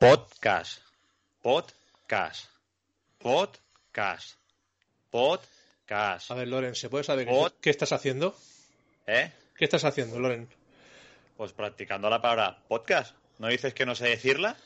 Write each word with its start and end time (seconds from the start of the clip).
Podcast. 0.00 0.80
Podcast. 1.42 2.46
Podcast. 3.18 4.38
Podcast. 5.10 6.30
A 6.30 6.34
ver, 6.36 6.48
Loren, 6.48 6.74
¿se 6.74 6.88
puede 6.88 7.04
saber 7.04 7.26
qué- 7.26 7.32
Pod- 7.32 7.52
qué 7.60 7.68
estás 7.68 7.92
haciendo? 7.92 8.34
¿Eh? 9.06 9.30
¿Qué 9.58 9.66
estás 9.66 9.84
haciendo, 9.84 10.18
Loren? 10.18 10.48
Pues 11.36 11.52
practicando 11.52 12.08
la 12.08 12.22
palabra 12.22 12.62
podcast. 12.66 13.14
¿No 13.40 13.48
dices 13.48 13.74
que 13.74 13.84
no 13.84 13.94
sé 13.94 14.08
decirla? 14.08 14.56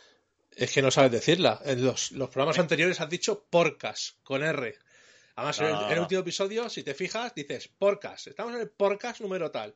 Es 0.55 0.71
que 0.73 0.83
no 0.83 0.93
sabes 0.93 1.11
decirla. 1.11 1.61
En 1.65 1.85
los, 1.85 2.13
los 2.13 2.31
programas 2.31 2.61
anteriores 2.61 3.01
has 3.01 3.11
dicho 3.11 3.43
porcas, 3.51 4.15
con 4.23 4.45
R. 4.45 4.79
Además, 5.35 5.59
en, 5.59 5.67
el, 5.67 5.73
No. 5.73 5.87
en 5.87 5.93
el 5.95 5.99
último 5.99 6.21
episodio, 6.21 6.69
si 6.71 6.85
te 6.85 6.95
fijas, 6.95 7.35
dices 7.35 7.67
porcas. 7.77 8.29
Estamos 8.29 8.55
en 8.55 8.61
el 8.61 8.71
podcast 8.71 9.21
número 9.21 9.51
tal. 9.51 9.75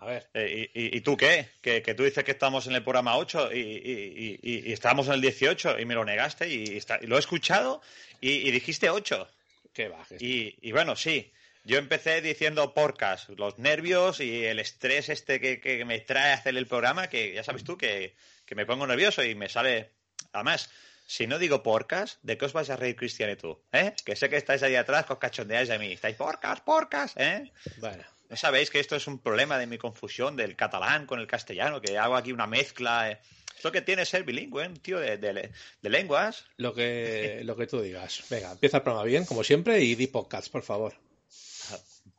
A 0.00 0.06
ver, 0.06 0.28
Eh, 0.34 0.70
y, 0.74 0.96
y- 0.96 1.00
tú 1.00 1.16
qué? 1.16 1.48
Que, 1.60 1.82
que 1.82 1.94
tú 1.94 2.04
dices 2.04 2.22
que 2.24 2.30
estamos 2.30 2.66
en 2.66 2.74
el 2.74 2.82
programa 2.82 3.16
8 3.16 3.50
y, 3.52 4.38
y- 4.42 4.72
estábamos 4.72 5.08
en 5.08 5.14
el 5.14 5.20
18 5.20 5.78
y 5.80 5.84
me 5.84 5.94
lo 5.94 6.04
negaste 6.04 6.48
y, 6.48 6.76
está- 6.76 6.98
y 7.02 7.06
lo 7.06 7.16
he 7.16 7.18
escuchado 7.18 7.82
y, 8.20 8.50
dijiste 8.50 8.90
8. 8.90 9.28
qué 9.72 9.88
bajes. 9.88 10.20
Y, 10.22 10.72
bueno, 10.72 10.94
sí, 10.96 11.32
yo 11.64 11.78
empecé 11.78 12.20
diciendo 12.20 12.74
podcast, 12.74 13.28
los 13.30 13.58
nervios 13.58 14.20
y 14.20 14.44
el 14.44 14.58
estrés 14.60 15.08
este 15.08 15.40
que, 15.40 15.60
que 15.60 15.84
me 15.84 15.98
trae 16.00 16.32
hacer 16.32 16.56
el 16.56 16.66
programa, 16.66 17.08
que 17.08 17.32
ya 17.34 17.42
sabes 17.44 17.64
tú 17.64 17.76
que, 17.76 18.14
que 18.46 18.54
me 18.54 18.66
pongo 18.66 18.86
nervioso 18.86 19.22
y 19.24 19.34
me 19.34 19.48
sale... 19.48 19.90
Además, 20.32 20.70
si 21.06 21.26
no 21.26 21.38
digo 21.38 21.62
podcast, 21.62 22.18
¿de 22.22 22.36
qué 22.38 22.44
os 22.44 22.52
vais 22.52 22.70
a 22.70 22.76
reír 22.76 22.94
Cristian 22.96 23.30
y 23.30 23.36
tú? 23.36 23.58
¿Eh? 23.72 23.94
Que 24.04 24.14
sé 24.14 24.28
que 24.28 24.36
estáis 24.36 24.62
ahí 24.62 24.74
atrás, 24.76 25.06
que 25.06 25.12
os 25.14 25.18
cachondeáis 25.18 25.68
de 25.68 25.78
mí. 25.78 25.92
Estáis 25.92 26.16
podcast, 26.16 26.62
podcast, 26.64 27.18
¿eh? 27.18 27.50
Bueno, 27.78 28.04
¿No 28.28 28.36
sabéis 28.36 28.70
que 28.70 28.78
esto 28.80 28.94
es 28.96 29.06
un 29.06 29.18
problema 29.20 29.58
de 29.58 29.66
mi 29.66 29.78
confusión 29.78 30.36
del 30.36 30.54
catalán 30.56 31.06
con 31.06 31.18
el 31.20 31.26
castellano? 31.26 31.80
Que 31.80 31.96
hago 31.98 32.16
aquí 32.16 32.32
una 32.32 32.46
mezcla. 32.46 33.10
eh? 33.10 33.18
Es 33.56 33.64
lo 33.64 33.72
que 33.72 33.80
tiene 33.80 34.04
ser 34.04 34.24
bilingüe, 34.24 34.68
tío 34.82 34.98
de, 34.98 35.16
de- 35.16 35.50
de 35.82 35.88
lenguas. 35.90 36.44
lo 36.58 36.74
que, 36.74 37.40
lo 37.44 37.56
que 37.56 37.66
tú 37.66 37.80
digas. 37.80 38.24
Venga, 38.30 38.52
empieza 38.52 38.76
el 38.78 38.82
programa 38.82 39.04
bien, 39.06 39.24
como 39.24 39.42
siempre, 39.42 39.80
y 39.80 39.94
di 39.94 40.06
podcast, 40.08 40.50
por 40.52 40.62
favor. 40.62 40.94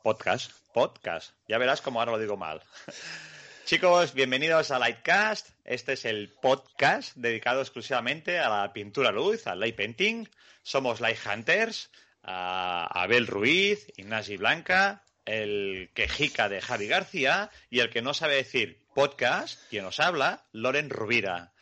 Podcast, 0.02 0.52
podcast. 0.74 1.32
Ya 1.48 1.58
verás 1.58 1.82
cómo 1.82 2.00
ahora 2.00 2.14
lo 2.14 2.20
digo 2.20 2.38
mal. 2.38 2.62
Chicos, 3.66 4.14
bienvenidos 4.16 4.72
a 4.72 4.80
Lightcast. 4.80 5.50
Este 5.64 5.94
es 5.94 6.06
el 6.06 6.34
podcast 6.42 7.16
dedicado 7.16 7.62
exclusivamente 7.62 8.40
a 8.40 8.50
la 8.50 8.74
pintura 8.74 9.10
a 9.10 9.12
luz, 9.12 9.46
al 9.46 9.60
light 9.60 9.76
painting. 9.76 10.28
Somos 10.64 11.00
Light 11.02 11.20
Hunters, 11.26 11.92
a 12.24 12.88
Abel 13.04 13.28
Ruiz, 13.28 13.88
Ignasi 13.98 14.38
Blanca, 14.38 15.04
el 15.30 15.90
quejica 15.94 16.50
de 16.50 16.60
Javi 16.62 16.88
García 16.88 17.50
y 17.70 17.80
el 17.80 17.90
que 17.90 18.02
no 18.02 18.14
sabe 18.14 18.36
decir 18.36 18.82
podcast, 18.94 19.60
quien 19.70 19.84
nos 19.84 20.00
habla, 20.00 20.46
Loren 20.52 20.90
Rubira. 20.90 21.54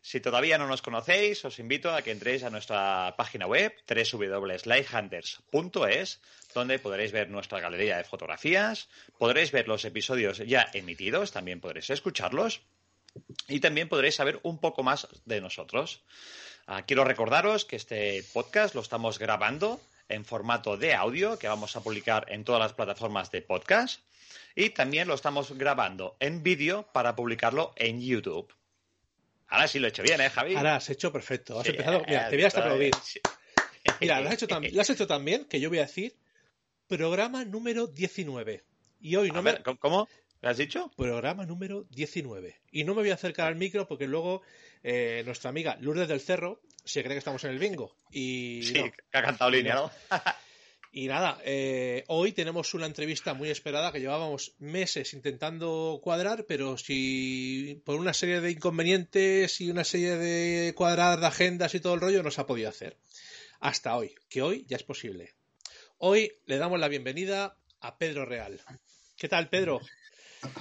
Si 0.00 0.20
todavía 0.20 0.56
no 0.56 0.68
nos 0.68 0.80
conocéis, 0.82 1.44
os 1.44 1.58
invito 1.58 1.92
a 1.92 2.02
que 2.02 2.12
entréis 2.12 2.44
a 2.44 2.50
nuestra 2.50 3.16
página 3.18 3.48
web 3.48 3.74
www.lighthunters.es, 3.88 6.20
donde 6.54 6.78
podréis 6.78 7.10
ver 7.10 7.28
nuestra 7.28 7.58
galería 7.58 7.96
de 7.96 8.04
fotografías, 8.04 8.88
podréis 9.18 9.50
ver 9.50 9.66
los 9.66 9.84
episodios 9.84 10.38
ya 10.38 10.68
emitidos, 10.72 11.32
también 11.32 11.60
podréis 11.60 11.90
escucharlos 11.90 12.60
y 13.48 13.58
también 13.58 13.88
podréis 13.88 14.14
saber 14.14 14.38
un 14.44 14.60
poco 14.60 14.84
más 14.84 15.08
de 15.24 15.40
nosotros. 15.40 16.04
Ah, 16.68 16.84
quiero 16.86 17.02
recordaros 17.02 17.64
que 17.64 17.74
este 17.74 18.22
podcast 18.32 18.76
lo 18.76 18.82
estamos 18.82 19.18
grabando 19.18 19.80
en 20.08 20.24
formato 20.24 20.76
de 20.76 20.94
audio 20.94 21.38
que 21.38 21.48
vamos 21.48 21.74
a 21.76 21.80
publicar 21.82 22.26
en 22.30 22.44
todas 22.44 22.60
las 22.60 22.72
plataformas 22.72 23.30
de 23.30 23.42
podcast 23.42 24.00
y 24.54 24.70
también 24.70 25.08
lo 25.08 25.14
estamos 25.14 25.52
grabando 25.58 26.16
en 26.20 26.42
vídeo 26.42 26.88
para 26.92 27.14
publicarlo 27.16 27.72
en 27.76 28.00
YouTube. 28.00 28.52
Ahora 29.48 29.68
sí 29.68 29.78
lo 29.78 29.86
he 29.86 29.90
hecho 29.90 30.02
bien, 30.02 30.20
¿eh, 30.20 30.30
Javi? 30.30 30.54
Ahora 30.56 30.76
has 30.76 30.90
hecho 30.90 31.12
perfecto. 31.12 31.58
Has 31.58 31.64
Sí, 31.66 31.70
empezado. 31.70 32.02
Mira, 32.06 32.28
te 32.28 32.36
voy 32.36 32.44
hasta 32.44 32.60
aplaudir. 32.60 32.94
sí. 33.02 33.20
Mira, 34.00 34.20
lo 34.20 34.28
has 34.28 34.34
hecho 34.34 34.48
tan, 34.48 34.64
lo 34.72 34.80
has 34.80 34.90
hecho 34.90 35.06
tan 35.06 35.24
bien 35.24 35.44
que 35.44 35.60
yo 35.60 35.68
voy 35.68 35.78
a 35.78 35.82
decir 35.82 36.16
programa 36.88 37.44
número 37.44 37.86
19. 37.86 38.64
Y 39.00 39.16
hoy 39.16 39.30
no 39.30 39.38
A 39.38 39.42
me. 39.42 39.52
ver, 39.52 39.62
¿cómo- 39.62 39.78
¿Cómo? 39.78 40.08
¿Lo 40.42 40.50
has 40.50 40.56
dicho? 40.58 40.90
programa 40.96 41.46
número 41.46 41.84
19. 41.90 42.60
Y 42.70 42.84
no 42.84 42.94
me 42.94 43.02
voy 43.02 43.10
a 43.10 43.14
acercar 43.14 43.46
al 43.48 43.56
micro 43.56 43.86
porque 43.86 44.06
luego 44.06 44.42
eh, 44.88 45.24
nuestra 45.26 45.50
amiga 45.50 45.76
Lourdes 45.80 46.06
del 46.06 46.20
Cerro 46.20 46.60
se 46.84 47.02
cree 47.02 47.16
que 47.16 47.18
estamos 47.18 47.42
en 47.42 47.50
el 47.50 47.58
bingo. 47.58 47.96
Y, 48.08 48.62
Sí, 48.62 48.74
no. 48.74 48.84
que 48.84 49.18
ha 49.18 49.22
cantado 49.22 49.50
línea, 49.50 49.74
¿no? 49.74 49.90
y 50.92 51.08
nada, 51.08 51.40
eh, 51.44 52.04
hoy 52.06 52.30
tenemos 52.30 52.72
una 52.72 52.86
entrevista 52.86 53.34
muy 53.34 53.50
esperada 53.50 53.90
que 53.90 53.98
llevábamos 53.98 54.54
meses 54.60 55.12
intentando 55.12 55.98
cuadrar, 56.00 56.44
pero 56.46 56.78
si 56.78 57.82
por 57.84 57.96
una 57.96 58.14
serie 58.14 58.40
de 58.40 58.52
inconvenientes 58.52 59.60
y 59.60 59.72
una 59.72 59.82
serie 59.82 60.18
de 60.18 60.72
cuadradas 60.76 61.20
de 61.20 61.26
agendas 61.26 61.74
y 61.74 61.80
todo 61.80 61.94
el 61.94 62.00
rollo 62.00 62.22
no 62.22 62.30
se 62.30 62.42
ha 62.42 62.46
podido 62.46 62.68
hacer. 62.68 62.96
Hasta 63.58 63.96
hoy, 63.96 64.14
que 64.28 64.42
hoy 64.42 64.66
ya 64.68 64.76
es 64.76 64.84
posible. 64.84 65.34
Hoy 65.98 66.30
le 66.46 66.58
damos 66.58 66.78
la 66.78 66.86
bienvenida 66.86 67.56
a 67.80 67.98
Pedro 67.98 68.24
Real. 68.24 68.60
¿Qué 69.16 69.28
tal, 69.28 69.48
Pedro? 69.48 69.80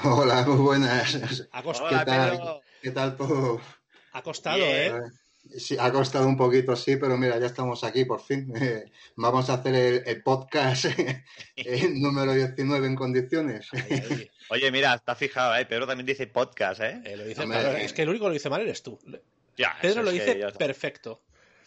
Hola, 0.04 0.44
muy 0.48 0.58
buenas. 0.58 1.14
Hola, 1.54 1.90
¿Qué 1.90 2.06
tal? 2.06 2.32
Pedro. 2.32 2.62
¿Qué 2.82 2.90
tal 2.90 3.16
todo? 3.18 3.62
Ha 4.18 4.22
costado. 4.24 4.58
¿eh? 4.64 4.94
Sí, 5.60 5.78
ha 5.80 5.92
costado 5.92 6.28
un 6.28 6.36
poquito, 6.38 6.76
sí, 6.76 6.96
pero 6.96 7.18
mira, 7.18 7.38
ya 7.38 7.46
estamos 7.46 7.84
aquí 7.84 8.06
por 8.06 8.22
fin. 8.22 8.52
Eh, 8.62 8.86
vamos 9.16 9.50
a 9.50 9.56
hacer 9.56 9.76
el, 9.76 10.04
el 10.06 10.24
podcast 10.24 10.86
eh, 11.56 11.90
número 11.94 12.34
19 12.34 12.88
en 12.88 12.96
condiciones. 12.96 13.68
Ay, 13.74 14.30
Oye, 14.50 14.72
mira, 14.72 14.94
está 14.96 15.16
fijado, 15.16 15.56
¿eh? 15.56 15.66
Pedro 15.66 15.86
también 15.88 16.06
dice 16.08 16.28
podcast, 16.28 16.82
¿eh? 16.82 17.02
eh, 17.04 17.18
lo 17.18 17.24
dice- 17.26 17.42
Hombre, 17.44 17.60
eh. 17.60 17.86
es 17.86 17.94
que 17.94 18.04
el 18.04 18.10
único 18.10 18.26
que 18.26 18.30
lo 18.30 18.34
dice 18.34 18.50
mal 18.50 18.62
eres 18.62 18.82
tú. 18.82 19.00
Ya, 19.58 19.76
Pedro 19.82 20.02
lo 20.04 20.12
que 20.12 20.20
dice 20.26 20.48
perfecto. 20.58 21.22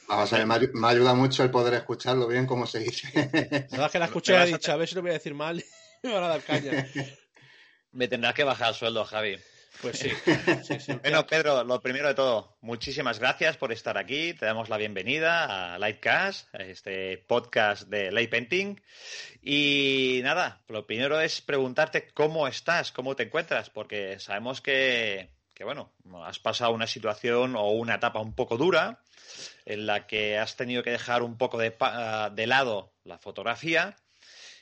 Vamos 0.09 0.33
a 0.33 0.39
ver, 0.39 0.47
me, 0.47 0.55
ayu- 0.55 0.73
me 0.73 0.89
ayuda 0.89 1.15
mucho 1.15 1.43
el 1.45 1.51
poder 1.51 1.75
escucharlo 1.75 2.27
bien, 2.27 2.47
como 2.47 2.67
se 2.67 2.79
dice. 2.81 3.11
La 3.15 3.23
verdad 3.69 3.87
es 3.87 3.93
que 3.93 3.99
la 3.99 4.05
escuché 4.07 4.33
y 4.33 4.37
he 4.37 4.47
dicho, 4.47 4.73
a 4.73 4.77
ver 4.77 4.89
si 4.89 4.95
lo 4.95 5.03
voy 5.03 5.11
a 5.11 5.15
decir 5.15 5.35
mal. 5.35 5.63
Me 6.03 6.13
van 6.13 6.25
a 6.25 6.29
dar 6.29 6.43
caña. 6.43 6.87
Me 7.93 8.09
tendrás 8.09 8.35
que 8.35 8.43
bajar 8.45 8.71
el 8.71 8.75
sueldo, 8.75 9.05
Javi. 9.05 9.37
Pues 9.83 9.99
sí. 9.99 10.11
sí, 10.65 10.81
sí. 10.81 10.93
Bueno, 11.03 11.27
Pedro, 11.27 11.63
lo 11.63 11.81
primero 11.81 12.09
de 12.09 12.15
todo, 12.15 12.57
muchísimas 12.61 13.19
gracias 13.21 13.57
por 13.57 13.73
estar 13.73 13.97
aquí. 13.97 14.35
Te 14.35 14.47
damos 14.47 14.69
la 14.69 14.77
bienvenida 14.77 15.75
a 15.75 15.79
Lightcast, 15.79 16.53
a 16.55 16.59
este 16.59 17.19
podcast 17.19 17.83
de 17.89 18.11
Light 18.11 18.31
Painting. 18.31 18.81
Y 19.43 20.21
nada, 20.25 20.63
lo 20.69 20.87
primero 20.87 21.21
es 21.21 21.41
preguntarte 21.41 22.09
cómo 22.13 22.49
estás, 22.49 22.91
cómo 22.91 23.15
te 23.15 23.25
encuentras, 23.25 23.71
porque 23.71 24.19
sabemos 24.19 24.61
que, 24.61 25.31
que, 25.55 25.63
bueno, 25.65 25.93
has 26.25 26.41
pasado 26.41 26.73
una 26.73 26.87
situación 26.89 27.55
o 27.55 27.71
una 27.71 27.95
etapa 27.97 28.21
un 28.21 28.35
poco 28.35 28.57
dura 28.57 29.01
en 29.65 29.87
la 29.87 30.07
que 30.09 30.39
has 30.39 30.57
tenido 30.57 30.83
que 30.83 30.91
dejar 30.91 31.23
un 31.23 31.37
poco 31.39 31.57
de, 31.59 31.71
pa- 31.71 32.31
de 32.31 32.47
lado 32.49 32.93
la 33.05 33.19
fotografía. 33.19 33.95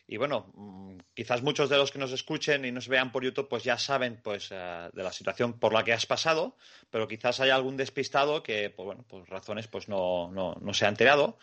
Y 0.09 0.19
bueno, 0.19 0.53
mm, 0.55 0.99
quizás 1.15 1.43
muchos 1.43 1.69
de 1.69 1.77
los 1.79 1.91
que 1.91 1.99
nos 1.99 2.13
escuchen 2.13 2.65
y 2.65 2.71
nos 2.73 2.89
vean 2.89 3.11
por 3.13 3.25
YouTube 3.25 3.49
pues 3.49 3.65
ya 3.65 3.77
saben 3.79 4.21
pues 4.23 4.49
eh, 4.53 4.89
de 4.93 5.03
la 5.03 5.13
situación 5.13 5.59
por 5.59 5.73
la 5.73 5.83
que 5.85 5.93
has 5.93 6.07
pasado, 6.07 6.57
pero 6.91 7.09
quizás 7.09 7.41
haya 7.41 7.57
algún 7.57 7.77
despistado 7.77 8.43
que 8.43 8.71
pues 8.71 8.87
bueno, 8.87 9.05
por 9.09 9.29
razones 9.29 9.67
pues 9.69 9.89
no, 9.89 10.31
no, 10.31 10.55
no 10.61 10.75
se 10.75 10.87
ha 10.87 10.89
enterado. 10.89 11.39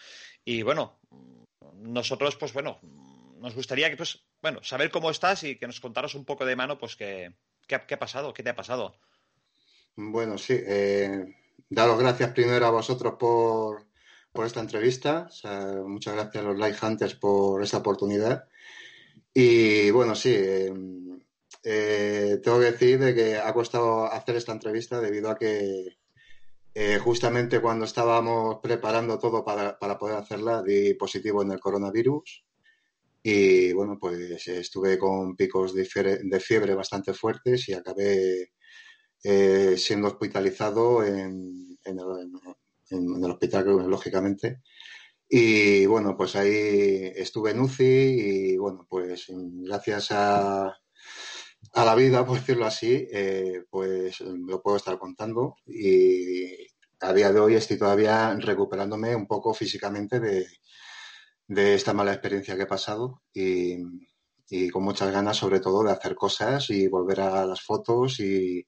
Y 0.46 0.62
bueno, 0.64 1.00
mm, 1.10 1.44
nosotros 1.94 2.36
pues 2.38 2.54
bueno, 2.54 2.80
mm, 2.82 3.40
nos 3.42 3.56
gustaría 3.56 3.90
que 3.90 3.98
pues 3.98 4.24
bueno, 4.42 4.64
saber 4.64 4.92
cómo 4.92 5.10
estás 5.10 5.44
y 5.44 5.58
que 5.58 5.68
nos 5.68 5.80
contaras 5.82 6.16
un 6.16 6.26
poco 6.26 6.46
de 6.46 6.56
mano 6.56 6.78
pues 6.78 6.96
qué, 6.96 7.34
qué, 7.68 7.76
ha- 7.76 7.86
qué 7.86 7.96
ha 7.96 8.00
pasado, 8.00 8.34
qué 8.34 8.44
te 8.44 8.50
ha 8.52 8.56
pasado. 8.56 8.96
Bueno, 9.96 10.38
sí, 10.38 10.56
eh, 10.66 11.36
daros 11.70 12.00
gracias 12.00 12.32
primero 12.32 12.66
a 12.66 12.72
vosotros 12.72 13.14
por, 13.20 13.86
por 14.32 14.46
esta 14.46 14.60
entrevista. 14.60 15.28
Muchas 15.86 16.16
gracias 16.16 16.44
a 16.44 16.48
los 16.48 16.58
Light 16.58 16.82
Hunters 16.82 17.16
por 17.16 17.62
esa 17.64 17.78
oportunidad. 17.78 18.48
Y 19.34 19.90
bueno, 19.92 20.16
sí, 20.16 20.30
eh, 20.32 20.72
eh, 21.64 22.40
tengo 22.44 22.60
que 22.60 22.72
decir 22.72 23.00
de 23.00 23.16
que 23.16 23.38
ha 23.38 23.52
costado 23.54 24.06
hacer 24.06 24.36
esta 24.36 24.52
entrevista 24.52 25.00
debido 25.02 25.30
a 25.32 25.38
que 25.38 25.98
eh, 26.76 27.00
justamente 27.00 27.60
cuando 27.60 27.86
estábamos 27.86 28.60
preparando 28.62 29.18
todo 29.18 29.44
para, 29.44 29.78
para, 29.80 29.98
poder 29.98 30.18
hacerla, 30.18 30.62
di 30.62 30.94
positivo 30.96 31.42
en 31.42 31.52
el 31.52 31.60
coronavirus 31.60 32.46
y 33.24 33.74
bueno, 33.74 33.98
pues 34.00 34.48
estuve 34.48 35.00
con 35.00 35.36
picos 35.36 35.74
de 35.74 35.86
fiebre, 35.86 36.20
de 36.24 36.40
fiebre 36.40 36.76
bastante 36.76 37.14
fuertes 37.14 37.70
y 37.70 37.74
acabé 37.74 38.52
siendo 39.78 40.10
hospitalizado 40.10 41.04
en, 41.06 41.78
el, 41.86 41.98
en, 42.90 43.24
el, 43.24 43.32
hospital, 43.32 43.66
lógicamente. 43.90 44.62
Y 45.36 45.88
bueno, 45.88 46.16
pues 46.16 46.36
ahí 46.36 47.12
estuve 47.16 47.52
en 47.52 47.62
UCI 47.62 47.84
y 47.84 48.58
bueno, 48.58 48.86
pues 48.88 49.26
gracias 49.30 50.12
a, 50.12 50.68
a 50.68 51.86
la 51.86 51.96
vida, 51.96 52.24
por 52.24 52.38
decirlo 52.38 52.68
así, 52.68 53.08
eh, 53.12 53.64
pues 53.68 54.20
lo 54.22 54.62
puedo 54.62 54.78
estar 54.78 55.00
contando. 55.00 55.56
Y 55.66 56.68
a 57.02 57.14
día 57.14 57.34
de 57.34 57.40
hoy 57.40 57.56
estoy 57.56 57.80
todavía 57.80 58.36
recuperándome 58.36 59.16
un 59.16 59.26
poco 59.26 59.56
físicamente 59.56 60.20
de, 60.20 60.46
de 61.48 61.74
esta 61.74 61.94
mala 61.94 62.14
experiencia 62.14 62.56
que 62.56 62.64
he 62.64 62.68
pasado 62.68 63.24
y, 63.34 63.78
y, 64.50 64.70
con 64.70 64.84
muchas 64.84 65.12
ganas 65.12 65.38
sobre 65.38 65.60
todo 65.62 65.84
de 65.84 65.94
hacer 65.94 66.14
cosas 66.14 66.70
y 66.70 66.88
volver 66.88 67.22
a 67.22 67.44
las 67.48 67.62
fotos 67.64 68.20
y, 68.20 68.68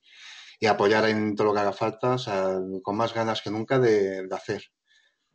y, 0.59 0.65
apoyar 0.65 1.07
en 1.09 1.35
todo 1.35 1.49
lo 1.49 1.53
que 1.53 1.59
haga 1.59 1.73
falta, 1.73 2.13
o 2.15 2.17
sea, 2.17 2.59
con 2.81 2.97
más 2.97 3.13
ganas 3.13 3.43
que 3.43 3.51
nunca 3.51 3.77
de, 3.77 4.25
de 4.27 4.35
hacer, 4.35 4.63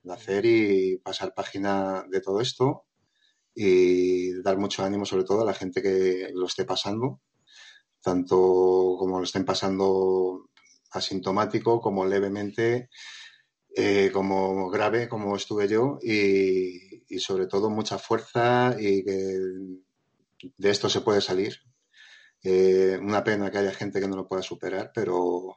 de 0.02 0.12
hacer 0.12 0.46
y 0.46 0.98
pasar 0.98 1.34
página 1.34 2.04
de 2.10 2.20
todo 2.20 2.40
esto 2.40 2.84
y 3.54 4.40
dar 4.42 4.58
mucho 4.58 4.84
ánimo 4.84 5.04
sobre 5.04 5.24
todo 5.24 5.42
a 5.42 5.44
la 5.44 5.54
gente 5.54 5.82
que 5.82 6.30
lo 6.34 6.46
esté 6.46 6.64
pasando, 6.64 7.20
tanto 8.02 8.36
como 8.98 9.18
lo 9.18 9.24
estén 9.24 9.44
pasando 9.44 10.48
asintomático 10.92 11.80
como 11.80 12.06
levemente, 12.06 12.90
eh, 13.76 14.10
como 14.12 14.70
grave, 14.70 15.08
como 15.08 15.36
estuve 15.36 15.68
yo, 15.68 15.98
y, 16.02 17.04
y, 17.08 17.18
sobre 17.20 17.46
todo 17.46 17.70
mucha 17.70 17.98
fuerza 17.98 18.76
y 18.78 19.04
que 19.04 19.38
de 20.56 20.70
esto 20.70 20.88
se 20.88 21.02
puede 21.02 21.20
salir. 21.20 21.56
Eh, 22.42 22.98
una 23.00 23.22
pena 23.22 23.50
que 23.50 23.58
haya 23.58 23.72
gente 23.72 24.00
que 24.00 24.08
no 24.08 24.16
lo 24.16 24.26
pueda 24.26 24.42
superar, 24.42 24.92
pero 24.94 25.56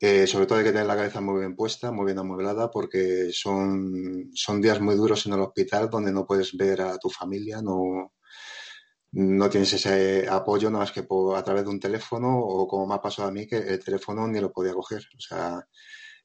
eh, 0.00 0.26
sobre 0.26 0.46
todo 0.46 0.58
hay 0.58 0.64
que 0.64 0.72
tener 0.72 0.86
la 0.86 0.96
cabeza 0.96 1.20
muy 1.20 1.40
bien 1.40 1.56
puesta, 1.56 1.90
muy 1.90 2.06
bien 2.06 2.18
amueblada, 2.18 2.70
porque 2.70 3.30
son, 3.32 4.30
son 4.34 4.60
días 4.60 4.80
muy 4.80 4.94
duros 4.96 5.26
en 5.26 5.32
el 5.34 5.40
hospital 5.40 5.90
donde 5.90 6.12
no 6.12 6.26
puedes 6.26 6.56
ver 6.56 6.82
a 6.82 6.98
tu 6.98 7.10
familia, 7.10 7.60
no, 7.62 8.12
no 9.12 9.48
tienes 9.50 9.72
ese 9.72 10.28
apoyo 10.28 10.70
nada 10.70 10.84
más 10.84 10.92
que 10.92 11.00
a 11.00 11.42
través 11.42 11.64
de 11.64 11.70
un 11.70 11.80
teléfono 11.80 12.38
o 12.38 12.66
como 12.68 12.86
me 12.86 12.94
ha 12.94 13.00
pasado 13.00 13.28
a 13.28 13.32
mí 13.32 13.46
que 13.46 13.56
el 13.56 13.82
teléfono 13.82 14.26
ni 14.28 14.40
lo 14.40 14.52
podía 14.52 14.74
coger. 14.74 15.02
O 15.16 15.20
sea, 15.20 15.66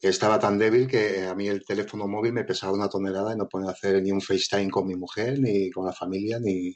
estaba 0.01 0.39
tan 0.39 0.59
débil 0.59 0.87
que 0.87 1.25
a 1.25 1.35
mí 1.35 1.47
el 1.47 1.63
teléfono 1.65 2.07
móvil 2.07 2.33
me 2.33 2.43
pesaba 2.43 2.73
una 2.73 2.89
tonelada 2.89 3.33
y 3.33 3.37
no 3.37 3.47
podía 3.47 3.71
hacer 3.71 4.01
ni 4.03 4.11
un 4.11 4.21
FaceTime 4.21 4.69
con 4.69 4.87
mi 4.87 4.95
mujer, 4.95 5.39
ni 5.39 5.71
con 5.71 5.85
la 5.85 5.93
familia, 5.93 6.39
ni, 6.39 6.75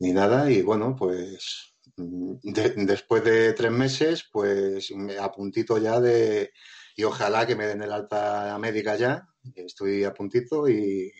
ni 0.00 0.12
nada. 0.12 0.50
Y 0.50 0.62
bueno, 0.62 0.94
pues 0.96 1.71
de, 1.96 2.70
después 2.76 3.24
de 3.24 3.52
tres 3.52 3.70
meses, 3.70 4.28
pues 4.32 4.90
me 4.92 5.18
a 5.18 5.30
puntito 5.30 5.78
ya 5.78 6.00
de... 6.00 6.52
Y 6.94 7.04
ojalá 7.04 7.46
que 7.46 7.56
me 7.56 7.66
den 7.66 7.82
el 7.82 7.92
alta 7.92 8.56
médica 8.58 8.96
ya. 8.96 9.26
Estoy 9.54 10.04
a 10.04 10.12
puntito 10.12 10.68
y, 10.68 11.10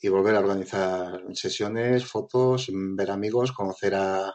y 0.00 0.08
volver 0.08 0.36
a 0.36 0.40
organizar 0.40 1.22
sesiones, 1.34 2.06
fotos, 2.06 2.70
ver 2.72 3.10
amigos, 3.10 3.52
conocer 3.52 3.94
a, 3.94 4.34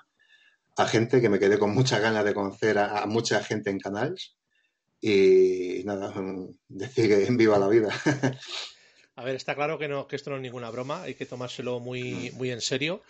a 0.77 0.85
gente 0.85 1.19
que 1.19 1.29
me 1.29 1.39
quedé 1.39 1.57
con 1.57 1.73
muchas 1.73 2.01
ganas 2.01 2.25
de 2.25 2.33
conocer 2.33 2.77
a, 2.77 2.99
a 2.99 3.05
mucha 3.07 3.43
gente 3.43 3.69
en 3.69 3.79
canales 3.79 4.37
y 5.01 5.81
nada, 5.83 6.13
decir 6.67 7.07
que 7.07 7.25
en 7.25 7.37
viva 7.37 7.57
la 7.57 7.67
vida. 7.67 7.89
A 9.15 9.23
ver, 9.23 9.35
está 9.35 9.55
claro 9.55 9.77
que, 9.77 9.87
no, 9.87 10.07
que 10.07 10.15
esto 10.15 10.29
no 10.29 10.37
es 10.37 10.41
ninguna 10.41 10.69
broma, 10.69 11.01
hay 11.01 11.15
que 11.15 11.25
tomárselo 11.25 11.79
muy, 11.79 12.31
muy 12.31 12.51
en 12.51 12.61
serio, 12.61 13.01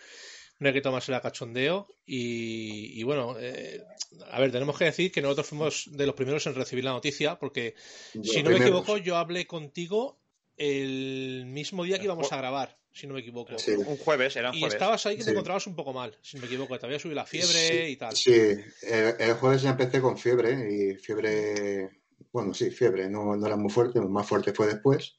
no 0.62 0.68
hay 0.68 0.74
que 0.74 0.80
tomárselo 0.80 1.16
a 1.16 1.20
cachondeo 1.20 1.88
y, 2.06 2.98
y 2.98 3.02
bueno, 3.02 3.34
eh, 3.38 3.82
a 4.30 4.40
ver, 4.40 4.52
tenemos 4.52 4.78
que 4.78 4.84
decir 4.84 5.10
que 5.10 5.20
nosotros 5.20 5.48
fuimos 5.48 5.90
de 5.90 6.06
los 6.06 6.14
primeros 6.14 6.46
en 6.46 6.54
recibir 6.54 6.84
la 6.84 6.92
noticia 6.92 7.36
porque, 7.36 7.74
de 8.14 8.24
si 8.24 8.42
no 8.42 8.44
primeros. 8.44 8.60
me 8.60 8.66
equivoco, 8.66 8.96
yo 8.98 9.16
hablé 9.16 9.46
contigo 9.48 10.20
el 10.56 11.46
mismo 11.46 11.82
día 11.82 11.98
que 11.98 12.04
íbamos 12.04 12.32
a 12.32 12.36
grabar, 12.36 12.78
si 12.92 13.08
no 13.08 13.14
me 13.14 13.20
equivoco. 13.20 13.58
Sí. 13.58 13.72
Un 13.72 13.96
jueves, 13.96 14.36
era 14.36 14.50
un 14.50 14.58
jueves. 14.58 14.72
Y 14.72 14.76
estabas 14.76 15.04
ahí 15.06 15.16
que 15.16 15.22
te 15.22 15.24
sí. 15.24 15.30
encontrabas 15.32 15.66
un 15.66 15.74
poco 15.74 15.92
mal, 15.92 16.16
si 16.22 16.36
no 16.36 16.42
me 16.42 16.46
equivoco. 16.46 16.78
Te 16.78 16.86
había 16.86 17.00
subido 17.00 17.16
la 17.16 17.26
fiebre 17.26 17.68
sí, 17.68 17.92
y 17.92 17.96
tal. 17.96 18.14
Sí, 18.14 18.32
el, 18.32 19.16
el, 19.18 19.34
jueves 19.34 19.62
ya 19.62 19.70
empecé 19.70 20.00
con 20.00 20.16
fiebre 20.16 20.52
y 20.72 20.94
fiebre, 20.94 21.90
bueno, 22.30 22.54
sí, 22.54 22.70
fiebre, 22.70 23.10
no, 23.10 23.34
no 23.34 23.46
era 23.46 23.56
muy 23.56 23.70
fuerte, 23.70 24.00
más 24.00 24.28
fuerte 24.28 24.52
fue 24.52 24.68
después. 24.68 25.16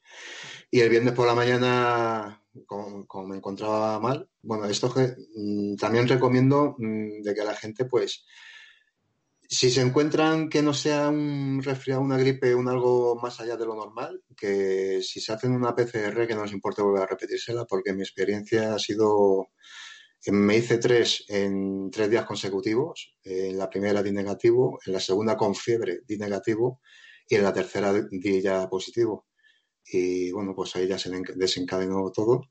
Y 0.70 0.80
el 0.80 0.88
viernes 0.88 1.12
por 1.12 1.26
la 1.26 1.34
mañana, 1.34 2.42
como, 2.66 3.06
como 3.06 3.28
me 3.28 3.36
encontraba 3.36 3.98
mal, 4.00 4.28
bueno, 4.42 4.66
esto 4.66 4.92
que 4.92 5.14
mmm, 5.36 5.76
también 5.76 6.08
recomiendo 6.08 6.76
mmm, 6.78 7.22
de 7.22 7.34
que 7.34 7.44
la 7.44 7.54
gente, 7.54 7.84
pues, 7.86 8.24
si 9.48 9.70
se 9.70 9.82
encuentran 9.82 10.48
que 10.48 10.62
no 10.62 10.74
sea 10.74 11.08
un 11.08 11.62
resfriado, 11.62 12.00
una 12.02 12.18
gripe, 12.18 12.54
un 12.54 12.68
algo 12.68 13.16
más 13.16 13.40
allá 13.40 13.56
de 13.56 13.66
lo 13.66 13.74
normal, 13.74 14.22
que 14.36 15.00
si 15.02 15.20
se 15.20 15.32
hacen 15.32 15.52
una 15.52 15.74
PCR, 15.74 16.26
que 16.26 16.34
no 16.34 16.44
les 16.44 16.52
importe 16.52 16.82
volver 16.82 17.02
a 17.02 17.06
repetírsela, 17.06 17.64
porque 17.64 17.92
mi 17.92 18.02
experiencia 18.02 18.74
ha 18.74 18.78
sido. 18.78 19.48
Me 20.26 20.56
hice 20.56 20.78
tres 20.78 21.24
en 21.28 21.90
tres 21.90 22.08
días 22.08 22.24
consecutivos. 22.24 23.14
En 23.22 23.58
la 23.58 23.68
primera 23.68 24.02
di 24.02 24.10
negativo, 24.10 24.78
en 24.86 24.94
la 24.94 25.00
segunda 25.00 25.36
con 25.36 25.54
fiebre 25.54 26.00
di 26.06 26.16
negativo 26.16 26.80
y 27.28 27.34
en 27.36 27.42
la 27.44 27.52
tercera 27.52 27.92
di 27.92 28.40
ya 28.40 28.68
positivo. 28.68 29.26
Y 29.86 30.30
bueno, 30.32 30.54
pues 30.54 30.74
ahí 30.76 30.86
ya 30.86 30.98
se 30.98 31.10
desencadenó 31.36 32.10
todo. 32.10 32.48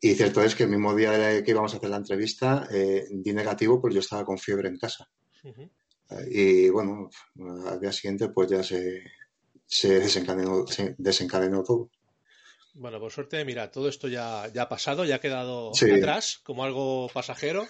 Y 0.00 0.14
cierto 0.14 0.42
es 0.42 0.54
que 0.54 0.64
el 0.64 0.70
mismo 0.70 0.94
día 0.94 1.42
que 1.42 1.50
íbamos 1.50 1.74
a 1.74 1.78
hacer 1.78 1.90
la 1.90 1.96
entrevista 1.96 2.68
eh, 2.70 3.06
di 3.10 3.32
negativo, 3.32 3.80
pues 3.80 3.94
yo 3.94 4.00
estaba 4.00 4.24
con 4.24 4.38
fiebre 4.38 4.68
en 4.68 4.78
casa. 4.78 5.08
Uh 5.42 5.48
-huh. 5.48 5.70
Y 6.30 6.70
bueno, 6.70 7.10
al 7.66 7.80
día 7.80 7.92
siguiente 7.92 8.28
pues 8.28 8.48
ya 8.50 8.62
se, 8.62 9.02
se, 9.66 10.00
desencadenó, 10.00 10.66
se 10.66 10.94
desencadenó 10.98 11.62
todo. 11.62 11.90
Bueno, 12.74 13.00
por 13.00 13.10
suerte, 13.10 13.44
mira, 13.44 13.70
todo 13.72 13.88
esto 13.88 14.06
ya, 14.08 14.50
ya 14.54 14.62
ha 14.62 14.68
pasado, 14.68 15.04
ya 15.04 15.16
ha 15.16 15.20
quedado 15.20 15.74
sí. 15.74 15.90
atrás 15.90 16.40
como 16.44 16.64
algo 16.64 17.08
pasajero. 17.12 17.66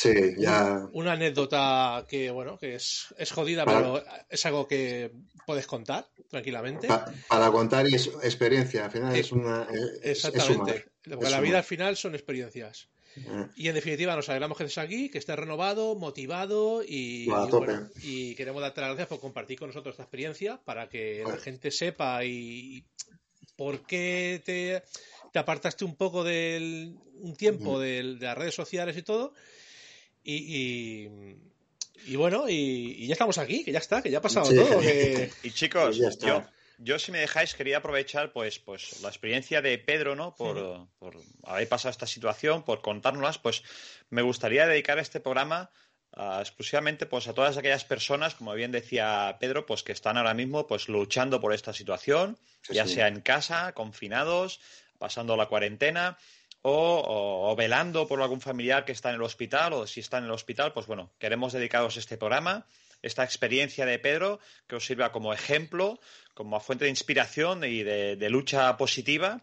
Sí, 0.00 0.34
ya. 0.38 0.88
Una, 0.94 1.12
anécdota 1.12 2.06
que, 2.08 2.30
bueno, 2.30 2.56
que 2.58 2.76
es, 2.76 3.14
es 3.18 3.32
jodida, 3.32 3.66
para, 3.66 3.80
pero 3.80 4.04
es 4.30 4.46
algo 4.46 4.66
que 4.66 5.12
puedes 5.44 5.66
contar 5.66 6.08
tranquilamente. 6.30 6.88
Pa, 6.88 7.12
para 7.28 7.50
contar 7.50 7.86
y 7.86 7.96
es 7.96 8.06
experiencia, 8.22 8.86
al 8.86 8.90
final 8.90 9.14
eh, 9.14 9.20
es 9.20 9.30
una. 9.30 9.68
Es, 10.02 10.24
exactamente. 10.24 10.86
Porque 11.06 11.28
la 11.28 11.40
vida 11.40 11.58
al 11.58 11.64
final 11.64 11.98
son 11.98 12.14
experiencias. 12.14 12.88
Y 13.54 13.68
en 13.68 13.74
definitiva, 13.74 14.16
nos 14.16 14.26
alegramos 14.30 14.56
que 14.56 14.64
estés 14.64 14.78
aquí, 14.78 15.10
que 15.10 15.18
estés 15.18 15.36
renovado, 15.36 15.94
motivado 15.96 16.82
y, 16.82 17.26
bueno, 17.26 17.46
y, 17.46 17.50
bueno, 17.50 17.88
y, 18.02 18.34
queremos 18.36 18.62
darte 18.62 18.80
las 18.80 18.90
gracias 18.90 19.08
por 19.08 19.20
compartir 19.20 19.58
con 19.58 19.68
nosotros 19.68 19.92
esta 19.92 20.04
experiencia 20.04 20.62
para 20.64 20.88
que 20.88 21.20
bueno. 21.24 21.36
la 21.36 21.42
gente 21.42 21.70
sepa 21.72 22.24
y 22.24 22.86
por 23.54 23.84
qué 23.84 24.40
te, 24.46 24.82
te 25.30 25.38
apartaste 25.38 25.84
un 25.84 25.96
poco 25.96 26.24
del 26.24 26.96
un 27.16 27.36
tiempo 27.36 27.72
uh 27.72 27.76
-huh. 27.76 27.80
de, 27.80 28.14
de, 28.14 28.24
las 28.24 28.38
redes 28.38 28.54
sociales 28.54 28.96
y 28.96 29.02
todo. 29.02 29.34
Y, 30.22 30.34
y, 30.34 31.36
y 32.06 32.16
bueno, 32.16 32.44
y, 32.48 33.06
ya 33.06 33.12
estamos 33.12 33.38
aquí, 33.38 33.64
que 33.64 33.72
ya 33.72 33.78
está, 33.78 34.02
que 34.02 34.10
ya 34.10 34.18
ha 34.18 34.22
pasado 34.22 34.46
sí. 34.46 34.56
todo. 34.56 34.80
Que... 34.80 35.30
Y 35.42 35.50
chicos, 35.52 35.96
yo, 35.96 36.42
yo, 36.78 36.98
si 36.98 37.12
me 37.12 37.18
dejáis, 37.18 37.54
quería 37.54 37.78
aprovechar 37.78 38.32
pues, 38.32 38.58
pues 38.58 39.00
la 39.02 39.08
experiencia 39.08 39.62
de 39.62 39.78
Pedro, 39.78 40.16
¿no? 40.16 40.34
Por, 40.34 40.56
sí. 40.56 40.88
por 40.98 41.16
haber 41.44 41.68
pasado 41.68 41.90
esta 41.90 42.06
situación, 42.06 42.62
por 42.62 42.80
contárnoslas, 42.82 43.38
pues 43.38 43.62
me 44.08 44.22
gustaría 44.22 44.66
dedicar 44.66 44.98
este 44.98 45.20
programa 45.20 45.70
uh, 46.16 46.40
exclusivamente 46.40 47.06
pues 47.06 47.28
a 47.28 47.34
todas 47.34 47.56
aquellas 47.56 47.84
personas, 47.84 48.34
como 48.34 48.54
bien 48.54 48.72
decía 48.72 49.36
Pedro, 49.40 49.66
pues 49.66 49.82
que 49.82 49.92
están 49.92 50.16
ahora 50.16 50.34
mismo 50.34 50.66
pues 50.66 50.88
luchando 50.88 51.40
por 51.40 51.52
esta 51.52 51.72
situación, 51.72 52.38
sí, 52.62 52.74
ya 52.74 52.86
sí. 52.86 52.94
sea 52.94 53.08
en 53.08 53.20
casa, 53.20 53.72
confinados, 53.72 54.60
pasando 54.98 55.36
la 55.36 55.46
cuarentena. 55.46 56.18
O, 56.62 56.72
o, 56.72 57.50
o, 57.50 57.56
velando 57.56 58.06
por 58.06 58.20
algún 58.20 58.42
familiar 58.42 58.84
que 58.84 58.92
está 58.92 59.08
en 59.08 59.14
el 59.14 59.22
hospital, 59.22 59.72
o 59.72 59.86
si 59.86 60.00
está 60.00 60.18
en 60.18 60.24
el 60.24 60.30
hospital, 60.30 60.74
pues 60.74 60.86
bueno, 60.86 61.10
queremos 61.18 61.54
dedicaros 61.54 61.96
este 61.96 62.18
programa, 62.18 62.66
esta 63.00 63.24
experiencia 63.24 63.86
de 63.86 63.98
Pedro, 63.98 64.40
que 64.66 64.76
os 64.76 64.84
sirva 64.84 65.10
como 65.10 65.32
ejemplo, 65.32 65.98
como 66.34 66.60
fuente 66.60 66.84
de 66.84 66.90
inspiración 66.90 67.64
y 67.64 67.82
de, 67.82 68.16
de 68.16 68.30
lucha 68.30 68.76
positiva, 68.76 69.40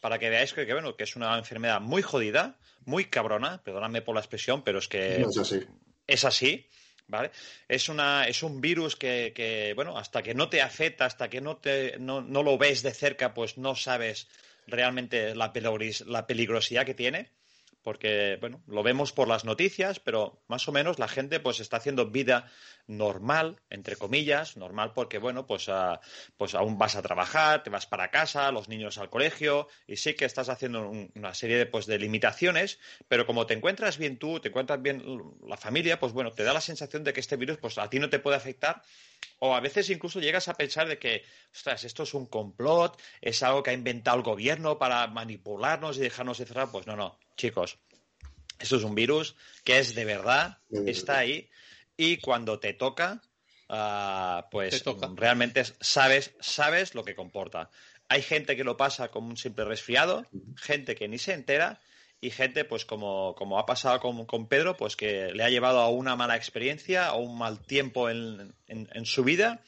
para 0.00 0.18
que 0.18 0.28
veáis 0.28 0.52
que, 0.52 0.66
que, 0.66 0.72
bueno, 0.74 0.94
que 0.96 1.04
es 1.04 1.16
una 1.16 1.36
enfermedad 1.38 1.80
muy 1.80 2.02
jodida, 2.02 2.58
muy 2.84 3.06
cabrona, 3.06 3.62
perdóname 3.62 4.02
por 4.02 4.14
la 4.14 4.20
expresión, 4.20 4.62
pero 4.62 4.78
es 4.78 4.88
que 4.88 5.18
no 5.20 5.30
es 5.30 5.38
así. 5.38 5.60
Es 6.06 6.24
así. 6.24 6.66
¿Vale? 7.10 7.30
Es, 7.68 7.88
una, 7.88 8.28
es 8.28 8.42
un 8.42 8.60
virus 8.60 8.94
que, 8.94 9.32
que, 9.34 9.72
bueno, 9.74 9.96
hasta 9.96 10.22
que 10.22 10.34
no 10.34 10.50
te 10.50 10.60
afecta, 10.60 11.06
hasta 11.06 11.30
que 11.30 11.40
no, 11.40 11.56
te, 11.56 11.98
no, 11.98 12.20
no 12.20 12.42
lo 12.42 12.58
ves 12.58 12.82
de 12.82 12.92
cerca, 12.92 13.32
pues 13.32 13.56
no 13.56 13.74
sabes 13.74 14.28
realmente 14.68 15.34
la, 15.34 15.52
peligros, 15.52 16.02
la 16.06 16.26
peligrosidad 16.26 16.86
que 16.86 16.94
tiene. 16.94 17.32
Porque, 17.82 18.36
bueno, 18.40 18.62
lo 18.66 18.82
vemos 18.82 19.12
por 19.12 19.28
las 19.28 19.44
noticias, 19.44 20.00
pero 20.00 20.42
más 20.48 20.68
o 20.68 20.72
menos 20.72 20.98
la 20.98 21.08
gente 21.08 21.40
pues 21.40 21.60
está 21.60 21.78
haciendo 21.78 22.10
vida 22.10 22.50
normal, 22.86 23.60
entre 23.70 23.96
comillas, 23.96 24.56
normal 24.56 24.92
porque, 24.94 25.18
bueno, 25.18 25.46
pues, 25.46 25.68
ah, 25.68 26.00
pues 26.36 26.54
aún 26.54 26.78
vas 26.78 26.96
a 26.96 27.02
trabajar, 27.02 27.62
te 27.62 27.70
vas 27.70 27.86
para 27.86 28.10
casa, 28.10 28.50
los 28.50 28.68
niños 28.68 28.98
al 28.98 29.10
colegio, 29.10 29.68
y 29.86 29.96
sí 29.96 30.14
que 30.14 30.24
estás 30.24 30.48
haciendo 30.48 30.90
una 31.14 31.34
serie 31.34 31.58
de, 31.58 31.66
pues, 31.66 31.86
de 31.86 31.98
limitaciones, 31.98 32.78
pero 33.08 33.26
como 33.26 33.46
te 33.46 33.54
encuentras 33.54 33.98
bien 33.98 34.18
tú, 34.18 34.40
te 34.40 34.48
encuentras 34.48 34.80
bien 34.82 35.02
la 35.46 35.56
familia, 35.56 35.98
pues 35.98 36.12
bueno, 36.12 36.32
te 36.32 36.44
da 36.44 36.52
la 36.52 36.60
sensación 36.60 37.04
de 37.04 37.12
que 37.12 37.20
este 37.20 37.36
virus 37.36 37.58
pues 37.58 37.78
a 37.78 37.88
ti 37.90 37.98
no 37.98 38.10
te 38.10 38.18
puede 38.18 38.36
afectar 38.36 38.82
o 39.40 39.54
a 39.54 39.60
veces 39.60 39.90
incluso 39.90 40.20
llegas 40.20 40.48
a 40.48 40.54
pensar 40.54 40.88
de 40.88 40.98
que, 40.98 41.24
ostras, 41.52 41.84
esto 41.84 42.02
es 42.02 42.14
un 42.14 42.26
complot, 42.26 43.00
es 43.20 43.42
algo 43.42 43.62
que 43.62 43.70
ha 43.70 43.74
inventado 43.74 44.16
el 44.16 44.22
gobierno 44.22 44.78
para 44.78 45.06
manipularnos 45.06 45.96
y 45.96 46.00
dejarnos 46.00 46.40
encerrar. 46.40 46.70
Pues 46.70 46.86
no, 46.86 46.96
no, 46.96 47.18
chicos, 47.38 47.78
esto 48.58 48.76
es 48.76 48.82
un 48.82 48.94
virus 48.94 49.36
que 49.64 49.78
es 49.78 49.94
de 49.94 50.04
verdad, 50.04 50.58
está 50.86 51.18
ahí 51.18 51.48
y 51.96 52.18
cuando 52.18 52.58
te 52.58 52.74
toca, 52.74 53.22
ah, 53.70 54.48
pues 54.50 54.84
realmente 55.14 55.62
sabes, 55.80 56.34
sabes 56.40 56.94
lo 56.94 57.04
que 57.04 57.14
comporta. 57.14 57.70
Hay 58.08 58.22
gente 58.22 58.56
que 58.56 58.64
lo 58.64 58.76
pasa 58.76 59.08
como 59.08 59.28
un 59.28 59.36
simple 59.36 59.64
resfriado, 59.64 60.26
gente 60.56 60.94
que 60.94 61.08
ni 61.08 61.18
se 61.18 61.32
entera 61.32 61.80
y 62.20 62.30
gente, 62.30 62.64
pues 62.64 62.84
como, 62.84 63.34
como 63.36 63.58
ha 63.58 63.66
pasado 63.66 64.00
con, 64.00 64.26
con, 64.26 64.48
Pedro, 64.48 64.76
pues 64.76 64.96
que 64.96 65.32
le 65.32 65.44
ha 65.44 65.50
llevado 65.50 65.78
a 65.80 65.88
una 65.88 66.16
mala 66.16 66.36
experiencia, 66.36 67.06
a 67.06 67.14
un 67.14 67.38
mal 67.38 67.60
tiempo 67.60 68.10
en, 68.10 68.54
en, 68.66 69.06
su 69.06 69.22
vida. 69.22 69.62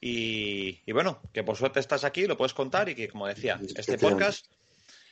Y, 0.00 0.80
y, 0.86 0.92
bueno, 0.92 1.22
que 1.32 1.44
por 1.44 1.56
suerte 1.56 1.78
estás 1.78 2.02
aquí, 2.02 2.26
lo 2.26 2.36
puedes 2.36 2.52
contar 2.52 2.88
y 2.88 2.96
que, 2.96 3.08
como 3.08 3.28
decía, 3.28 3.60
este 3.76 3.96
podcast 3.96 4.46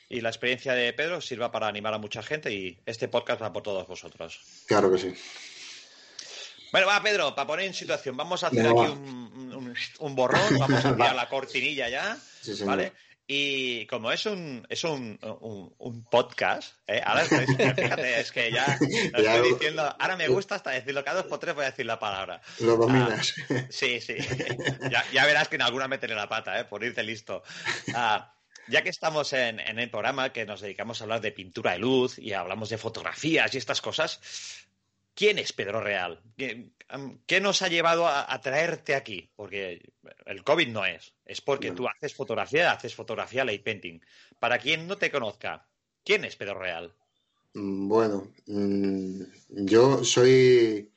y 0.09 0.21
la 0.21 0.29
experiencia 0.29 0.73
de 0.73 0.93
Pedro 0.93 1.21
sirva 1.21 1.51
para 1.51 1.67
animar 1.67 1.93
a 1.93 1.97
mucha 1.97 2.23
gente 2.23 2.51
y 2.51 2.79
este 2.85 3.07
podcast 3.07 3.41
va 3.41 3.53
por 3.53 3.63
todos 3.63 3.87
vosotros. 3.87 4.39
Claro 4.67 4.91
que 4.91 4.97
sí. 4.97 5.13
Bueno, 6.71 6.87
va 6.87 7.03
Pedro, 7.03 7.35
para 7.35 7.47
poner 7.47 7.67
en 7.67 7.73
situación, 7.73 8.17
vamos 8.17 8.43
a 8.43 8.47
hacer 8.47 8.65
aquí 8.65 8.79
un, 8.79 9.75
un, 9.99 10.15
borrón, 10.15 10.41
vamos 10.59 10.83
a 10.83 10.89
enviar 10.89 11.15
la 11.15 11.29
cortinilla 11.29 11.87
ya, 11.87 12.17
¿vale? 12.65 12.93
Y 13.25 13.85
como 13.85 14.11
es 14.11 14.25
un, 14.25 14.65
es 14.69 14.83
un, 14.83 15.17
un, 15.77 16.03
podcast, 16.05 16.75
¿eh? 16.87 17.01
ahora 17.05 17.21
estoy, 17.21 17.45
fíjate, 17.75 18.19
es 18.19 18.31
que 18.31 18.51
ya 18.51 18.77
lo 19.13 19.19
estoy 19.19 19.53
diciendo, 19.53 19.95
ahora 19.97 20.17
me 20.17 20.27
gusta 20.27 20.55
hasta 20.55 20.71
decirlo, 20.71 21.05
cada 21.05 21.21
dos 21.21 21.27
por 21.27 21.39
tres 21.39 21.55
voy 21.55 21.63
a 21.63 21.69
decir 21.69 21.85
la 21.85 21.99
palabra. 21.99 22.41
Lo 22.59 22.75
dominas. 22.75 23.33
Ah, 23.49 23.65
sí, 23.69 24.01
sí. 24.01 24.15
Ya, 24.91 25.05
ya, 25.13 25.25
verás 25.25 25.47
que 25.47 25.55
en 25.55 25.61
alguna 25.61 25.87
meteré 25.87 26.15
la 26.15 26.27
pata, 26.27 26.59
¿eh? 26.59 26.65
por 26.65 26.83
irte 26.83 27.01
listo. 27.01 27.43
Ah, 27.95 28.35
ya 28.67 28.83
que 28.83 28.89
estamos 28.89 29.33
en, 29.33 29.59
en, 29.59 29.79
el 29.79 29.89
programa 29.89 30.31
que 30.31 30.45
nos 30.45 30.61
dedicamos 30.61 30.99
a 30.99 31.03
hablar 31.05 31.21
de 31.21 31.31
pintura 31.31 31.73
de 31.73 31.79
luz 31.79 32.17
y 32.19 32.33
hablamos 32.33 32.69
de 32.69 32.77
fotografías 32.77 33.53
y 33.53 33.57
estas 33.57 33.81
cosas, 33.81 34.19
¿quién 35.15 35.39
es 35.39 35.53
Pedro 35.53 35.81
Real? 35.81 36.21
¿Qué, 36.37 37.41
nos 37.41 37.61
ha 37.61 37.67
llevado 37.67 38.07
a, 38.07 38.39
traerte 38.41 38.95
aquí? 38.95 39.29
Porque 39.35 39.93
el 40.25 40.43
COVID 40.43 40.67
no 40.67 40.85
es, 40.85 41.13
es 41.25 41.41
porque 41.41 41.71
tú 41.71 41.87
haces 41.87 42.13
fotografía, 42.13 42.71
haces 42.71 42.95
fotografía 42.95 43.45
late 43.45 43.59
painting. 43.59 43.99
Para 44.39 44.59
quien 44.59 44.87
no 44.87 44.97
te 44.97 45.11
conozca, 45.11 45.67
¿quién 46.03 46.25
es 46.25 46.35
Pedro 46.35 46.59
Real? 46.59 46.93
Mm, 47.53 47.87
bueno, 47.87 48.31
mm, 48.47 49.21
yo 49.49 50.03
soy, 50.03 50.91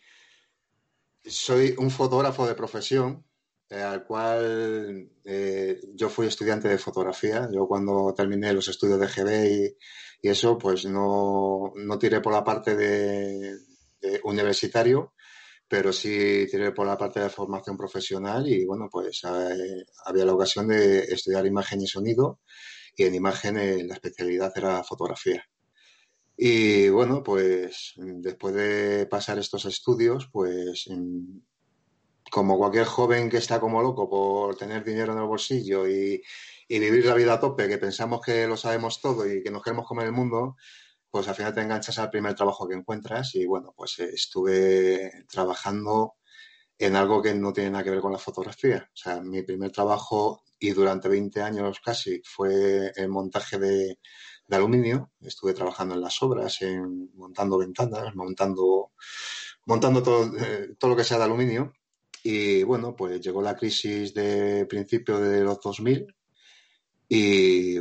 soy 1.24 1.74
un 1.78 1.90
fotógrafo 1.90 2.46
de 2.46 2.54
profesión, 2.54 3.24
eh, 3.68 3.82
al 3.82 4.04
cual 4.04 5.10
eh, 5.24 5.80
yo 5.94 6.08
fui 6.08 6.26
estudiante 6.26 6.68
de 6.68 6.78
fotografía. 6.78 7.48
Yo 7.52 7.66
cuando 7.66 8.14
terminé 8.14 8.52
los 8.52 8.68
estudios 8.68 9.00
de 9.00 9.06
GB 9.08 9.46
y, 9.46 9.76
y 10.22 10.28
eso, 10.28 10.58
pues 10.58 10.84
no, 10.86 11.72
no 11.76 11.98
tiré 11.98 12.20
por 12.20 12.32
la 12.32 12.44
parte 12.44 12.76
de, 12.76 13.56
universitario, 14.24 15.14
pero 15.68 15.92
sí 15.92 16.46
tiré 16.50 16.72
por 16.72 16.86
la 16.86 16.96
parte 16.96 17.20
de 17.20 17.30
formación 17.30 17.76
profesional 17.76 18.48
y 18.48 18.64
bueno, 18.64 18.88
pues 18.90 19.22
eh, 19.24 19.84
había 20.04 20.24
la 20.24 20.34
ocasión 20.34 20.68
de 20.68 21.00
estudiar 21.00 21.46
imagen 21.46 21.80
y 21.82 21.86
sonido 21.86 22.40
y 22.96 23.04
en 23.04 23.14
imagen 23.14 23.58
eh, 23.58 23.84
la 23.84 23.94
especialidad 23.94 24.52
era 24.56 24.82
fotografía. 24.84 25.44
Y 26.36 26.88
bueno, 26.90 27.22
pues 27.22 27.94
después 27.96 28.54
de 28.54 29.06
pasar 29.06 29.38
estos 29.38 29.64
estudios, 29.64 30.28
pues 30.30 30.86
como 32.30 32.58
cualquier 32.58 32.86
joven 32.86 33.30
que 33.30 33.38
está 33.38 33.60
como 33.60 33.82
loco 33.82 34.08
por 34.08 34.56
tener 34.56 34.84
dinero 34.84 35.12
en 35.12 35.18
el 35.18 35.24
bolsillo 35.26 35.88
y, 35.88 36.22
vivir 36.68 37.06
la 37.06 37.14
vida 37.14 37.34
a 37.34 37.40
tope, 37.40 37.68
que 37.68 37.78
pensamos 37.78 38.20
que 38.20 38.46
lo 38.46 38.56
sabemos 38.56 39.00
todo 39.00 39.30
y 39.30 39.42
que 39.42 39.50
nos 39.50 39.62
queremos 39.62 39.86
comer 39.86 40.06
el 40.06 40.12
mundo, 40.12 40.56
pues 41.10 41.28
al 41.28 41.34
final 41.34 41.54
te 41.54 41.62
enganchas 41.62 41.98
al 41.98 42.10
primer 42.10 42.34
trabajo 42.34 42.68
que 42.68 42.74
encuentras 42.74 43.34
y 43.36 43.46
bueno, 43.46 43.72
pues 43.76 43.98
eh, 44.00 44.10
estuve 44.12 45.24
trabajando 45.28 46.16
en 46.78 46.96
algo 46.96 47.22
que 47.22 47.34
no 47.34 47.52
tiene 47.52 47.70
nada 47.70 47.84
que 47.84 47.90
ver 47.90 48.00
con 48.00 48.12
la 48.12 48.18
fotografía. 48.18 48.90
O 48.92 48.96
sea, 48.96 49.20
mi 49.22 49.42
primer 49.42 49.70
trabajo 49.72 50.44
y 50.58 50.70
durante 50.70 51.08
20 51.08 51.42
años 51.42 51.80
casi 51.80 52.20
fue 52.24 52.92
el 52.96 53.08
montaje 53.08 53.58
de, 53.58 53.98
aluminio. 54.50 55.10
Estuve 55.20 55.54
trabajando 55.54 55.94
en 55.94 56.02
las 56.02 56.22
obras, 56.22 56.58
montando 57.14 57.58
ventanas, 57.58 58.14
montando, 58.14 58.92
montando 59.64 60.02
todo, 60.02 60.36
eh, 60.38 60.74
todo 60.78 60.90
lo 60.92 60.96
que 60.96 61.04
sea 61.04 61.18
de 61.18 61.24
aluminio. 61.24 61.72
Y 62.28 62.64
bueno, 62.64 62.96
pues 62.96 63.20
llegó 63.20 63.40
la 63.40 63.54
crisis 63.54 64.12
de 64.12 64.66
principio 64.66 65.20
de 65.20 65.42
los 65.44 65.60
2000 65.60 66.12
y 67.08 67.76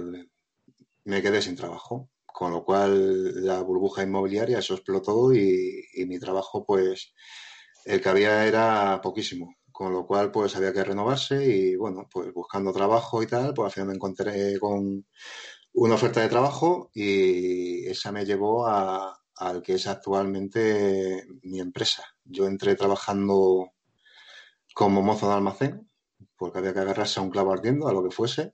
me 1.05 1.21
quedé 1.23 1.41
sin 1.41 1.55
trabajo 1.55 2.11
con 2.27 2.51
lo 2.51 2.63
cual 2.63 3.43
la 3.43 3.61
burbuja 3.61 4.03
inmobiliaria 4.03 4.59
eso 4.59 4.75
explotó 4.75 5.33
y, 5.33 5.83
y 5.95 6.05
mi 6.05 6.19
trabajo 6.19 6.63
pues 6.63 7.13
el 7.85 7.99
que 8.01 8.09
había 8.09 8.45
era 8.45 9.01
poquísimo, 9.01 9.55
con 9.71 9.93
lo 9.93 10.05
cual 10.05 10.31
pues 10.31 10.55
había 10.55 10.73
que 10.73 10.83
renovarse 10.83 11.43
y 11.43 11.75
bueno, 11.75 12.07
pues 12.11 12.31
buscando 12.31 12.71
trabajo 12.71 13.23
y 13.23 13.27
tal, 13.27 13.51
pues 13.55 13.65
al 13.65 13.71
final 13.71 13.87
me 13.87 13.95
encontré 13.95 14.59
con 14.59 15.07
una 15.73 15.95
oferta 15.95 16.21
de 16.21 16.29
trabajo 16.29 16.91
y 16.93 17.87
esa 17.87 18.11
me 18.11 18.25
llevó 18.25 18.67
a, 18.67 19.17
al 19.37 19.63
que 19.63 19.73
es 19.73 19.87
actualmente 19.87 21.25
mi 21.41 21.59
empresa. 21.59 22.03
Yo 22.23 22.45
entré 22.45 22.75
trabajando 22.75 23.71
como 24.75 25.01
mozo 25.01 25.27
de 25.27 25.33
almacén, 25.33 25.89
porque 26.37 26.59
había 26.59 26.73
que 26.73 26.81
agarrarse 26.81 27.19
a 27.19 27.23
un 27.23 27.31
clavo 27.31 27.51
ardiendo, 27.51 27.87
a 27.87 27.93
lo 27.93 28.03
que 28.03 28.11
fuese, 28.11 28.53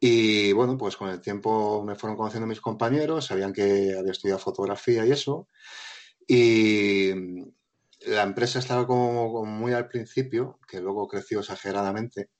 y 0.00 0.52
bueno, 0.52 0.78
pues 0.78 0.96
con 0.96 1.10
el 1.10 1.20
tiempo 1.20 1.84
me 1.84 1.94
fueron 1.94 2.16
conociendo 2.16 2.46
mis 2.46 2.62
compañeros, 2.62 3.26
sabían 3.26 3.52
que 3.52 3.94
había 3.98 4.12
estudiado 4.12 4.40
fotografía 4.40 5.04
y 5.04 5.12
eso. 5.12 5.46
Y 6.26 7.10
la 8.06 8.22
empresa 8.22 8.60
estaba 8.60 8.86
como, 8.86 9.44
muy 9.44 9.74
al 9.74 9.88
principio, 9.88 10.58
que 10.66 10.80
luego 10.80 11.06
creció 11.06 11.40
exageradamente. 11.40 12.30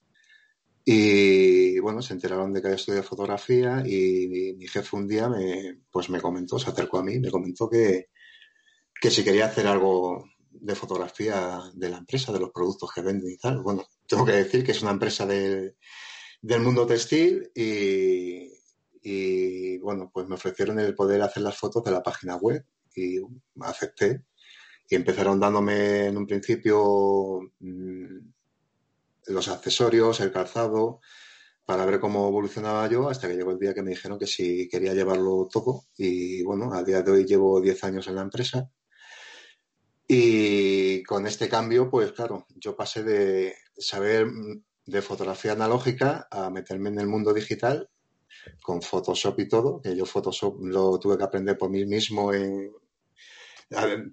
Y 0.83 1.79
bueno, 1.79 2.01
se 2.01 2.13
enteraron 2.13 2.51
de 2.51 2.61
que 2.61 2.67
había 2.67 2.77
estudiado 2.77 3.03
fotografía 3.03 3.83
y 3.85 4.55
mi, 4.57 4.67
jefe 4.67 4.95
un 4.95 5.07
día 5.07 5.29
me, 5.29 5.81
pues 5.91 6.09
me 6.09 6.19
comentó, 6.19 6.57
se 6.57 6.71
acercó 6.71 6.97
a 6.97 7.03
mí, 7.03 7.19
me 7.19 7.29
comentó 7.29 7.69
que, 7.69 8.09
que 8.99 9.11
si 9.11 9.23
quería 9.23 9.45
hacer 9.45 9.67
algo 9.67 10.25
de 10.51 10.75
fotografía 10.75 11.61
de 11.73 11.89
la 11.89 11.97
empresa, 11.97 12.31
de 12.31 12.39
los 12.39 12.51
productos 12.51 12.91
que 12.93 13.01
venden 13.01 13.31
y 13.31 13.37
tal. 13.37 13.61
Bueno, 13.61 13.85
tengo 14.07 14.25
que 14.25 14.33
decir 14.33 14.63
que 14.63 14.71
es 14.71 14.81
una 14.81 14.91
empresa 14.91 15.25
de, 15.25 15.75
del 16.41 16.61
mundo 16.61 16.85
textil 16.85 17.49
y, 17.55 18.51
y, 19.01 19.77
bueno, 19.79 20.11
pues 20.13 20.27
me 20.27 20.35
ofrecieron 20.35 20.79
el 20.79 20.95
poder 20.95 21.21
hacer 21.21 21.43
las 21.43 21.57
fotos 21.57 21.83
de 21.83 21.91
la 21.91 22.03
página 22.03 22.35
web 22.35 22.65
y 22.95 23.19
acepté. 23.61 24.23
Y 24.89 24.95
empezaron 24.95 25.39
dándome 25.39 26.07
en 26.07 26.17
un 26.17 26.27
principio 26.27 27.39
mm, 27.59 28.17
los 29.27 29.47
accesorios, 29.47 30.19
el 30.19 30.31
calzado, 30.31 30.99
para 31.65 31.85
ver 31.85 31.99
cómo 31.99 32.27
evolucionaba 32.27 32.89
yo, 32.89 33.09
hasta 33.09 33.27
que 33.27 33.35
llegó 33.35 33.51
el 33.51 33.59
día 33.59 33.73
que 33.73 33.83
me 33.83 33.91
dijeron 33.91 34.19
que 34.19 34.27
si 34.27 34.67
quería 34.67 34.93
llevarlo 34.93 35.47
todo. 35.49 35.85
Y 35.97 36.43
bueno, 36.43 36.73
a 36.73 36.83
día 36.83 37.01
de 37.01 37.11
hoy 37.11 37.25
llevo 37.25 37.61
10 37.61 37.83
años 37.85 38.07
en 38.07 38.15
la 38.15 38.21
empresa. 38.23 38.69
Y 40.13 41.03
con 41.03 41.25
este 41.25 41.47
cambio, 41.47 41.89
pues 41.89 42.11
claro, 42.11 42.45
yo 42.57 42.75
pasé 42.75 43.01
de 43.01 43.55
saber 43.77 44.27
de 44.85 45.01
fotografía 45.01 45.53
analógica 45.53 46.27
a 46.29 46.49
meterme 46.49 46.89
en 46.89 46.99
el 46.99 47.07
mundo 47.07 47.33
digital 47.33 47.89
con 48.61 48.81
Photoshop 48.81 49.39
y 49.39 49.47
todo, 49.47 49.79
que 49.81 49.95
yo 49.95 50.05
Photoshop 50.05 50.65
lo 50.65 50.99
tuve 50.99 51.17
que 51.17 51.23
aprender 51.23 51.57
por 51.57 51.69
mí 51.69 51.85
mismo 51.85 52.33
en, 52.33 52.73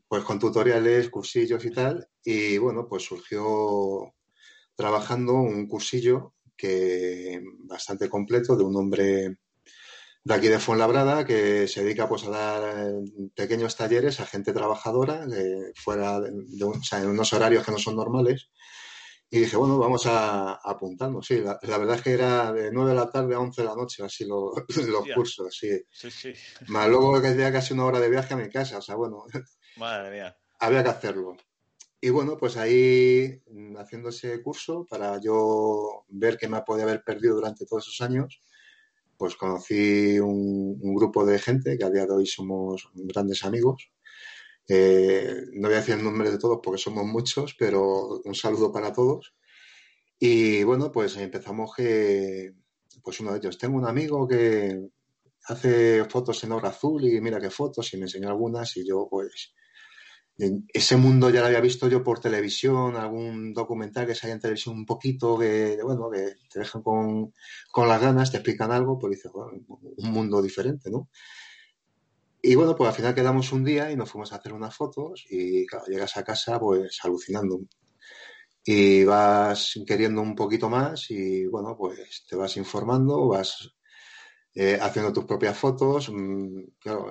pues 0.07 0.23
con 0.23 0.39
tutoriales, 0.39 1.09
cursillos 1.11 1.65
y 1.65 1.73
tal. 1.73 2.09
Y 2.23 2.59
bueno, 2.59 2.87
pues 2.89 3.03
surgió 3.03 4.15
trabajando 4.77 5.33
un 5.33 5.67
cursillo 5.67 6.35
que 6.57 7.43
bastante 7.65 8.09
completo 8.09 8.55
de 8.55 8.63
un 8.63 8.77
hombre 8.77 9.39
de 10.29 10.35
aquí 10.35 10.49
de 10.49 10.59
Fuenlabrada 10.59 11.25
que 11.25 11.67
se 11.67 11.83
dedica 11.83 12.07
pues 12.07 12.25
a 12.25 12.31
dar 12.31 12.93
pequeños 13.35 13.77
talleres 13.77 14.21
a 14.21 14.27
gente 14.27 14.53
trabajadora 14.53 15.27
fuera 15.75 16.21
de, 16.21 16.29
en 16.31 17.09
unos 17.09 17.33
horarios 17.33 17.65
que 17.65 17.73
no 17.73 17.79
son 17.79 17.97
normales 17.97 18.51
Y 19.31 19.41
dije, 19.41 19.57
bueno, 19.57 19.79
vamos 19.79 20.05
a, 20.07 20.53
apuntarnos. 20.53 21.27
Sí, 21.27 21.41
la, 21.41 21.79
verdad 21.79 21.97
es 21.97 22.03
que 22.03 22.13
era 22.13 22.53
de 22.53 22.71
9 22.71 22.91
de 22.91 22.97
la 22.97 23.11
tarde 23.11 23.35
a 23.35 23.41
11 23.41 23.63
de 23.63 23.69
la 23.69 23.75
noche, 23.75 24.05
así 24.05 24.27
los 24.27 24.53
cursos, 25.15 25.57
sí. 25.59 25.71
Sí, 25.91 26.11
sí. 26.11 26.33
Más 26.69 26.89
luego 26.89 27.23
que 27.23 27.31
tenía 27.31 27.51
casi 27.51 27.73
una 27.73 27.87
hora 27.87 28.01
de 28.01 28.11
viaje 28.11 28.35
a 28.35 28.37
mi 28.37 28.51
casa, 28.51 28.79
o 28.79 28.83
sea, 28.83 28.97
bueno. 28.97 29.25
Madre 29.77 30.11
mía. 30.11 30.37
Había 30.61 30.83
que 30.83 30.91
hacerlo. 30.91 31.37
Y 32.01 32.11
bueno, 32.11 32.37
pues 32.37 32.59
ahí 32.59 33.43
mm, 33.51 33.77
haciendo 33.79 34.11
ese 34.11 34.43
curso 34.43 34.87
para 34.89 35.19
yo 35.21 36.05
ver 36.09 36.37
qué 36.37 36.49
me 36.49 36.61
podía 36.63 36.85
haber 36.85 37.03
perdido 37.03 37.35
durante 37.35 37.65
todos 37.65 37.87
esos 37.87 38.01
años, 38.07 38.41
pues 39.19 39.37
conocí 39.37 40.19
un, 40.21 40.79
grupo 40.95 41.27
de 41.27 41.39
gente 41.39 41.77
que 41.77 41.85
a 41.85 41.91
día 41.91 42.07
de 42.07 42.15
hoy 42.15 42.27
somos 42.27 42.89
grandes 42.95 43.45
amigos. 43.45 43.91
Eh, 44.69 45.45
no 45.55 45.69
voy 45.69 45.75
a 45.75 45.81
decir 45.81 45.97
el 45.97 46.05
nombre 46.05 46.31
de 46.31 46.39
todos 46.39 46.61
porque 46.63 46.81
somos 46.81 47.05
muchos, 47.05 47.55
pero 47.59 48.21
un 48.25 48.35
saludo 48.35 48.73
para 48.73 48.93
todos. 48.93 49.35
Y 50.21 50.63
bueno, 50.65 50.93
pues 50.93 51.17
empezamos 51.17 51.73
que, 51.77 52.55
pues 53.03 53.21
uno 53.21 53.33
de 53.33 53.39
ellos, 53.39 53.59
tengo 53.59 53.77
un 53.77 53.87
amigo 53.87 54.27
que 54.29 54.89
hace 55.47 56.05
fotos 56.05 56.45
en 56.45 56.53
obra 56.53 56.69
azul 56.69 57.05
y 57.05 57.21
mira 57.21 57.41
qué 57.41 57.51
fotos 57.51 57.93
y 57.95 57.97
me 57.97 58.05
enseñó 58.05 58.29
algunas 58.29 58.77
y 58.77 58.87
yo 58.87 59.09
pues 59.11 59.55
ese 60.39 60.97
mundo 60.97 61.31
ya 61.31 61.41
lo 61.41 61.47
había 61.47 61.61
visto 61.61 61.89
yo 61.89 62.05
por 62.05 62.21
televisión, 62.21 62.95
algún 62.95 63.53
documental 63.53 64.07
que 64.07 64.15
sale 64.15 64.35
en 64.35 64.41
televisión 64.41 64.77
un 64.77 64.87
poquito, 64.87 65.37
que, 65.37 65.79
bueno, 65.83 66.09
que 66.11 66.37
te 66.49 66.61
dejan 66.61 66.83
con, 66.83 67.33
las 67.77 68.01
ganas, 68.01 68.31
te 68.31 68.37
explican 68.37 68.71
algo, 68.71 68.99
pues 68.99 69.17
dices, 69.17 69.33
bueno, 69.33 69.61
un 69.69 70.11
mundo 70.11 70.41
diferente, 70.41 70.91
¿no? 70.91 71.09
Y 72.41 72.55
bueno, 72.55 72.77
pues 72.77 72.89
al 72.91 72.95
final 72.95 73.15
quedamos 73.17 73.53
un 73.53 73.65
día 73.65 73.91
y 73.91 73.97
nos 73.97 74.11
fuimos 74.11 74.33
a 74.33 74.37
hacer 74.37 74.53
unas 74.53 74.75
fotos 74.75 75.25
y 75.29 75.67
claro, 75.67 75.87
llegas 75.87 76.17
a 76.17 76.23
casa 76.23 76.61
pues 76.61 76.99
alucinando. 77.03 77.61
Y 78.65 79.03
vas 79.05 79.75
queriendo 79.87 80.21
un 80.21 80.37
poquito 80.37 80.69
más 80.69 81.11
y 81.11 81.47
bueno, 81.47 81.77
pues 81.77 82.25
te 82.29 82.37
vas 82.37 82.57
informando, 82.57 83.27
vas 83.27 83.75
eh, 84.61 84.77
haciendo 84.83 85.13
tus 85.13 85.25
propias 85.25 85.57
fotos. 85.57 86.11
Mm, 86.13 86.63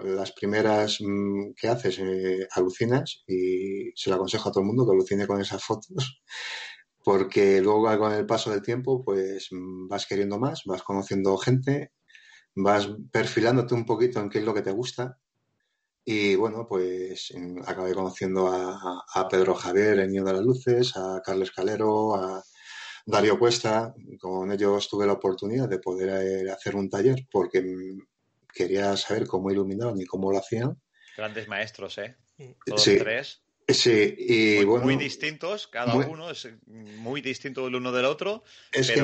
las 0.03 0.33
primeras 0.33 0.97
mm, 0.99 1.53
que 1.55 1.69
haces 1.69 1.97
eh, 1.99 2.45
alucinas 2.51 3.23
y 3.25 3.89
se 3.95 4.09
lo 4.09 4.17
aconsejo 4.17 4.49
a 4.49 4.51
todo 4.51 4.61
el 4.63 4.67
mundo 4.67 4.85
que 4.85 4.91
alucine 4.91 5.25
con 5.25 5.39
esas 5.39 5.63
fotos, 5.63 6.21
porque 7.05 7.61
luego 7.61 7.83
con 7.97 8.11
el 8.11 8.25
paso 8.25 8.51
del 8.51 8.61
tiempo 8.61 9.01
pues 9.01 9.47
mm, 9.51 9.87
vas 9.87 10.05
queriendo 10.07 10.37
más, 10.39 10.63
vas 10.65 10.83
conociendo 10.83 11.37
gente, 11.37 11.93
vas 12.55 12.89
perfilándote 13.13 13.75
un 13.75 13.85
poquito 13.85 14.19
en 14.19 14.29
qué 14.29 14.39
es 14.39 14.45
lo 14.45 14.53
que 14.53 14.61
te 14.61 14.71
gusta. 14.71 15.17
Y 16.03 16.35
bueno, 16.35 16.67
pues 16.67 17.33
acabé 17.65 17.93
conociendo 17.93 18.47
a, 18.49 19.05
a 19.13 19.27
Pedro 19.29 19.55
Javier, 19.55 19.99
el 19.99 20.09
niño 20.09 20.25
de 20.25 20.33
las 20.33 20.43
luces, 20.43 20.97
a 20.97 21.21
Carlos 21.23 21.51
Calero, 21.51 22.15
a, 22.15 22.43
Darío 23.07 23.39
Cuesta, 23.39 23.95
con 24.19 24.51
ellos 24.51 24.89
tuve 24.89 25.07
la 25.07 25.13
oportunidad 25.13 25.69
de 25.69 25.79
poder 25.79 26.09
eh, 26.09 26.51
hacer 26.51 26.75
un 26.75 26.89
taller 26.89 27.25
porque 27.31 27.95
quería 28.53 28.97
saber 28.97 29.25
cómo 29.25 29.49
iluminaban 29.49 29.99
y 30.01 30.05
cómo 30.05 30.29
lo 30.29 30.39
hacían. 30.39 30.77
Grandes 31.15 31.47
maestros, 31.47 31.97
¿eh? 31.99 32.17
Todos 32.65 32.83
tres. 32.83 33.41
Sí, 33.65 34.13
y 34.17 34.55
muy, 34.57 34.65
bueno. 34.65 34.85
Muy 34.85 34.97
distintos, 34.97 35.67
cada 35.67 35.95
uno 35.95 36.29
es 36.29 36.49
muy 36.65 37.21
distinto 37.21 37.65
el 37.67 37.75
uno 37.75 37.93
del 37.93 38.05
otro. 38.05 38.43
Es 38.73 38.91
que 38.91 39.01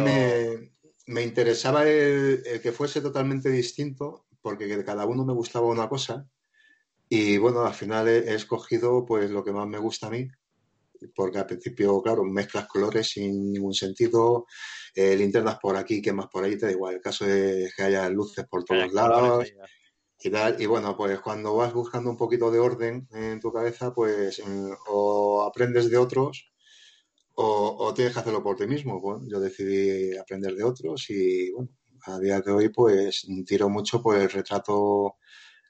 me, 1.06 1.22
interesaba 1.22 1.88
el, 1.88 2.44
que 2.62 2.74
fuese 2.74 3.00
totalmente 3.00 3.50
distinto, 3.50 4.26
porque 4.42 4.68
de 4.68 4.84
cada 4.84 5.06
uno 5.06 5.24
me 5.24 5.34
gustaba 5.34 5.68
una 5.68 5.88
cosa. 5.88 6.28
Y 7.08 7.38
bueno, 7.38 7.66
al 7.66 7.74
final 7.74 8.10
he 8.10 8.34
escogido 8.34 9.06
pues 9.06 9.32
lo 9.32 9.46
que 9.46 9.54
más 9.54 9.68
me 9.68 9.78
gusta 9.78 10.08
a 10.08 10.10
mí, 10.10 10.28
porque 11.16 11.40
al 11.40 11.46
principio, 11.46 12.02
claro, 12.02 12.24
mezclas 12.24 12.68
colores 12.68 13.10
sin 13.10 13.52
ningún 13.52 13.74
sentido, 13.74 14.46
eh, 14.96 15.16
linternas 15.16 15.58
por 15.60 15.76
aquí, 15.76 16.02
quemas 16.02 16.28
por 16.28 16.44
ahí, 16.44 16.58
te 16.58 16.68
da 16.68 16.72
igual. 16.72 16.96
El 16.96 17.02
caso 17.02 17.26
es 17.26 17.74
que 17.76 17.84
haya 17.84 18.10
luces 18.10 18.46
por 18.48 18.64
todos 18.64 18.92
lados 18.94 19.52
y 20.20 20.30
tal. 20.30 20.62
Y 20.62 20.66
bueno, 20.66 20.96
pues 20.96 21.20
cuando 21.20 21.56
vas 21.56 21.74
buscando 21.74 22.10
un 22.10 22.18
poquito 22.18 22.52
de 22.52 22.60
orden 22.60 23.08
en 23.12 23.40
tu 23.40 23.52
cabeza, 23.52 23.94
pues 23.94 24.42
mm, 24.46 24.72
o 24.88 25.44
aprendes 25.44 25.90
de 25.90 25.98
otros 25.98 26.54
o, 27.36 27.94
tienes 27.96 28.14
que 28.14 28.20
hacerlo 28.20 28.44
por 28.44 28.56
ti 28.56 28.68
mismo. 28.68 29.00
Bueno, 29.02 29.26
yo 29.28 29.40
decidí 29.40 30.16
aprender 30.18 30.56
de 30.56 30.64
otros 30.64 31.10
y 31.10 31.52
bueno, 31.52 31.70
a 32.06 32.20
día 32.20 32.42
de 32.42 32.52
hoy 32.52 32.70
pues 32.70 33.26
tiro 33.46 33.70
mucho 33.70 34.02
por 34.02 34.18
el 34.18 34.30
retrato 34.30 35.16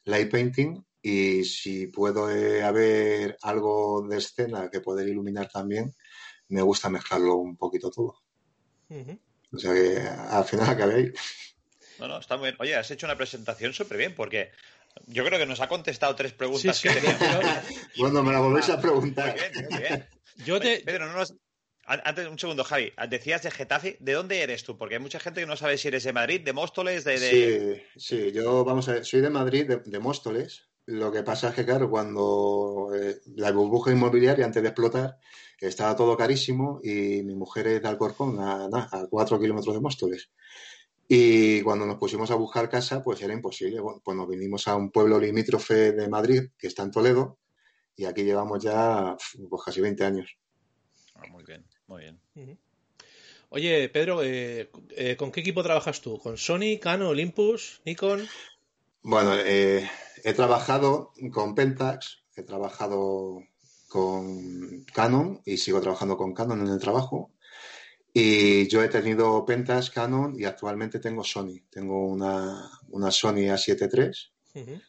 light 0.06 0.30
painting 0.32 0.84
y 1.06 1.44
si 1.44 1.88
puedo 1.88 2.32
eh, 2.32 2.64
haber 2.64 3.38
algo 3.42 4.08
de 4.08 4.18
escena 4.18 4.70
que 4.72 4.80
poder 4.80 5.10
iluminar 5.10 5.50
también, 5.50 5.94
me 6.48 6.62
gusta 6.62 6.90
mezclarlo 6.90 7.36
un 7.36 7.58
poquito 7.58 7.92
todo. 7.92 8.24
O 9.52 9.60
sea 9.60 9.74
que 9.74 10.00
al 10.00 10.46
final 10.46 10.70
acabé 10.70 10.96
ahí. 10.96 11.12
No, 12.00 12.08
no, 12.08 12.20
está 12.20 12.38
muy 12.38 12.46
bien. 12.46 12.56
Oye, 12.60 12.76
has 12.76 12.90
hecho 12.90 13.06
una 13.06 13.18
presentación 13.18 13.74
súper 13.74 13.98
bien 13.98 14.16
porque 14.16 14.52
yo 15.08 15.26
creo 15.26 15.38
que 15.38 15.46
nos 15.46 15.60
ha 15.60 15.68
contestado 15.68 16.16
tres 16.16 16.32
preguntas 16.32 16.82
que 16.82 16.90
teníamos. 16.90 17.20
bueno, 17.98 18.24
me 18.24 18.32
la 18.32 18.40
volvéis 18.40 18.70
a 18.70 18.80
preguntar. 18.80 19.36
Muy 19.36 19.50
bien, 19.52 19.68
muy 19.70 19.80
bien. 19.82 20.08
Yo 20.46 20.60
te... 20.60 20.80
Pedro, 20.86 21.08
no 21.08 21.14
nos, 21.14 21.36
antes, 21.86 22.28
un 22.30 22.40
segundo, 22.40 22.64
Javi. 22.64 22.94
Decías 23.10 23.44
de 23.44 23.52
Getafe. 23.52 23.98
¿De 24.00 24.14
dónde 24.14 24.42
eres 24.42 24.64
tú? 24.64 24.78
Porque 24.78 24.96
hay 24.96 25.02
mucha 25.02 25.20
gente 25.20 25.42
que 25.42 25.48
no 25.48 25.58
sabe 25.58 25.78
si 25.78 25.90
eres 25.90 26.06
de 26.06 26.14
Madrid, 26.14 26.40
de 26.40 26.54
Móstoles, 26.54 27.04
de. 27.04 27.18
Sí, 27.18 28.00
sí, 28.00 28.32
yo, 28.32 28.64
vamos 28.64 28.88
a 28.88 28.94
ver, 28.94 29.06
soy 29.06 29.20
de 29.20 29.30
Madrid, 29.30 29.70
de 29.70 30.00
Móstoles. 30.00 30.70
Lo 30.86 31.12
que 31.12 31.24
pasa 31.24 31.50
es 31.50 31.56
que, 31.56 31.66
claro, 31.66 31.90
cuando 31.90 32.92
eh, 32.94 33.22
la 33.36 33.52
burbuja 33.52 33.92
inmobiliaria 33.92 34.46
antes 34.46 34.62
de 34.62 34.70
explotar, 34.70 35.18
estaba 35.68 35.96
todo 35.96 36.18
carísimo 36.18 36.80
y 36.84 37.24
mi 37.24 37.36
mujer 37.36 37.68
es 37.68 37.82
de 37.82 37.88
Alcorcón, 37.88 38.40
a, 38.40 38.66
a 38.66 39.08
cuatro 39.10 39.40
kilómetros 39.40 39.74
de 39.74 39.82
Móstoles. 39.82 40.30
Y 41.08 41.62
cuando 41.62 41.86
nos 41.86 41.98
pusimos 41.98 42.32
a 42.32 42.36
buscar 42.36 42.70
casa, 42.70 43.04
pues 43.04 43.22
era 43.22 43.34
imposible. 43.34 43.80
Bueno, 43.80 44.02
pues 44.04 44.18
nos 44.18 44.28
vinimos 44.28 44.68
a 44.68 44.76
un 44.76 44.92
pueblo 44.92 45.20
limítrofe 45.20 45.92
de 45.92 46.10
Madrid, 46.10 46.50
que 46.58 46.68
está 46.68 46.84
en 46.84 46.92
Toledo, 46.92 47.40
y 47.96 48.06
aquí 48.06 48.24
llevamos 48.24 48.64
ya 48.64 49.16
pues, 49.50 49.64
casi 49.64 49.82
20 49.82 50.04
años. 50.04 50.38
Ah, 51.16 51.28
muy 51.30 51.44
bien, 51.44 51.66
muy 51.88 52.02
bien. 52.02 52.60
Oye, 53.50 53.88
Pedro, 53.90 54.24
eh, 54.24 54.72
eh, 54.98 55.16
¿con 55.16 55.32
qué 55.32 55.42
equipo 55.42 55.62
trabajas 55.62 56.02
tú? 56.02 56.18
¿Con 56.18 56.38
Sony, 56.38 56.80
Canon, 56.82 57.10
Olympus, 57.10 57.82
Nikon? 57.86 58.28
Bueno, 59.04 59.36
eh, 59.38 59.88
he 60.24 60.34
trabajado 60.34 61.12
con 61.32 61.54
Pentax, 61.54 62.24
he 62.36 62.44
trabajado 62.44 63.44
con 63.90 64.84
Canon 64.86 65.42
y 65.46 65.58
sigo 65.58 65.82
trabajando 65.82 66.18
con 66.18 66.34
Canon 66.34 66.62
en 66.62 66.74
el 66.74 66.80
trabajo. 66.80 67.32
Y 68.14 68.68
yo 68.68 68.84
he 68.84 68.90
tenido 68.90 69.46
Pentax, 69.46 69.90
Canon 69.90 70.40
y 70.40 70.46
actualmente 70.46 71.00
tengo 71.00 71.24
Sony. 71.24 71.66
Tengo 71.70 72.08
una, 72.08 72.70
Sony 73.12 73.50
A7 73.50 73.90
III 74.54 74.82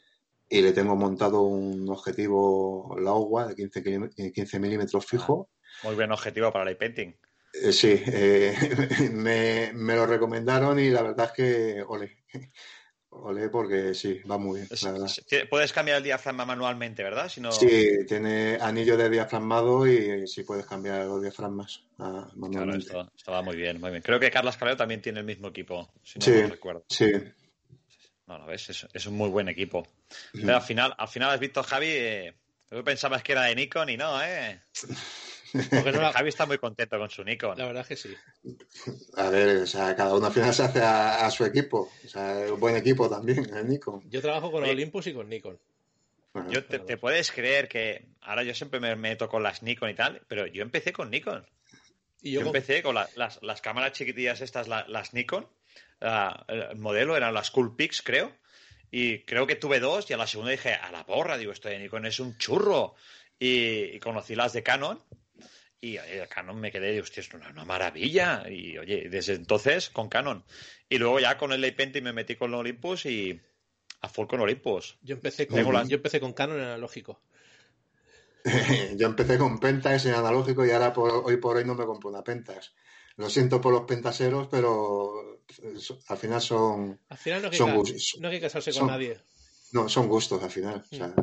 y 0.49 0.61
le 0.61 0.73
tengo 0.73 0.95
montado 0.95 1.43
un 1.43 1.89
objetivo 1.89 2.97
Laowa 3.01 3.49
de 3.49 3.55
15, 3.57 4.33
15 4.33 4.59
milímetros 4.61 5.07
fijo. 5.07 5.51
Ah, 5.83 5.87
muy 5.87 5.95
buen 5.97 6.13
objetivo 6.13 6.53
para 6.53 6.71
el 6.71 6.77
painting. 6.77 7.15
Eh, 7.53 7.73
sí, 7.73 8.03
eh, 8.07 8.55
me, 9.13 9.73
me, 9.75 9.97
lo 9.97 10.07
recomendaron 10.07 10.79
y 10.79 10.91
la 10.91 11.03
verdad 11.03 11.27
es 11.27 11.33
que, 11.33 11.85
ole, 11.87 12.25
Ole, 13.23 13.49
porque 13.49 13.95
sí, 13.95 14.21
va 14.31 14.39
muy 14.39 14.61
bien. 14.61 15.49
Puedes 15.49 15.73
cambiar 15.73 15.99
el 15.99 16.05
diafragma 16.05 16.45
manualmente, 16.45 17.03
¿verdad? 17.03 17.29
Si 17.29 17.41
Sí, 17.51 18.05
tiene 18.07 18.59
anillo 18.61 18.97
de 18.97 19.09
diafragmado 19.09 19.87
y 19.87 20.27
sí 20.27 20.43
puedes 20.43 20.67
cambiar 20.67 21.07
los 21.07 21.23
diafragmas 21.23 21.85
ah, 21.99 22.29
manualmente. 22.35 22.87
Claro, 22.87 23.11
esto, 23.17 23.33
va 23.33 23.43
muy 23.43 23.57
bien, 23.57 23.81
muy 23.81 23.91
bien. 23.91 24.03
Creo 24.03 24.19
que 24.19 24.31
Carlos 24.31 24.57
Calero 24.57 24.77
también 24.77 25.01
tiene 25.01 25.21
el 25.21 25.27
mismo 25.27 25.49
equipo, 25.49 25.93
si 26.03 26.19
no 26.19 26.25
sí, 26.25 26.43
recuerdo. 26.43 26.85
Sí. 26.89 27.13
No, 28.27 28.39
no 28.39 28.47
ves, 28.47 28.89
es, 28.93 29.07
un 29.07 29.17
muy 29.17 29.29
buen 29.29 29.49
equipo. 29.49 29.87
Pero 30.33 30.57
al 30.57 30.63
final, 30.63 30.95
al 30.97 31.09
final 31.09 31.31
has 31.31 31.41
visto, 31.41 31.63
Javi, 31.63 31.89
eh, 31.89 32.35
tú 32.69 32.83
pensabas 32.83 33.23
que 33.23 33.33
era 33.33 33.43
de 33.45 33.55
Nikon 33.55 33.91
y 33.91 33.97
no, 33.97 34.23
¿eh? 34.23 34.61
Porque 35.55 35.93
Javi 35.93 36.29
está 36.29 36.47
muy 36.47 36.59
contento 36.59 36.99
con 36.99 37.09
su 37.11 37.23
Nikon. 37.23 37.57
La 37.57 37.67
verdad 37.67 37.83
es 37.83 37.89
que 37.89 37.97
sí. 37.97 38.17
A 39.17 39.31
ver, 39.31 39.59
o 39.59 39.67
sea, 39.67 39.95
cada 39.95 40.15
uno 40.15 40.27
al 40.27 40.33
final 40.33 40.53
se 40.53 40.65
hace 40.65 40.81
a, 40.81 41.31
su 41.31 41.45
equipo. 41.45 41.93
O 42.05 42.09
sea, 42.09 42.53
un 42.53 42.59
buen 42.59 42.77
equipo 42.77 43.09
también, 43.09 43.49
el 43.55 43.69
Nikon. 43.69 44.03
Yo 44.11 44.21
trabajo 44.21 44.51
con 44.51 44.65
Olympus 44.65 45.07
y 45.07 45.15
con 45.15 45.29
Nikon. 45.29 45.59
yo 46.49 46.65
te, 46.65 46.97
puedes 46.97 47.31
creer 47.31 47.69
que 47.69 48.07
ahora 48.23 48.43
yo 48.43 48.53
siempre 48.55 48.81
me 48.81 48.97
meto 48.97 49.29
con 49.29 49.45
las 49.45 49.63
Nikon 49.63 49.91
y 49.91 49.95
tal, 49.95 50.23
pero 50.27 50.47
yo 50.47 50.63
empecé 50.63 50.93
con 50.93 51.11
Nikon. 51.11 51.47
Y 52.21 52.33
yo, 52.33 52.41
empecé 52.41 52.83
con 52.83 52.95
las, 52.95 53.61
cámaras 53.61 53.93
chiquitillas 53.93 54.41
estas, 54.41 54.67
las 54.67 55.15
Nikon. 55.15 55.47
el 56.49 56.77
modelo 56.77 57.17
eran 57.17 57.33
las 57.33 57.51
Coolpix, 57.53 58.03
creo. 58.03 58.33
Y 58.91 59.21
creo 59.21 59.47
que 59.47 59.57
tuve 59.57 59.79
dos 59.79 60.09
y 60.11 60.15
a 60.15 60.17
la 60.17 60.27
segunda 60.27 60.53
dije, 60.53 60.73
a 60.73 60.91
la 60.91 61.05
porra, 61.05 61.37
digo, 61.37 61.53
esto 61.53 61.69
de 61.69 61.79
Nikon 61.79 62.07
es 62.07 62.19
un 62.19 62.37
churro. 62.39 62.97
y 63.39 64.01
conocí 64.01 64.35
las 64.35 64.53
de 64.53 64.63
Canon 64.65 65.01
y 65.85 65.99
oye, 65.99 66.27
Canon 66.29 66.59
me 66.59 66.73
quedé, 66.73 66.99
hostia, 66.99 67.21
es 67.21 67.33
una, 67.35 67.65
maravilla. 67.65 68.45
Y 68.49 68.79
oye, 68.79 69.09
desde 69.11 69.35
entonces 69.35 69.91
con 69.91 70.09
Canon. 70.09 70.43
Y 70.89 70.97
luego 70.97 71.21
ya 71.21 71.37
con 71.37 71.53
el 71.53 71.61
Leipenty 71.61 72.01
me 72.01 72.15
metí 72.15 72.37
con 72.37 72.55
Olympus 72.55 73.05
y 73.05 73.39
a 74.01 74.09
full 74.09 74.27
con 74.27 74.41
Olympus. 74.41 74.97
Yo 75.03 75.15
empecé 75.15 75.47
con, 75.47 75.89
yo 75.89 75.97
empecé 75.97 76.21
con 76.21 76.33
Canon 76.33 76.61
analógico. 76.61 77.21
yo 78.97 79.07
empecé 79.07 79.37
con 79.37 79.61
Pentax 79.61 80.07
en 80.07 80.15
analógico 80.15 80.65
y 80.65 80.71
ahora 80.71 80.93
hoy 80.97 81.37
por 81.37 81.57
hoy 81.57 81.65
no 81.65 81.75
me 81.75 81.85
compro 81.85 82.09
una 82.09 82.25
Pentax. 82.25 82.73
Lo 83.17 83.29
siento 83.29 83.61
por 83.61 83.73
los 83.73 83.83
pentaseros, 83.83 84.49
pero 84.51 85.43
al 86.09 86.17
final 86.17 86.41
son. 86.41 86.99
Al 87.09 87.19
final 87.19 87.43
no 87.43 87.49
hay, 88.29 88.35
que, 88.35 88.41
casarse 88.41 88.73
con 88.73 88.89
nadie. 88.89 89.21
No, 89.73 89.89
son 89.89 90.09
gustos 90.09 90.43
al 90.43 90.51
final. 90.51 90.85
Mm. 90.91 91.21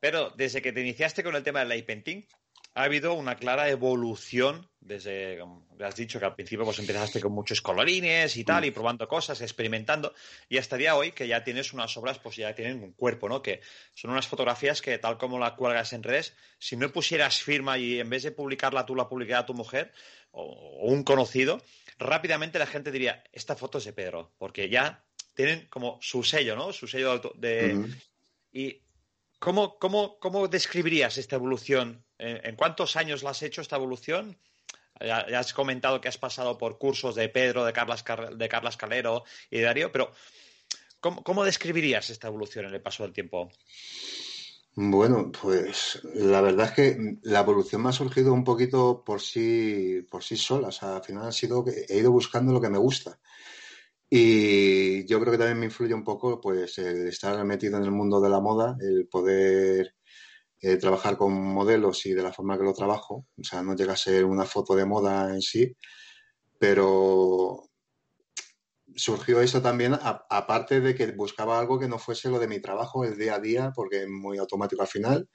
Pero 0.00 0.30
desde 0.30 0.62
que 0.62 0.72
te 0.72 0.80
iniciaste 0.80 1.22
con 1.22 1.36
el 1.36 1.42
tema 1.42 1.60
del 1.60 1.68
light 1.68 1.86
painting, 1.86 2.26
ha 2.74 2.84
habido 2.84 3.14
una 3.14 3.36
clara 3.36 3.68
evolución 3.68 4.68
desde, 4.80 5.38
como 5.38 5.66
has 5.80 5.96
dicho, 5.96 6.18
que 6.18 6.24
al 6.24 6.34
principio 6.34 6.64
pues 6.64 6.78
empezaste 6.78 7.20
con 7.20 7.32
muchos 7.32 7.60
colorines 7.60 8.36
y 8.36 8.44
tal, 8.44 8.62
mm. 8.62 8.66
y 8.66 8.70
probando 8.70 9.08
cosas, 9.08 9.40
experimentando, 9.40 10.14
y 10.48 10.58
hasta 10.58 10.76
el 10.76 10.80
día 10.80 10.92
de 10.92 10.98
hoy 10.98 11.12
que 11.12 11.28
ya 11.28 11.44
tienes 11.44 11.72
unas 11.72 11.96
obras, 11.96 12.18
pues 12.18 12.36
ya 12.36 12.54
tienen 12.54 12.82
un 12.82 12.92
cuerpo, 12.92 13.28
¿no? 13.28 13.42
Que 13.42 13.60
son 13.94 14.10
unas 14.10 14.26
fotografías 14.26 14.80
que 14.80 14.98
tal 14.98 15.18
como 15.18 15.38
la 15.38 15.54
cuelgas 15.54 15.92
en 15.92 16.02
redes, 16.02 16.34
si 16.58 16.76
no 16.76 16.90
pusieras 16.90 17.42
firma 17.42 17.78
y 17.78 18.00
en 18.00 18.08
vez 18.08 18.22
de 18.22 18.30
publicarla 18.30 18.86
tú 18.86 18.94
la 18.94 19.08
publicara 19.08 19.46
tu 19.46 19.54
mujer 19.54 19.92
o, 20.30 20.78
un 20.82 21.02
conocido, 21.02 21.60
rápidamente 21.98 22.58
la 22.58 22.66
gente 22.66 22.90
diría, 22.90 23.22
esta 23.32 23.56
foto 23.56 23.78
es 23.78 23.84
de 23.84 23.92
Pedro, 23.92 24.32
porque 24.38 24.68
ya 24.68 25.04
tienen 25.34 25.66
como 25.68 25.98
su 26.00 26.22
sello, 26.22 26.56
¿no? 26.56 26.72
Su 26.72 26.86
sello 26.86 27.18
de... 27.36 27.86
Y 28.52 28.80
¿cómo, 29.40 29.78
cómo, 29.78 30.20
¿cómo 30.20 30.46
describirías 30.46 31.18
esta 31.18 31.34
evolución 31.34 32.04
¿En 32.20 32.54
cuántos 32.54 32.96
años 32.96 33.22
la 33.22 33.30
has 33.30 33.42
hecho 33.42 33.62
esta 33.62 33.76
evolución? 33.76 34.36
Ya, 35.00 35.20
has 35.38 35.54
comentado 35.54 36.00
que 36.00 36.08
has 36.08 36.18
pasado 36.18 36.58
por 36.58 36.76
cursos 36.76 37.14
de 37.14 37.30
Pedro, 37.30 37.64
de 37.64 37.72
Carlas, 37.72 38.04
de 38.36 38.48
Carlas 38.48 38.76
Calero 38.76 39.24
y 39.50 39.58
de 39.58 39.64
Darío, 39.64 39.90
pero 39.90 40.12
¿cómo, 41.00 41.44
describirías 41.44 42.10
esta 42.10 42.28
evolución 42.28 42.66
en 42.66 42.74
el 42.74 42.82
paso 42.82 43.04
del 43.04 43.14
tiempo? 43.14 43.50
Bueno, 44.74 45.32
pues 45.32 46.00
la 46.14 46.42
verdad 46.42 46.66
es 46.66 46.72
que 46.72 47.16
la 47.22 47.40
evolución 47.40 47.82
me 47.82 47.88
ha 47.88 47.92
surgido 47.92 48.34
un 48.34 48.44
poquito 48.44 49.02
por 49.02 49.22
sí, 49.22 50.06
por 50.10 50.22
sí 50.22 50.36
sola. 50.36 50.68
O 50.68 50.72
sea, 50.72 50.96
al 50.96 51.02
final 51.02 51.26
ha 51.26 51.32
sido 51.32 51.64
que 51.64 51.86
he 51.88 51.98
ido 51.98 52.12
buscando 52.12 52.52
lo 52.52 52.60
que 52.60 52.68
me 52.68 52.78
gusta. 52.78 53.18
Y 54.12 55.06
yo 55.06 55.20
creo 55.20 55.30
que 55.32 55.38
también 55.38 55.60
me 55.60 55.66
influye 55.66 55.94
un 55.94 56.02
poco 56.02 56.40
pues 56.40 56.76
el 56.78 57.06
estar 57.06 57.42
metido 57.44 57.78
en 57.78 57.84
el 57.84 57.92
mundo 57.92 58.20
de 58.20 58.28
la 58.28 58.40
moda, 58.40 58.76
el 58.80 59.06
poder 59.08 59.94
eh, 60.60 60.76
trabajar 60.78 61.16
con 61.16 61.32
modelos 61.32 62.04
y 62.06 62.12
de 62.12 62.22
la 62.22 62.32
forma 62.32 62.58
que 62.58 62.64
lo 62.64 62.74
trabajo. 62.74 63.26
O 63.38 63.44
sea, 63.44 63.62
no 63.62 63.76
llega 63.76 63.92
a 63.92 63.96
ser 63.96 64.24
una 64.24 64.44
foto 64.44 64.74
de 64.74 64.84
moda 64.84 65.32
en 65.32 65.40
sí, 65.40 65.76
pero 66.58 67.70
surgió 68.96 69.40
eso 69.40 69.62
también, 69.62 69.96
aparte 70.02 70.80
de 70.80 70.94
que 70.94 71.12
buscaba 71.12 71.58
algo 71.58 71.78
que 71.78 71.88
no 71.88 71.98
fuese 71.98 72.28
lo 72.28 72.40
de 72.40 72.48
mi 72.48 72.60
trabajo, 72.60 73.04
el 73.04 73.16
día 73.16 73.36
a 73.36 73.40
día, 73.40 73.72
porque 73.74 74.02
es 74.02 74.08
muy 74.08 74.38
automático 74.38 74.82
al 74.82 74.88
final, 74.88 75.28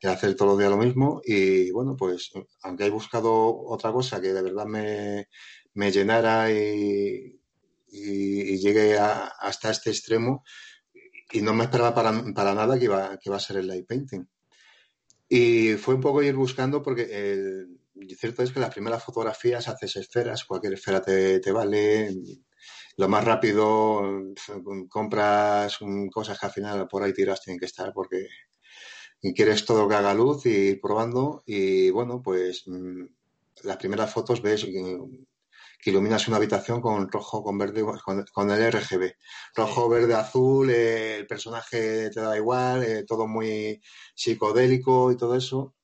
el 0.00 0.10
hacer 0.10 0.34
todos 0.34 0.52
los 0.52 0.58
días 0.58 0.70
lo 0.70 0.78
mismo. 0.78 1.20
Y 1.24 1.70
bueno, 1.70 1.96
pues 1.96 2.30
aunque 2.62 2.86
he 2.86 2.90
buscado 2.90 3.62
otra 3.66 3.92
cosa 3.92 4.20
que 4.20 4.32
de 4.32 4.42
verdad 4.42 4.66
me, 4.66 5.28
me 5.74 5.92
llenara 5.92 6.50
y, 6.50 7.41
y, 7.92 8.58
llegué 8.58 8.98
hasta 8.98 9.70
este 9.70 9.90
extremo, 9.90 10.44
y 11.30 11.42
no 11.42 11.54
me 11.54 11.64
esperaba 11.64 11.94
para, 11.94 12.12
para 12.34 12.54
nada 12.54 12.78
que 12.78 12.86
iba, 12.86 13.16
que 13.18 13.28
iba 13.28 13.36
a 13.36 13.40
ser 13.40 13.58
el 13.58 13.66
light 13.66 13.86
painting. 13.86 14.26
Y 15.28 15.76
fue 15.76 15.94
un 15.94 16.00
poco 16.00 16.22
ir 16.22 16.34
buscando 16.34 16.82
porque 16.82 17.04
el, 17.04 17.78
cierto 18.18 18.42
es 18.42 18.52
que 18.52 18.60
las 18.60 18.72
primeras 18.72 19.02
fotografías 19.02 19.66
haces 19.68 19.96
esferas, 19.96 20.44
cualquier 20.44 20.74
esfera 20.74 21.00
te, 21.00 21.52
vale. 21.52 22.14
Lo 22.98 23.08
más 23.08 23.24
rápido 23.24 24.02
compras 24.90 25.78
cosas 26.12 26.38
que 26.38 26.46
al 26.46 26.52
final 26.52 26.86
por 26.88 27.02
ahí 27.02 27.14
tiras 27.14 27.40
tienen 27.40 27.58
que 27.58 27.64
estar 27.64 27.94
porque 27.94 28.28
quieres 29.34 29.64
todo 29.64 29.88
que 29.88 29.94
haga 29.94 30.12
luz 30.12 30.44
y 30.44 30.50
ir 30.50 30.80
probando. 30.82 31.42
Y 31.46 31.88
bueno, 31.90 32.20
pues 32.22 32.64
mm, 32.66 33.04
las 33.62 33.76
primeras 33.78 34.12
fotos 34.12 34.42
ves 34.42 34.66
que 35.82 35.90
iluminas 35.90 36.28
una 36.28 36.36
habitación 36.36 36.80
con 36.80 37.10
rojo, 37.10 37.42
con 37.42 37.58
verde, 37.58 37.84
con, 38.32 38.50
el 38.50 38.72
RGB. 38.72 39.16
Rojo, 39.56 39.88
verde, 39.88 40.14
azul, 40.14 40.70
eh, 40.70 41.16
el 41.16 41.26
personaje 41.26 42.08
te 42.08 42.20
da 42.20 42.36
igual, 42.36 42.84
eh, 42.84 43.04
todo 43.04 43.26
muy 43.26 43.82
psicodélico 44.14 45.10
y 45.10 45.16
todo 45.16 45.34
eso. 45.34 45.74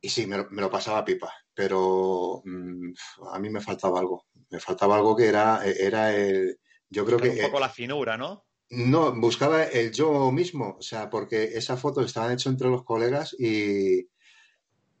Y 0.00 0.10
sí, 0.10 0.28
me, 0.28 0.46
lo 0.48 0.70
pasaba 0.70 1.04
pipa, 1.04 1.32
pero 1.52 2.40
mm, 2.44 2.92
a 3.32 3.38
mí 3.40 3.50
me 3.50 3.60
faltaba 3.60 3.98
algo. 3.98 4.26
Me 4.48 4.60
faltaba 4.60 4.94
algo 4.94 5.16
que 5.16 5.26
era, 5.26 5.60
era 5.66 6.14
el... 6.14 6.60
Yo 6.88 7.04
creo 7.04 7.18
que... 7.18 7.30
Un 7.30 7.40
poco 7.46 7.58
la 7.58 7.68
finura, 7.68 8.16
¿no? 8.16 8.46
No, 8.70 9.12
buscaba 9.12 9.64
el 9.64 9.90
yo 9.90 10.30
mismo, 10.30 10.76
o 10.78 10.82
sea, 10.82 11.10
porque 11.10 11.42
esas 11.54 11.80
fotos 11.80 12.06
estaban 12.06 12.30
hechas 12.30 12.52
entre 12.52 12.68
los 12.68 12.84
colegas 12.84 13.34
y, 13.36 14.08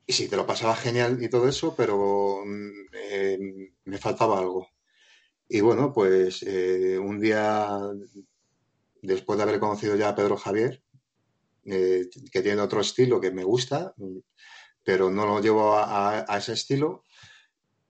y 0.06 0.12
sí, 0.12 0.28
te 0.28 0.36
lo 0.36 0.46
pasaba 0.46 0.76
genial 0.76 1.22
y 1.22 1.28
todo 1.28 1.48
eso, 1.48 1.74
pero 1.76 2.42
mm, 2.44 2.70
eh, 2.92 3.38
me 3.84 3.98
faltaba 3.98 4.38
algo. 4.38 4.68
Y 5.48 5.60
bueno, 5.60 5.92
pues 5.92 6.42
eh, 6.44 6.98
un 6.98 7.20
día, 7.20 7.78
después 9.02 9.36
de 9.36 9.42
haber 9.42 9.60
conocido 9.60 9.96
ya 9.96 10.10
a 10.10 10.14
Pedro 10.14 10.36
Javier, 10.36 10.82
eh, 11.64 12.08
que 12.30 12.42
tiene 12.42 12.60
otro 12.62 12.80
estilo 12.80 13.20
que 13.20 13.32
me 13.32 13.44
gusta, 13.44 13.94
pero 14.84 15.10
no 15.10 15.26
lo 15.26 15.40
llevo 15.40 15.76
a, 15.76 16.24
ese 16.38 16.52
estilo, 16.52 17.02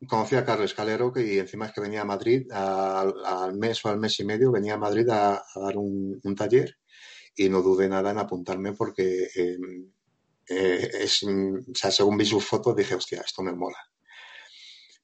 conocí 0.08 0.36
a 0.36 0.44
Carlos 0.44 0.74
Calero 0.74 1.12
que, 1.12 1.34
y 1.34 1.38
encima 1.38 1.66
es 1.66 1.72
que 1.72 1.82
venía 1.82 2.02
a 2.02 2.06
Madrid 2.06 2.50
al, 2.52 3.54
mes 3.56 3.84
o 3.84 3.90
al 3.90 3.98
mes 3.98 4.18
y 4.20 4.24
medio, 4.24 4.52
venía 4.52 4.74
a 4.74 4.78
Madrid 4.78 5.08
a, 5.10 5.42
dar 5.54 5.76
un, 5.76 6.20
taller 6.36 6.78
y 7.34 7.50
no 7.50 7.60
dudé 7.60 7.88
nada 7.88 8.10
en 8.10 8.18
apuntarme 8.18 8.72
porque 8.72 9.28
eh, 10.48 10.90
es, 11.00 11.22
o 11.22 11.74
sea, 11.74 11.90
según 11.90 12.16
vi 12.16 12.24
sus 12.24 12.44
fotos 12.44 12.76
dije, 12.76 12.94
hostia, 12.94 13.22
esto 13.24 13.42
me 13.42 13.52
mola. 13.52 13.78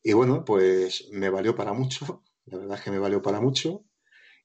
Y 0.02 0.12
bueno, 0.12 0.44
pues 0.44 1.08
me 1.12 1.30
valió 1.30 1.54
para 1.54 1.72
mucho, 1.72 2.24
la 2.46 2.58
verdad 2.58 2.78
es 2.78 2.84
que 2.84 2.90
me 2.90 2.98
valió 2.98 3.22
para 3.22 3.40
mucho. 3.40 3.84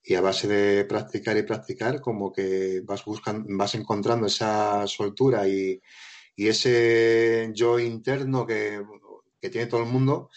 Y 0.03 0.15
a 0.15 0.21
base 0.21 0.47
de 0.47 0.85
practicar 0.85 1.35
y 1.37 1.43
practicar, 1.43 1.99
como 2.01 2.31
que 2.31 2.81
vas 2.85 3.03
buscando, 3.03 3.45
vas 3.57 3.75
encontrando 3.75 4.27
esa 4.27 4.87
soltura 4.87 5.47
y, 5.47 5.81
y 6.35 6.47
ese 6.47 7.51
yo 7.53 7.79
interno 7.79 8.45
que, 8.45 8.81
que, 9.41 9.49
tiene 9.49 9.67
todo 9.67 9.81
el 9.83 9.89
mundo. 9.89 10.29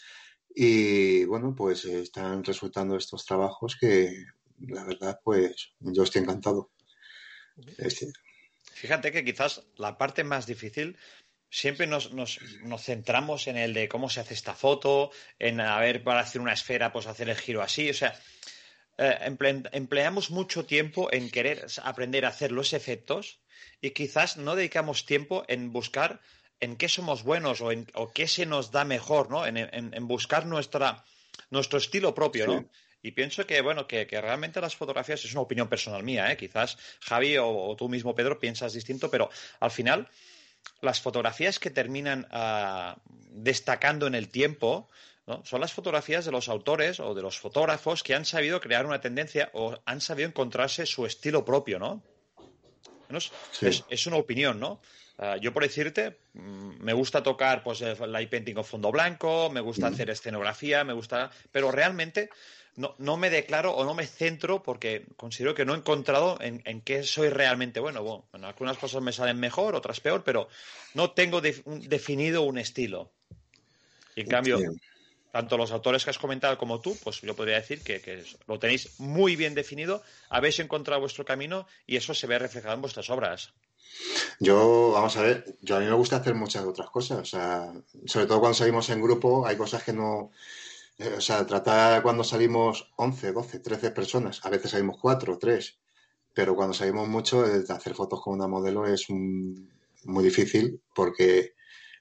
Y 0.54 1.24
bueno, 1.26 1.54
pues 1.54 1.84
están 1.84 2.42
resultando 2.42 2.96
estos 2.96 3.24
trabajos 3.24 3.76
que 3.80 4.24
la 4.68 4.84
verdad, 4.84 5.20
pues 5.22 5.72
yo 5.78 6.02
estoy 6.02 6.22
encantado. 6.22 6.70
Fíjate 8.80 9.12
que 9.12 9.22
quizás 9.22 9.62
la 9.76 9.98
parte 9.98 10.24
más 10.24 10.46
difícil 10.46 10.96
siempre 11.50 11.86
nos, 11.86 12.10
centramos 12.78 13.46
en 13.46 13.58
el 13.58 13.74
de 13.74 13.90
cómo 13.90 14.08
se 14.08 14.20
hace 14.20 14.32
esta 14.32 14.54
foto, 14.54 15.10
en 15.38 15.60
a 15.60 15.78
ver, 15.80 16.02
para 16.02 16.20
hacer 16.20 16.40
una 16.40 16.54
esfera, 16.54 16.90
pues 16.90 17.06
hacer 17.06 17.28
el 17.28 17.36
giro 17.36 17.60
así. 17.60 17.90
O 17.90 17.94
sea, 17.94 18.18
eh, 18.96 19.36
empleamos 19.72 20.30
mucho 20.30 20.64
tiempo 20.64 21.12
en 21.12 21.30
querer 21.30 21.66
aprender 21.82 22.24
a 22.24 22.28
hacer 22.28 22.52
los 22.52 22.72
efectos 22.72 23.40
y 23.82 23.90
quizás 23.90 24.38
no 24.38 24.56
dedicamos 24.56 25.04
tiempo 25.04 25.44
en 25.48 25.72
buscar 25.72 26.22
en 26.58 26.76
qué 26.76 26.88
somos 26.88 27.22
buenos 27.22 27.60
o, 27.60 27.72
en, 27.72 27.86
o 27.92 28.14
qué 28.14 28.26
se 28.28 28.46
nos 28.46 28.70
da 28.70 28.86
mejor, 28.86 29.30
¿no? 29.30 29.44
En, 29.44 29.58
en 29.58 30.08
buscar 30.08 30.46
nuestra, 30.46 31.04
nuestro 31.50 31.78
estilo 31.78 32.14
propio, 32.14 32.46
¿no? 32.46 32.70
Y 33.02 33.12
pienso 33.12 33.46
que, 33.46 33.60
bueno, 33.62 33.86
que, 33.86 34.06
realmente 34.10 34.60
las 34.60 34.76
fotografías 34.76 35.24
es 35.24 35.32
una 35.32 35.40
opinión 35.42 35.68
personal 35.68 36.02
mía, 36.02 36.30
¿eh? 36.30 36.36
Quizás 36.36 36.76
Javi 37.00 37.36
o, 37.38 37.74
tú 37.76 37.88
mismo, 37.88 38.14
Pedro, 38.14 38.38
piensas 38.38 38.74
distinto, 38.74 39.10
pero 39.10 39.30
al 39.60 39.70
final 39.70 40.08
las 40.82 41.00
fotografías 41.00 41.58
que 41.58 41.70
terminan 41.70 42.26
ah, 42.30 42.96
destacando 43.30 44.06
en 44.06 44.14
el 44.14 44.28
tiempo 44.28 44.88
¿no? 45.26 45.42
son 45.46 45.62
las 45.62 45.72
fotografías 45.72 46.26
de 46.26 46.32
los 46.32 46.50
autores 46.50 47.00
o 47.00 47.14
de 47.14 47.22
los 47.22 47.38
fotógrafos 47.38 48.02
que 48.02 48.14
han 48.14 48.26
sabido 48.26 48.60
crear 48.60 48.84
una 48.84 49.00
tendencia 49.00 49.50
o 49.54 49.78
han 49.86 50.02
sabido 50.02 50.28
encontrarse 50.28 50.84
su 50.84 51.06
estilo 51.06 51.44
propio, 51.44 51.78
¿no? 51.78 52.02
es, 53.60 54.06
una 54.06 54.16
opinión, 54.16 54.60
¿no? 54.60 54.80
Ah, 55.18 55.36
yo 55.36 55.52
por 55.52 55.62
decirte, 55.62 56.18
mm, 56.32 56.82
me 56.82 56.92
gusta 56.92 57.22
tocar 57.22 57.62
pues 57.62 57.80
el 57.82 58.12
light 58.12 58.30
painting 58.30 58.54
con 58.54 58.64
fondo 58.64 58.90
blanco, 58.90 59.50
me 59.50 59.60
gusta 59.60 59.88
hacer 59.88 60.08
escenografía, 60.10 60.82
me 60.84 60.92
gusta, 60.92 61.30
pero 61.52 61.70
realmente 61.70 62.30
no, 62.80 62.94
no, 62.96 63.18
me 63.18 63.28
declaro 63.28 63.72
o 63.74 63.84
no 63.84 63.94
me 63.94 64.06
centro 64.06 64.62
porque 64.62 65.04
considero 65.16 65.54
que 65.54 65.66
no 65.66 65.74
he 65.74 65.76
encontrado 65.76 66.38
en, 66.40 66.62
en 66.64 66.80
qué 66.80 67.02
soy 67.02 67.28
realmente 67.28 67.78
bueno. 67.78 68.02
bueno. 68.02 68.46
algunas 68.46 68.78
cosas 68.78 69.02
me 69.02 69.12
salen 69.12 69.38
mejor, 69.38 69.74
otras 69.74 70.00
peor, 70.00 70.24
pero 70.24 70.48
no 70.94 71.10
tengo 71.10 71.42
definido 71.42 72.42
un 72.42 72.56
estilo. 72.56 73.10
Y 74.16 74.22
en 74.22 74.28
cambio, 74.28 74.58
tanto 75.30 75.58
los 75.58 75.72
autores 75.72 76.04
que 76.04 76.10
has 76.10 76.18
comentado 76.18 76.56
como 76.56 76.80
tú, 76.80 76.96
pues 77.04 77.20
yo 77.20 77.36
podría 77.36 77.56
decir 77.56 77.82
que, 77.82 78.00
que, 78.00 78.24
lo 78.46 78.58
tenéis 78.58 78.98
muy 78.98 79.36
bien 79.36 79.54
definido, 79.54 80.02
habéis 80.30 80.58
encontrado 80.58 81.02
vuestro 81.02 81.26
camino 81.26 81.66
y 81.86 81.96
eso 81.96 82.14
se 82.14 82.26
ve 82.26 82.38
reflejado 82.38 82.74
en 82.74 82.80
vuestras 82.80 83.10
obras. 83.10 83.52
Yo, 84.38 84.92
vamos 84.92 85.16
a 85.18 85.22
ver, 85.22 85.44
yo 85.60 85.76
a 85.76 85.80
mí 85.80 85.86
me 85.86 85.92
gusta 85.92 86.16
hacer 86.16 86.34
muchas 86.34 86.64
otras 86.64 86.88
cosas, 86.88 87.18
o 87.18 87.24
sea, 87.26 87.72
sobre 88.06 88.26
todo 88.26 88.40
cuando 88.40 88.54
salimos 88.54 88.88
en 88.88 89.02
grupo, 89.02 89.46
hay 89.46 89.56
cosas 89.56 89.82
que 89.82 89.92
no, 89.92 90.30
o 91.16 91.20
sea, 91.20 91.46
tratar 91.46 92.02
cuando 92.02 92.24
salimos 92.24 92.92
11, 92.96 93.32
12, 93.32 93.58
13 93.60 93.90
personas, 93.90 94.40
a 94.44 94.50
veces 94.50 94.72
salimos 94.72 94.98
4, 95.00 95.38
3, 95.38 95.78
pero 96.34 96.54
cuando 96.54 96.74
salimos 96.74 97.08
mucho, 97.08 97.44
hacer 97.68 97.94
fotos 97.94 98.20
con 98.20 98.34
una 98.34 98.46
modelo 98.46 98.86
es 98.86 99.06
muy 99.08 100.24
difícil 100.24 100.82
porque 100.94 101.54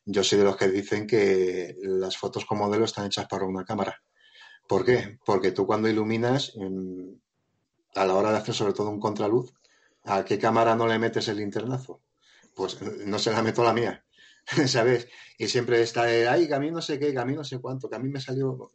yo 0.05 0.23
soy 0.23 0.39
de 0.39 0.43
los 0.43 0.57
que 0.57 0.67
dicen 0.67 1.07
que 1.07 1.75
las 1.81 2.17
fotos 2.17 2.45
con 2.45 2.57
modelo 2.57 2.85
están 2.85 3.05
hechas 3.05 3.27
para 3.27 3.45
una 3.45 3.63
cámara. 3.63 4.01
¿Por 4.67 4.85
qué? 4.85 5.19
Porque 5.25 5.51
tú 5.51 5.65
cuando 5.65 5.89
iluminas, 5.89 6.53
a 7.95 8.05
la 8.05 8.15
hora 8.15 8.31
de 8.31 8.37
hacer 8.37 8.53
sobre 8.53 8.73
todo 8.73 8.89
un 8.89 8.99
contraluz, 8.99 9.53
¿a 10.03 10.23
qué 10.25 10.37
cámara 10.37 10.75
no 10.75 10.87
le 10.87 10.99
metes 10.99 11.27
el 11.27 11.37
linternazo? 11.37 12.01
Pues 12.55 12.81
no 12.81 13.17
se 13.17 13.31
la 13.31 13.41
meto 13.41 13.63
la 13.63 13.73
mía, 13.73 14.05
¿sabes? 14.67 15.07
Y 15.37 15.47
siempre 15.47 15.81
está, 15.81 16.03
ay, 16.03 16.47
que 16.47 16.53
a 16.53 16.59
mí 16.59 16.69
no 16.71 16.81
sé 16.81 16.99
qué, 16.99 17.11
que 17.11 17.19
a 17.19 17.25
mí 17.25 17.33
no 17.33 17.43
sé 17.43 17.59
cuánto, 17.59 17.89
que 17.89 17.95
a 17.95 17.99
mí 17.99 18.09
me 18.09 18.19
salió... 18.19 18.71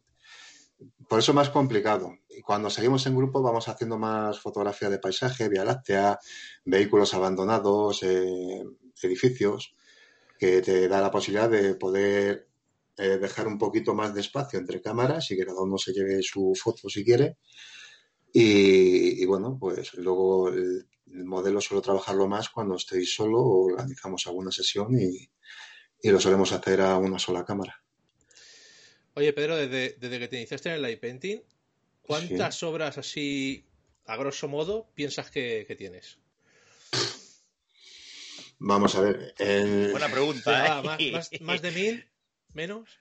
Por 1.07 1.19
eso 1.19 1.31
es 1.31 1.35
más 1.35 1.49
complicado. 1.49 2.17
Y 2.29 2.41
cuando 2.41 2.69
seguimos 2.69 3.05
en 3.05 3.15
grupo 3.15 3.41
vamos 3.41 3.67
haciendo 3.67 3.97
más 3.97 4.39
fotografía 4.39 4.89
de 4.89 4.99
paisaje, 4.99 5.49
Vía 5.49 5.63
Láctea, 5.63 6.19
vehículos 6.65 7.13
abandonados, 7.13 8.03
eh, 8.03 8.63
edificios, 9.01 9.75
que 10.37 10.61
te 10.61 10.87
da 10.87 11.01
la 11.01 11.11
posibilidad 11.11 11.49
de 11.49 11.75
poder 11.75 12.47
eh, 12.97 13.17
dejar 13.17 13.47
un 13.47 13.57
poquito 13.57 13.93
más 13.93 14.13
de 14.13 14.21
espacio 14.21 14.57
entre 14.57 14.81
cámaras 14.81 15.29
y 15.31 15.37
que 15.37 15.45
cada 15.45 15.61
uno 15.61 15.77
se 15.77 15.93
lleve 15.93 16.21
su 16.23 16.53
foto 16.55 16.89
si 16.89 17.03
quiere. 17.03 17.37
Y, 18.33 19.25
bueno, 19.25 19.57
pues 19.59 19.93
luego 19.93 20.49
el, 20.49 20.87
modelo 21.05 21.61
suelo 21.61 21.81
trabajarlo 21.81 22.27
más 22.27 22.49
cuando 22.49 22.75
estoy 22.75 23.05
solo 23.05 23.39
o 23.39 23.65
organizamos 23.65 24.27
alguna 24.27 24.51
sesión 24.51 24.97
y, 24.99 25.29
lo 26.09 26.19
solemos 26.19 26.51
hacer 26.51 26.81
a 26.81 26.97
una 26.97 27.17
sola 27.17 27.45
cámara. 27.45 27.84
Oye, 29.17 29.31
Pedro, 29.31 29.55
desde, 29.55 30.19
que 30.19 30.27
te 30.27 30.35
iniciaste 30.35 30.67
en 30.67 30.75
el 30.75 30.81
light 30.81 30.99
painting, 30.99 31.41
¿cuántas 32.01 32.61
obras 32.63 32.97
así, 32.97 33.65
a 34.05 34.17
grosso 34.17 34.49
modo, 34.49 34.89
piensas 34.93 35.31
que, 35.31 35.73
tienes? 35.77 36.19
Vamos 38.59 38.93
a 38.95 39.01
ver. 39.01 39.33
Buena 39.91 40.09
pregunta. 40.09 40.83
¿eh? 40.99 41.13
más, 41.41 41.61
de 41.61 41.71
mil? 41.71 42.05
¿Menos? 42.53 42.99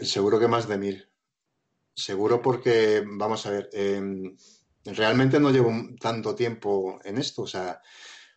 Seguro 0.00 0.40
que 0.40 0.48
más 0.48 0.66
de 0.68 0.78
mil. 0.78 1.08
Seguro 1.94 2.40
porque, 2.40 3.04
vamos 3.06 3.44
a 3.44 3.50
ver, 3.50 3.68
em, 3.74 4.34
realmente 4.86 5.38
no 5.38 5.50
llevo 5.50 5.70
tanto 6.00 6.34
tiempo 6.34 6.98
en 7.04 7.18
esto. 7.18 7.42
O 7.42 7.46
sea, 7.46 7.78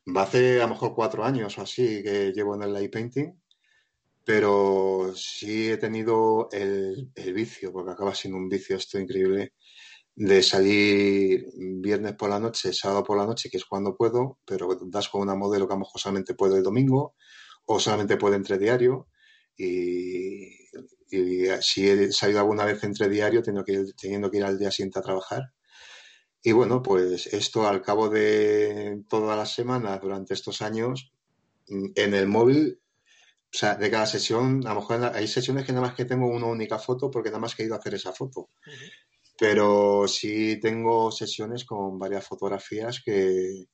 va 0.06 0.24
hace 0.24 0.60
a 0.60 0.64
lo 0.64 0.74
mejor 0.74 0.94
cuatro 0.94 1.24
años 1.24 1.58
o 1.58 1.62
así 1.62 2.04
que 2.04 2.34
llevo 2.34 2.56
en 2.56 2.64
el 2.64 2.74
light 2.74 2.92
painting, 2.92 3.42
pero 4.26 5.14
sí 5.16 5.70
he 5.70 5.78
tenido 5.78 6.50
el, 6.52 7.12
el 7.16 7.34
vicio, 7.34 7.72
porque 7.72 7.92
acaba 7.92 8.16
siendo 8.16 8.38
un 8.38 8.50
vicio 8.50 8.76
esto 8.76 9.00
increíble, 9.00 9.54
de 10.16 10.42
salir 10.42 11.46
viernes 11.58 12.14
por 12.14 12.30
la 12.30 12.40
noche, 12.40 12.74
sábado 12.74 13.04
por 13.04 13.18
la 13.18 13.26
noche, 13.26 13.50
que 13.50 13.58
es 13.58 13.66
cuando 13.66 13.96
puedo, 13.96 14.40
pero 14.46 14.70
das 14.88 15.10
con 15.10 15.22
una 15.22 15.36
modelo 15.36 15.68
que 15.68 15.74
a 15.74 15.76
lo 15.76 15.82
mejor 15.82 16.02
solamente 16.02 16.34
puede 16.36 16.58
el 16.58 16.64
domingo 16.64 17.16
o 17.66 17.80
solamente 17.80 18.18
puede 18.18 18.38
entre 18.38 18.58
diario 18.58 19.10
y, 19.58 20.52
si 21.62 21.88
he 21.88 22.12
salido 22.12 22.40
alguna 22.40 22.66
vez 22.66 22.84
entre 22.84 23.10
diario, 23.10 23.42
tengo 23.42 23.64
que 23.64 23.86
teniendo 24.00 24.30
que 24.32 24.38
ir 24.38 24.44
al 24.44 24.58
día 24.58 24.72
siguiente 24.72 25.00
a 25.00 25.04
trabajar. 25.04 25.44
Y 26.42 26.52
bueno, 26.52 26.82
pues 26.82 27.28
esto 27.28 27.68
al 27.68 27.82
cabo 27.82 28.10
de 28.10 29.04
toda 29.10 29.36
la 29.36 29.46
semana, 29.46 29.98
durante 29.98 30.34
estos 30.34 30.62
años, 30.62 31.14
en 31.68 32.14
el 32.14 32.28
móvil, 32.28 32.80
o 33.54 33.58
sea, 33.58 33.76
de 33.76 33.90
cada 33.90 34.06
sesión, 34.06 34.66
a 34.68 34.74
lo 34.74 34.82
mejor 34.82 35.12
hay 35.14 35.28
sesiones 35.28 35.66
que 35.66 35.72
nada 35.72 35.88
más 35.88 35.96
que 35.96 36.06
tengo 36.06 36.28
una 36.28 36.48
única 36.48 36.78
foto 36.78 37.10
porque 37.10 37.30
nada 37.30 37.40
más 37.40 37.56
que 37.56 37.64
he 37.64 37.66
ido 37.66 37.76
a 37.76 37.80
hacer 37.80 37.94
esa 37.94 38.12
foto. 38.12 38.50
Pero 39.38 40.08
sí 40.08 40.60
tengo 40.60 41.12
sesiones 41.12 41.66
con 41.66 41.98
varias 41.98 42.26
fotografías 42.26 43.02
que 43.04 43.66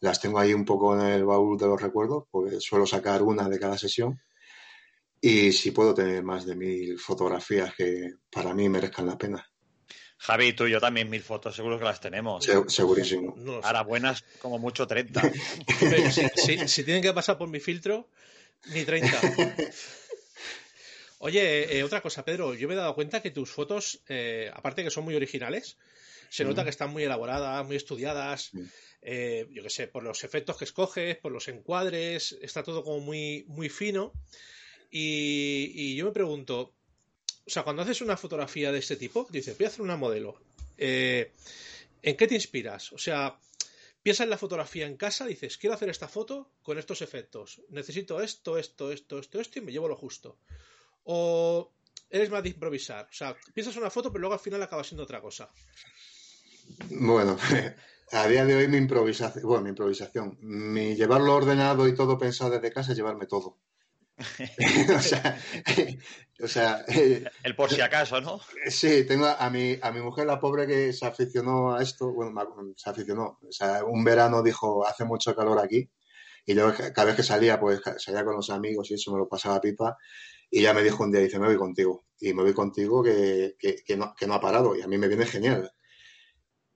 las 0.00 0.20
tengo 0.20 0.38
ahí 0.38 0.54
un 0.54 0.64
poco 0.64 0.94
en 0.94 1.06
el 1.06 1.24
baúl 1.24 1.58
de 1.58 1.66
los 1.66 1.80
recuerdos, 1.80 2.24
porque 2.30 2.60
suelo 2.60 2.86
sacar 2.86 3.22
una 3.22 3.48
de 3.48 3.58
cada 3.58 3.78
sesión 3.78 4.20
y 5.20 5.52
si 5.52 5.72
puedo 5.72 5.94
tener 5.94 6.22
más 6.22 6.46
de 6.46 6.54
mil 6.54 6.98
fotografías 6.98 7.74
que 7.74 8.14
para 8.30 8.54
mí 8.54 8.68
merezcan 8.68 9.06
la 9.06 9.18
pena. 9.18 9.44
Javi, 10.18 10.52
tú 10.52 10.66
y 10.66 10.72
yo 10.72 10.80
también 10.80 11.08
mil 11.08 11.22
fotos, 11.22 11.54
seguro 11.54 11.78
que 11.78 11.84
las 11.84 12.00
tenemos. 12.00 12.44
segurísimo. 12.66 13.36
Ahora 13.62 13.82
buenas, 13.82 14.24
como 14.40 14.58
mucho 14.58 14.86
30. 14.86 15.22
si, 16.66 16.84
tienen 16.84 17.02
que 17.02 17.12
pasar 17.12 17.38
por 17.38 17.48
mi 17.48 17.60
filtro, 17.60 18.08
ni 18.66 18.84
30. 18.84 19.20
Oye, 21.20 21.78
eh, 21.78 21.82
otra 21.82 22.00
cosa, 22.00 22.24
Pedro, 22.24 22.54
yo 22.54 22.68
me 22.68 22.74
he 22.74 22.76
dado 22.76 22.94
cuenta 22.94 23.20
que 23.20 23.30
tus 23.30 23.50
fotos, 23.50 24.00
eh, 24.08 24.50
aparte 24.54 24.84
que 24.84 24.90
son 24.90 25.04
muy 25.04 25.16
originales, 25.16 25.76
se 26.30 26.44
nota 26.44 26.64
que 26.64 26.70
están 26.70 26.90
muy 26.90 27.02
elaboradas, 27.02 27.66
muy 27.66 27.76
estudiadas. 27.76 28.50
Eh, 29.02 29.46
yo 29.50 29.62
qué 29.62 29.70
sé, 29.70 29.88
por 29.88 30.02
los 30.02 30.24
efectos 30.24 30.56
que 30.56 30.64
escoges, 30.64 31.16
por 31.16 31.32
los 31.32 31.48
encuadres, 31.48 32.36
está 32.42 32.62
todo 32.62 32.84
como 32.84 33.00
muy, 33.00 33.44
muy 33.48 33.68
fino. 33.68 34.12
Y, 34.90 35.96
yo 35.96 36.06
me 36.06 36.12
pregunto, 36.12 36.74
o 37.46 37.50
sea, 37.50 37.62
cuando 37.62 37.82
haces 37.82 38.00
una 38.00 38.16
fotografía 38.16 38.72
de 38.72 38.78
este 38.78 38.96
tipo, 38.96 39.26
dices, 39.30 39.56
voy 39.56 39.66
a 39.66 39.68
hacer 39.68 39.82
una 39.82 39.96
modelo. 39.96 40.40
Eh, 40.76 41.32
¿En 42.02 42.16
qué 42.16 42.26
te 42.26 42.34
inspiras? 42.34 42.92
O 42.92 42.98
sea, 42.98 43.38
piensas 44.08 44.24
en 44.24 44.30
la 44.30 44.38
fotografía 44.38 44.86
en 44.86 44.96
casa, 44.96 45.26
dices, 45.26 45.58
quiero 45.58 45.74
hacer 45.74 45.90
esta 45.90 46.08
foto 46.08 46.50
con 46.62 46.78
estos 46.78 47.02
efectos. 47.02 47.60
Necesito 47.68 48.22
esto, 48.22 48.56
esto, 48.56 48.90
esto, 48.90 49.18
esto, 49.18 49.38
esto 49.38 49.58
y 49.58 49.62
me 49.62 49.70
llevo 49.70 49.86
lo 49.86 49.96
justo. 49.96 50.38
O 51.04 51.74
eres 52.08 52.30
más 52.30 52.42
de 52.42 52.48
improvisar. 52.48 53.04
O 53.04 53.12
sea, 53.12 53.36
piensas 53.52 53.76
una 53.76 53.90
foto, 53.90 54.10
pero 54.10 54.20
luego 54.20 54.32
al 54.32 54.40
final 54.40 54.62
acaba 54.62 54.82
siendo 54.82 55.02
otra 55.02 55.20
cosa. 55.20 55.50
Bueno, 56.88 57.36
a 58.12 58.28
día 58.28 58.46
de 58.46 58.56
hoy 58.56 58.66
mi 58.68 58.78
improvisación, 58.78 59.44
bueno, 59.44 59.64
mi 59.64 59.68
improvisación, 59.68 60.38
mi 60.40 60.94
llevarlo 60.94 61.34
ordenado 61.34 61.86
y 61.86 61.94
todo 61.94 62.16
pensado 62.16 62.52
desde 62.52 62.72
casa 62.72 62.92
es 62.92 62.96
llevarme 62.96 63.26
todo. 63.26 63.58
o 66.42 66.48
sea, 66.48 66.84
eh, 66.88 67.24
el 67.42 67.54
por 67.54 67.70
si 67.70 67.80
acaso, 67.80 68.20
¿no? 68.20 68.40
Sí, 68.68 69.04
tengo 69.06 69.26
a 69.26 69.50
mi, 69.50 69.78
a 69.80 69.92
mi 69.92 70.00
mujer, 70.00 70.26
la 70.26 70.40
pobre, 70.40 70.66
que 70.66 70.92
se 70.92 71.06
aficionó 71.06 71.74
a 71.74 71.82
esto, 71.82 72.12
bueno, 72.12 72.32
se 72.76 72.90
aficionó, 72.90 73.38
o 73.46 73.52
sea, 73.52 73.84
un 73.84 74.02
verano 74.02 74.42
dijo, 74.42 74.86
hace 74.86 75.04
mucho 75.04 75.34
calor 75.34 75.58
aquí, 75.60 75.88
y 76.44 76.54
yo 76.54 76.72
cada 76.74 77.04
vez 77.04 77.16
que 77.16 77.22
salía, 77.22 77.60
pues 77.60 77.80
salía 77.98 78.24
con 78.24 78.34
los 78.34 78.50
amigos 78.50 78.90
y 78.90 78.94
eso 78.94 79.12
me 79.12 79.18
lo 79.18 79.28
pasaba 79.28 79.60
pipa, 79.60 79.96
y 80.50 80.62
ya 80.62 80.74
me 80.74 80.82
dijo 80.82 81.04
un 81.04 81.12
día, 81.12 81.20
dice, 81.20 81.38
me 81.38 81.46
voy 81.46 81.56
contigo, 81.56 82.06
y 82.18 82.32
me 82.34 82.42
voy 82.42 82.54
contigo 82.54 83.02
que, 83.02 83.54
que, 83.58 83.96
no, 83.96 84.14
que 84.16 84.26
no 84.26 84.34
ha 84.34 84.40
parado, 84.40 84.74
y 84.74 84.82
a 84.82 84.88
mí 84.88 84.98
me 84.98 85.08
viene 85.08 85.26
genial. 85.26 85.70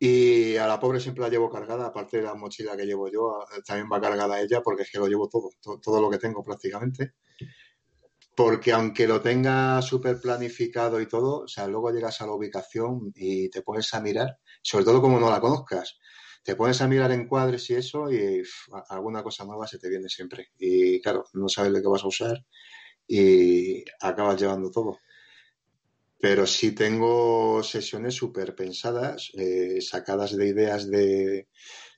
Y 0.05 0.57
a 0.57 0.67
la 0.67 0.81
pobre 0.81 0.99
siempre 0.99 1.23
la 1.23 1.29
llevo 1.29 1.49
cargada, 1.49 1.87
aparte 1.87 2.17
de 2.17 2.25
la 2.25 2.35
mochila 2.35 2.77
que 2.77 2.85
llevo 2.85 3.09
yo, 3.09 3.39
también 3.65 3.89
va 3.89 4.01
cargada 4.01 4.41
ella 4.41 4.61
porque 4.61 4.83
es 4.83 4.91
que 4.91 4.99
lo 4.99 5.07
llevo 5.07 5.29
todo, 5.29 5.51
todo, 5.81 6.01
lo 6.01 6.11
que 6.11 6.19
tengo 6.19 6.43
prácticamente. 6.43 7.13
Porque 8.35 8.73
aunque 8.73 9.07
lo 9.07 9.21
tenga 9.21 9.81
súper 9.81 10.21
planificado 10.21 11.01
y 11.01 11.07
todo, 11.07 11.43
o 11.43 11.47
sea, 11.47 11.69
luego 11.69 11.93
llegas 11.93 12.21
a 12.21 12.27
la 12.27 12.33
ubicación 12.33 13.13
y 13.15 13.49
te 13.49 13.63
pones 13.63 13.95
a 13.95 14.01
mirar, 14.01 14.39
sobre 14.61 14.85
todo 14.85 15.01
como 15.01 15.21
no 15.21 15.31
la 15.31 15.41
conozcas, 15.41 16.01
te 16.43 16.57
pones 16.57 16.81
a 16.81 16.89
mirar 16.89 17.13
en 17.13 17.29
cuadres 17.29 17.71
y 17.71 17.75
eso 17.75 18.11
y 18.11 18.43
alguna 18.89 19.23
cosa 19.23 19.45
nueva 19.45 19.69
se 19.69 19.79
te 19.79 19.89
viene 19.89 20.09
siempre. 20.09 20.49
Y 20.59 21.01
claro, 21.01 21.27
no 21.35 21.49
sabes 21.49 21.73
de 21.75 21.81
qué 21.81 21.87
vas 21.87 22.03
a 22.03 22.09
usar 22.09 22.45
y 23.07 23.85
acabas 24.01 24.41
llevando 24.41 24.69
todo 24.73 24.99
pero 26.23 26.47
sí 26.47 26.71
tengo 26.71 27.65
sesiones 27.65 28.15
súper 28.15 28.55
pensadas, 28.55 29.33
eh, 29.35 29.81
sacadas 29.81 30.37
de 30.37 30.47
ideas 30.47 30.89
de, 30.89 31.49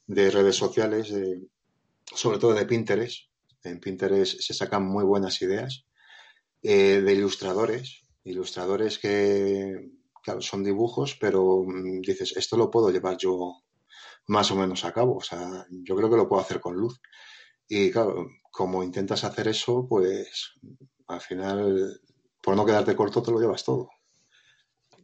redes 0.07 0.57
sociales, 0.57 1.13
sobre 2.07 2.39
todo 2.39 2.55
de 2.55 2.65
Pinterest. 2.65 3.29
En 3.63 3.81
Pinterest 3.81 4.41
se 4.41 4.55
sacan 4.55 4.87
muy 4.87 5.05
buenas 5.05 5.43
ideas, 5.43 5.85
eh, 6.63 7.03
de 7.03 7.13
ilustradores, 7.13 8.01
ilustradores 8.25 8.99
que, 8.99 9.91
claro, 10.23 10.41
son 10.41 10.65
dibujos, 10.65 11.19
pero 11.21 11.63
mm, 11.63 12.01
dices, 12.01 12.35
esto 12.35 12.57
lo 12.57 12.71
puedo 12.71 12.91
llevar 12.91 13.19
yo 13.19 13.63
más 14.29 14.51
o 14.51 14.57
menos 14.57 14.87
a 14.87 14.93
cabo, 14.93 15.17
o 15.17 15.23
sea, 15.23 15.67
yo 15.71 15.95
creo 15.97 16.09
que 16.09 16.17
lo 16.17 16.29
puedo 16.31 16.41
hacer 16.41 16.61
con 16.61 16.77
luz. 16.77 16.99
Y 17.69 17.91
claro, 17.91 18.27
como 18.51 18.83
intentas 18.83 19.23
hacer 19.25 19.49
eso, 19.49 19.87
pues 19.87 20.55
al 21.09 21.21
final, 21.21 22.01
por 22.43 22.57
no 22.57 22.65
quedarte 22.65 22.97
corto, 22.97 23.23
te 23.23 23.31
lo 23.31 23.39
llevas 23.39 23.65
todo. 23.65 23.91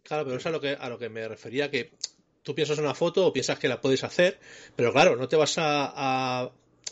Claro, 0.02 0.24
pero 0.24 0.36
eso 0.36 0.40
es 0.40 0.46
a 0.46 0.50
lo 0.50 0.60
que, 0.60 0.70
a 0.70 0.88
lo 0.88 0.98
que 0.98 1.08
me 1.08 1.26
refería, 1.28 1.70
que 1.70 1.92
tú 2.42 2.54
piensas 2.54 2.78
una 2.78 2.94
foto 2.94 3.26
o 3.26 3.32
piensas 3.32 3.58
que 3.58 3.68
la 3.68 3.80
puedes 3.80 4.04
hacer, 4.04 4.38
pero 4.76 4.92
claro, 4.92 5.16
no 5.16 5.28
te 5.28 5.36
vas 5.36 5.56
a, 5.58 6.50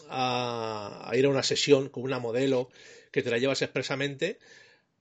a, 0.09 1.13
ir 1.15 1.27
a 1.27 1.29
una 1.29 1.43
sesión 1.43 1.89
con 1.89 2.03
una 2.03 2.19
modelo 2.19 2.71
que 3.11 3.23
te 3.23 3.31
la 3.31 3.39
llevas 3.39 3.63
expresamente 3.63 4.39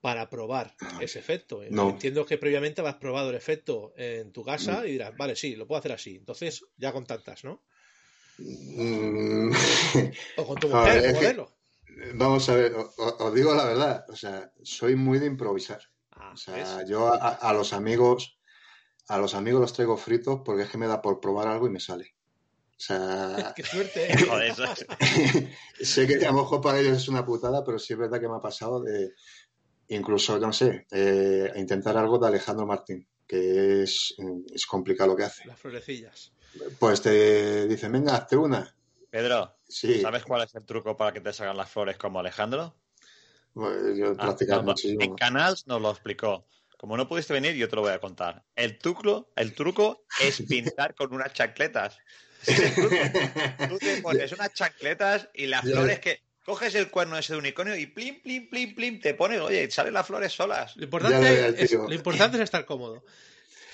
para 0.01 0.29
probar 0.29 0.75
ese 1.01 1.19
efecto. 1.19 1.63
Entiendo 1.63 2.25
que 2.25 2.37
previamente 2.37 2.81
has 2.81 2.95
probado 2.95 3.29
el 3.29 3.35
efecto 3.35 3.93
en 3.97 4.31
tu 4.31 4.43
casa 4.43 4.85
y 4.85 4.91
dirás, 4.91 5.15
vale, 5.17 5.35
sí, 5.35 5.55
lo 5.55 5.67
puedo 5.67 5.79
hacer 5.79 5.91
así. 5.91 6.15
Entonces, 6.15 6.63
ya 6.77 6.93
con 6.93 7.05
tantas, 7.05 7.43
¿no? 7.43 7.61
Mm. 8.37 9.51
o 10.37 10.45
con 10.45 10.59
tu 10.59 10.69
mujer, 10.69 11.13
modelo. 11.13 11.51
vamos 12.13 12.47
a 12.49 12.55
ver, 12.55 12.73
os 12.75 13.33
digo 13.33 13.55
la 13.55 13.65
verdad, 13.65 14.05
o 14.09 14.15
sea, 14.15 14.51
soy 14.61 14.95
muy 14.95 15.19
de 15.19 15.25
improvisar. 15.25 15.81
Ah, 16.27 16.33
o 16.33 16.37
sea, 16.37 16.85
yo 16.85 17.13
a, 17.13 17.53
los 17.53 17.71
amigos, 17.73 18.37
a 19.07 19.17
los 19.17 19.33
amigos 19.33 19.61
los 19.61 19.73
traigo 19.73 19.95
fritos 19.95 20.41
porque 20.43 20.63
es 20.63 20.69
que 20.69 20.77
me 20.77 20.87
da 20.87 21.01
por 21.01 21.19
probar 21.21 21.47
algo 21.47 21.67
y 21.67 21.69
me 21.69 21.79
sale. 21.79 22.15
sea, 22.75 23.53
Qué 23.55 23.63
suerte. 23.63 24.11
¿eh? 24.11 24.15
Joder, 24.29 24.53
sé 25.81 26.07
que 26.07 26.25
a 26.25 26.31
lo 26.31 26.39
mejor 26.39 26.61
para 26.61 26.79
ellos 26.79 26.97
es 26.97 27.07
una 27.07 27.25
putada, 27.25 27.63
pero 27.63 27.79
sí 27.79 27.93
es 27.93 27.99
verdad 27.99 28.19
que 28.19 28.27
me 28.27 28.35
ha 28.35 28.41
pasado 28.41 28.81
de, 28.81 29.13
incluso, 29.87 30.37
no 30.37 30.51
sé, 30.51 30.85
eh, 30.91 31.51
intentar 31.55 31.97
algo 31.97 32.17
de 32.19 32.27
Alejandro 32.27 32.65
Martín, 32.65 33.07
que 33.25 33.83
es, 33.83 34.15
es 34.53 34.65
complicado 34.65 35.11
lo 35.11 35.15
que 35.15 35.23
hace. 35.23 35.47
Las 35.47 35.59
florecillas. 35.59 36.33
Pues 36.77 37.01
te 37.01 37.67
dicen, 37.67 37.91
venga, 37.91 38.15
hazte 38.15 38.35
una. 38.35 38.75
Pedro, 39.09 39.55
sí. 39.67 40.01
¿sabes 40.01 40.25
cuál 40.25 40.43
es 40.43 40.53
el 40.55 40.65
truco 40.65 40.97
para 40.97 41.13
que 41.13 41.21
te 41.21 41.31
salgan 41.31 41.55
las 41.55 41.69
flores 41.69 41.97
como 41.97 42.19
Alejandro? 42.19 42.75
Yo 43.95 44.11
he 44.11 44.15
practicado 44.15 44.59
ah, 44.59 44.63
no, 44.63 44.71
muchísimo. 44.71 45.01
En 45.01 45.15
Canals 45.15 45.67
nos 45.67 45.81
lo 45.81 45.91
explicó. 45.91 46.47
Como 46.77 46.95
no 46.95 47.07
pudiste 47.07 47.33
venir, 47.33 47.55
yo 47.55 47.67
te 47.67 47.75
lo 47.75 47.81
voy 47.81 47.91
a 47.91 47.99
contar. 47.99 48.43
El 48.55 48.77
truco, 48.77 49.31
el 49.35 49.53
truco 49.53 50.05
es 50.21 50.41
pintar 50.49 50.93
con 50.95 51.13
unas 51.13 51.33
chancletas. 51.33 51.97
Tú 52.45 53.77
te 53.79 53.97
pones 54.01 54.31
unas 54.31 54.53
chancletas 54.53 55.29
y 55.33 55.47
las 55.47 55.61
flores 55.61 55.99
que 55.99 56.21
coges 56.45 56.75
el 56.75 56.89
cuerno 56.89 57.17
ese 57.17 57.33
de 57.33 57.39
unicornio 57.39 57.75
y 57.75 57.87
plim, 57.87 58.21
plim, 58.21 58.49
plim, 58.49 58.75
plim, 58.75 59.01
te 59.01 59.13
pones, 59.13 59.41
oye, 59.41 59.69
salen 59.71 59.93
las 59.93 60.05
flores 60.05 60.31
solas. 60.31 60.77
Lo 60.77 60.83
importante, 60.85 61.63
es, 61.63 61.73
lo 61.73 61.93
importante 61.93 62.37
es 62.37 62.43
estar 62.43 62.65
cómodo. 62.65 63.03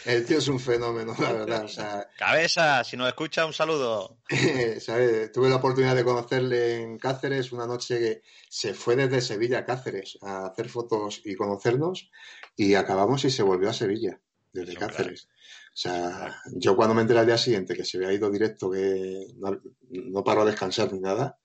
El 0.05 0.25
tío 0.25 0.37
es 0.37 0.47
un 0.47 0.59
fenómeno, 0.59 1.15
la 1.17 1.31
verdad. 1.31 1.63
O 1.63 1.67
sea, 1.67 2.09
Cabeza, 2.17 2.83
si 2.83 2.97
nos 2.97 3.07
escucha, 3.07 3.45
un 3.45 3.53
saludo. 3.53 4.17
¿sabes? 4.79 5.31
Tuve 5.31 5.49
la 5.49 5.57
oportunidad 5.57 5.95
de 5.95 6.03
conocerle 6.03 6.81
en 6.81 6.97
Cáceres 6.97 7.51
una 7.51 7.65
noche 7.65 7.99
que 7.99 8.21
se 8.49 8.73
fue 8.73 8.95
desde 8.95 9.21
Sevilla 9.21 9.59
a 9.59 9.65
Cáceres 9.65 10.17
a 10.21 10.47
hacer 10.47 10.69
fotos 10.69 11.21
y 11.23 11.35
conocernos 11.35 12.09
y 12.55 12.75
acabamos 12.75 13.23
y 13.25 13.31
se 13.31 13.43
volvió 13.43 13.69
a 13.69 13.73
Sevilla, 13.73 14.19
desde 14.51 14.75
Cáceres. 14.75 15.29
O 15.73 15.75
sea, 15.75 16.41
yo 16.51 16.75
cuando 16.75 16.93
me 16.93 17.01
enteré 17.01 17.19
al 17.19 17.25
día 17.25 17.37
siguiente 17.37 17.75
que 17.75 17.85
se 17.85 17.97
había 17.97 18.13
ido 18.13 18.29
directo, 18.29 18.69
que 18.69 19.27
no, 19.37 19.59
no 19.89 20.23
paró 20.23 20.41
a 20.41 20.45
descansar 20.45 20.91
ni 20.93 20.99
nada, 20.99 21.39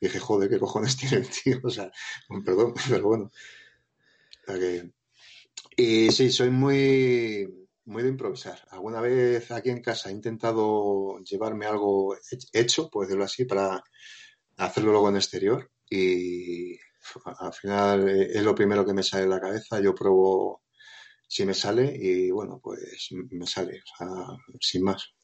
dije, 0.00 0.18
joder, 0.18 0.48
¿qué 0.48 0.58
cojones 0.58 0.96
tiene 0.96 1.18
el 1.18 1.28
tío? 1.28 1.60
O 1.62 1.70
sea, 1.70 1.90
perdón, 2.44 2.74
pero 2.88 3.06
bueno. 3.06 3.30
Y 5.76 6.10
sí, 6.10 6.30
soy 6.30 6.50
muy 6.50 7.67
muy 7.88 8.02
de 8.02 8.10
improvisar. 8.10 8.60
Alguna 8.70 9.00
vez 9.00 9.50
aquí 9.50 9.70
en 9.70 9.80
casa 9.80 10.10
he 10.10 10.12
intentado 10.12 11.18
llevarme 11.20 11.66
algo 11.66 12.14
hecho, 12.52 12.90
por 12.90 13.06
decirlo 13.06 13.24
así, 13.24 13.46
para 13.46 13.82
hacerlo 14.58 14.92
luego 14.92 15.08
en 15.08 15.16
exterior 15.16 15.70
y 15.88 16.78
al 17.24 17.52
final 17.54 18.08
es 18.08 18.42
lo 18.42 18.54
primero 18.54 18.84
que 18.84 18.92
me 18.92 19.02
sale 19.02 19.22
de 19.22 19.30
la 19.30 19.40
cabeza. 19.40 19.80
Yo 19.80 19.94
pruebo 19.94 20.62
si 21.26 21.46
me 21.46 21.54
sale 21.54 21.96
y 21.98 22.30
bueno, 22.30 22.60
pues 22.62 23.08
me 23.10 23.46
sale, 23.46 23.80
o 23.80 23.96
sea, 23.96 24.08
sin 24.60 24.82
más. 24.82 25.14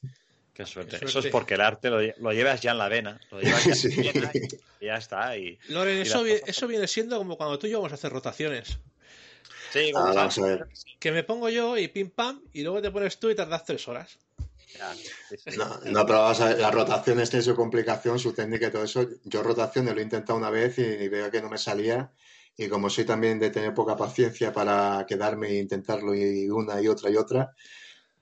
Qué 0.55 0.64
suerte. 0.64 1.05
Eso 1.05 1.18
es 1.18 1.27
porque 1.27 1.55
el 1.55 1.61
arte 1.61 1.90
lo, 1.90 2.33
llevas 2.33 2.62
ya 2.62 2.70
en 2.70 2.79
la 2.79 2.88
vena. 2.88 3.20
Lo 3.31 3.40
llevas 3.40 3.64
ya, 3.64 3.74
sí. 3.74 3.88
y 4.81 4.87
ya 4.87 4.96
está. 4.96 5.37
Y, 5.37 5.59
Loren, 5.68 5.98
eso, 5.98 6.24
eso 6.24 6.66
viene 6.66 6.87
siendo 6.87 7.18
como 7.18 7.37
cuando 7.37 7.59
tú 7.59 7.66
y 7.66 7.70
yo 7.70 7.79
vamos 7.79 7.92
a 7.92 7.96
hacer 7.96 8.12
rotaciones. 8.12 8.79
Sí, 9.75 9.91
ah, 9.97 10.29
Que 11.01 11.11
me 11.11 11.25
pongo 11.25 11.49
yo 11.49 11.77
y 11.77 11.89
pim 11.89 12.09
pam, 12.09 12.41
y 12.53 12.63
luego 12.63 12.81
te 12.81 12.93
pones 12.93 13.19
tú 13.19 13.29
y 13.29 13.35
tardas 13.35 13.65
tres 13.65 13.89
horas. 13.89 14.17
No, 15.57 15.81
no, 15.91 16.07
pero 16.07 16.21
vamos 16.21 16.41
a 16.41 16.51
ver, 16.51 16.61
las 16.61 16.73
rotaciones 16.73 17.29
tienen 17.29 17.45
su 17.45 17.57
complicación, 17.57 18.21
su 18.21 18.33
técnica 18.33 18.69
y 18.69 18.71
todo 18.71 18.85
eso. 18.85 19.05
Yo 19.25 19.43
rotaciones 19.43 19.93
lo 19.93 20.01
he 20.01 20.05
intentado 20.05 20.39
una 20.39 20.51
vez 20.51 20.79
y, 20.79 21.09
veo 21.09 21.29
que 21.29 21.43
no 21.43 21.51
me 21.51 21.59
salía. 21.59 22.13
Y 22.57 22.69
como 22.69 22.89
soy 22.89 23.05
también 23.05 23.41
de 23.41 23.51
tener 23.51 23.75
poca 23.75 23.97
paciencia 23.97 24.53
para 24.53 25.05
quedarme 25.09 25.49
e 25.49 25.59
intentarlo 25.59 26.15
y 26.15 26.49
una 26.49 26.81
y 26.81 26.87
otra 26.87 27.11
y 27.11 27.17
otra, 27.17 27.53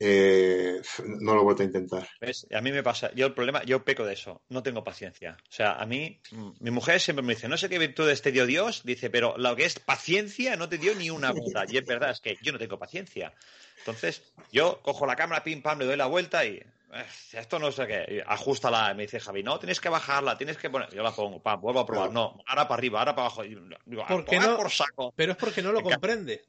eh, 0.05 0.83
no 1.05 1.35
lo 1.35 1.43
he 1.43 1.45
vuelto 1.45 1.63
a 1.63 1.67
intentar. 1.67 2.09
A 2.53 2.61
mí 2.61 2.73
me 2.73 2.83
pasa, 2.83 3.13
yo 3.15 3.27
el 3.27 3.35
problema, 3.35 3.63
yo 3.63 3.85
peco 3.85 4.05
de 4.05 4.15
eso, 4.15 4.43
no 4.49 4.61
tengo 4.61 4.83
paciencia. 4.83 5.37
O 5.49 5.53
sea, 5.53 5.75
a 5.75 5.87
mí, 5.87 6.21
mi 6.59 6.73
mujer 6.73 7.01
siempre 7.01 7.25
me 7.25 7.35
dice, 7.35 7.49
no 7.49 7.57
sé 7.57 7.69
qué 7.69 7.79
virtudes 7.79 8.21
te 8.21 8.33
dio 8.33 8.45
Dios, 8.45 8.83
dice, 8.83 9.11
pero 9.11 9.37
lo 9.39 9.55
que 9.55 9.65
es 9.65 9.79
paciencia 9.79 10.57
no 10.57 10.69
te 10.69 10.79
dio 10.79 10.97
ni 10.97 11.09
una 11.09 11.33
puta. 11.33 11.65
Y 11.69 11.77
es 11.77 11.85
verdad, 11.85 12.11
es 12.11 12.21
que 12.21 12.37
yo 12.43 12.51
no 12.51 12.59
tengo 12.59 12.81
paciencia. 12.81 13.33
Entonces, 13.79 14.23
yo 14.51 14.81
cojo 14.83 15.07
la 15.07 15.15
cámara, 15.15 15.45
pim, 15.45 15.63
pam, 15.63 15.79
le 15.79 15.85
doy 15.85 15.97
la 15.97 16.07
vuelta 16.07 16.45
y 16.45 16.57
eh, 16.57 17.07
esto 17.35 17.61
no 17.61 17.71
sé 17.71 17.87
qué, 17.87 18.25
ajustala, 18.27 18.93
me 18.95 19.05
dice 19.05 19.21
Javi, 19.21 19.45
no, 19.45 19.61
tienes 19.61 19.81
que 19.81 19.89
bajarla, 19.89 20.37
tienes 20.37 20.57
que 20.57 20.69
poner, 20.69 20.93
yo 20.93 21.05
la 21.05 21.13
pongo, 21.13 21.41
pam, 21.41 21.61
vuelvo 21.61 21.79
a 21.79 21.87
probar, 21.87 22.11
no, 22.11 22.43
ahora 22.45 22.67
para 22.67 22.79
arriba, 22.79 22.99
ahora 22.99 23.15
para 23.15 23.27
abajo, 23.27 23.45
digo, 23.45 24.05
no? 24.05 24.57
por 24.57 24.71
saco. 24.73 25.15
Pero 25.15 25.33
es 25.33 25.39
porque 25.39 25.63
no 25.63 25.71
lo 25.71 25.81
comprende. 25.81 26.43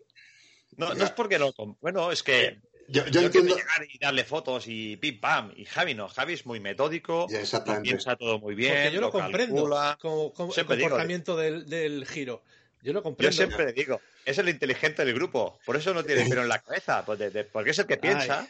No, 0.76 0.96
no 0.96 1.04
es 1.04 1.12
porque 1.12 1.38
no, 1.38 1.52
bueno, 1.82 2.12
es 2.12 2.24
que 2.24 2.60
yo, 2.88 3.06
yo 3.08 3.22
entiendo. 3.22 3.56
Llegar 3.56 3.88
y 3.90 3.98
darle 3.98 4.24
fotos 4.24 4.66
y 4.68 4.98
pim 4.98 5.20
pam. 5.20 5.54
Y 5.56 5.66
Javi 5.66 5.94
no, 5.94 6.08
Javi 6.08 6.34
es 6.34 6.46
muy 6.46 6.60
metódico, 6.60 7.28
piensa 7.28 8.16
todo 8.16 8.40
muy 8.40 8.56
bien. 8.56 8.74
Porque 8.74 8.92
yo 8.92 9.02
lo, 9.02 9.08
lo 9.08 9.12
comprendo 9.12 9.70
como, 10.00 10.34
como 10.34 10.54
el 10.56 10.66
comportamiento 10.66 11.38
del, 11.38 11.70
del, 11.70 12.06
giro. 12.06 12.44
Yo 12.82 12.92
lo 12.94 13.02
comprendo. 13.02 13.32
Yo 13.32 13.38
siempre 13.38 13.72
digo, 13.72 14.02
es 14.26 14.38
el 14.38 14.50
inteligente 14.50 15.06
del 15.06 15.14
grupo, 15.14 15.60
por 15.66 15.76
eso 15.78 15.94
no 15.94 16.04
tiene 16.04 16.28
pelo 16.28 16.42
en 16.42 16.50
la 16.50 16.60
cabeza, 16.60 17.06
pues 17.06 17.20
porque 17.52 17.72
es 17.72 17.80
el 17.80 17.86
que 17.86 17.98
piensa. 17.98 18.48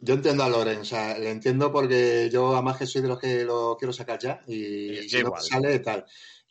yo, 0.00 0.14
entiendo 0.14 0.44
a 0.44 0.48
Loren, 0.48 0.78
o 0.80 0.84
sea, 0.84 1.18
le 1.18 1.30
entiendo 1.30 1.70
porque 1.70 2.30
yo 2.32 2.54
además 2.54 2.78
que 2.78 2.86
soy 2.86 3.02
de 3.02 3.08
los 3.08 3.20
que 3.20 3.44
lo 3.44 3.76
quiero 3.78 3.92
sacar 3.92 4.18
ya 4.18 4.40
y, 4.46 5.08
si 5.08 5.22
no 5.22 5.38
sale 5.38 5.78
tal. 5.80 6.06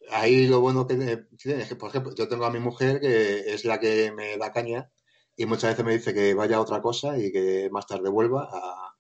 Ahí 0.10 0.48
lo 0.48 0.60
bueno 0.60 0.86
que 0.86 0.96
tiene 1.38 1.64
es 1.64 1.68
que, 1.68 1.76
por 1.76 1.90
ejemplo, 1.90 2.14
yo 2.14 2.28
tengo 2.28 2.46
a 2.46 2.52
mi 2.52 2.60
mujer 2.60 3.00
que 3.00 3.54
es 3.54 3.64
la 3.64 3.80
que 3.80 4.12
me 4.12 4.38
da 4.38 4.52
caña 4.52 4.90
y 5.36 5.46
muchas 5.46 5.72
veces 5.72 5.86
me 5.86 5.94
dice 5.94 6.14
que 6.14 6.34
vaya 6.34 6.58
a 6.58 6.62
otra 6.62 6.82
cosa 6.82 7.18
y 7.18 7.32
que 7.32 7.70
más 7.72 7.88
tarde 7.88 8.10
vuelva 8.10 8.50
a, 8.52 8.94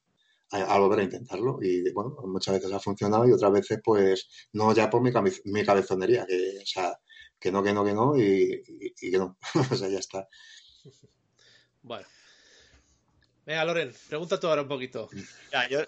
a, 0.54 0.80
volver 0.80 1.00
a 1.00 1.04
intentarlo. 1.04 1.60
Y 1.62 1.92
bueno, 1.92 2.16
muchas 2.26 2.56
veces 2.56 2.72
ha 2.72 2.80
funcionado 2.80 3.28
y 3.28 3.32
otras 3.32 3.52
veces 3.52 3.80
pues 3.84 4.28
no 4.54 4.74
ya 4.74 4.90
por 4.90 5.02
mi, 5.02 5.12
mi 5.46 5.66
cabezonería, 5.66 6.26
que, 6.26 6.60
o 6.62 6.66
sea, 6.66 7.00
que 7.40 7.52
no, 7.52 7.64
que 7.64 7.74
no, 7.74 7.84
que 7.84 7.94
no 7.94 8.18
y, 8.18 8.64
que 8.96 9.18
no. 9.18 9.38
o 9.72 9.76
sea, 9.76 9.90
ya 9.90 10.00
está. 10.00 10.28
Bueno. 11.82 12.08
Venga, 13.46 13.66
Loren, 13.66 13.94
pregunta 14.08 14.40
tú 14.40 14.48
ahora 14.48 14.62
un 14.62 14.70
poquito. 14.70 15.10
Ya, 15.52 15.68
yo, 15.68 15.82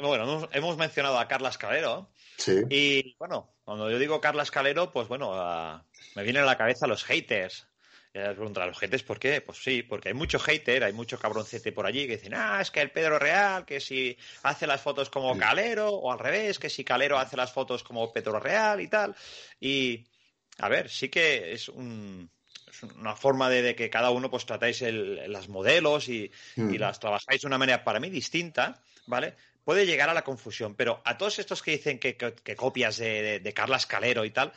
bueno, 0.00 0.48
hemos 0.52 0.76
mencionado 0.76 1.16
a 1.16 1.28
Carla 1.28 1.50
Escalero. 1.50 2.10
Sí. 2.38 2.62
Y 2.68 3.14
bueno, 3.18 3.54
cuando 3.64 3.88
yo 3.88 4.00
digo 4.00 4.20
Carla 4.20 4.42
Escalero, 4.42 4.90
pues 4.90 5.06
bueno, 5.06 5.30
me 6.16 6.22
vienen 6.24 6.42
a 6.42 6.46
la 6.46 6.58
cabeza 6.58 6.88
los 6.88 7.04
haters. 7.04 7.68
Y 8.16 8.34
preguntar 8.34 8.62
a 8.62 8.66
los 8.66 8.78
haters 8.78 9.02
por 9.02 9.18
qué. 9.18 9.42
Pues 9.42 9.58
sí, 9.58 9.82
porque 9.82 10.08
hay 10.08 10.14
mucho 10.14 10.38
hater, 10.38 10.84
hay 10.84 10.92
mucho 10.92 11.18
cabroncete 11.18 11.72
por 11.72 11.86
allí 11.86 12.06
que 12.06 12.16
dicen, 12.16 12.34
ah, 12.34 12.60
es 12.60 12.70
que 12.70 12.80
el 12.80 12.90
Pedro 12.90 13.18
Real, 13.18 13.64
que 13.66 13.78
si 13.78 14.16
hace 14.42 14.66
las 14.66 14.80
fotos 14.80 15.10
como 15.10 15.36
Calero, 15.36 15.90
o 15.90 16.10
al 16.10 16.18
revés, 16.18 16.58
que 16.58 16.70
si 16.70 16.82
Calero 16.82 17.18
hace 17.18 17.36
las 17.36 17.52
fotos 17.52 17.82
como 17.82 18.12
Pedro 18.12 18.40
Real 18.40 18.80
y 18.80 18.88
tal. 18.88 19.14
Y, 19.60 20.06
a 20.58 20.68
ver, 20.68 20.88
sí 20.88 21.10
que 21.10 21.52
es 21.52 21.68
un, 21.68 22.30
una 22.96 23.14
forma 23.14 23.50
de, 23.50 23.74
que 23.74 23.90
cada 23.90 24.10
uno 24.10 24.30
pues 24.30 24.46
tratáis 24.46 24.82
las 24.82 25.48
modelos 25.48 26.08
y, 26.08 26.30
mm. 26.56 26.74
las 26.76 26.98
trabajáis 26.98 27.42
de 27.42 27.46
una 27.46 27.58
manera 27.58 27.84
para 27.84 28.00
mí 28.00 28.08
distinta, 28.08 28.80
¿vale? 29.06 29.34
Puede 29.62 29.84
llegar 29.84 30.08
a 30.08 30.14
la 30.14 30.22
confusión, 30.22 30.74
pero 30.74 31.02
a 31.04 31.18
todos 31.18 31.38
estos 31.38 31.62
que 31.62 31.72
dicen 31.72 31.98
que, 31.98 32.16
copias 32.56 32.96
de, 32.98 33.40
de, 33.40 33.52
Carla 33.52 33.76
Escalero 33.76 34.24
y 34.24 34.30
tal, 34.30 34.52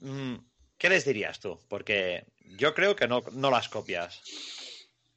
mm, 0.00 0.34
¿qué 0.80 0.88
les 0.88 1.04
dirías 1.04 1.38
tú? 1.38 1.60
Porque 1.68 2.24
yo 2.58 2.74
creo 2.74 2.96
que 2.96 3.06
no, 3.06 3.22
no 3.32 3.50
las 3.50 3.68
copias. 3.68 4.20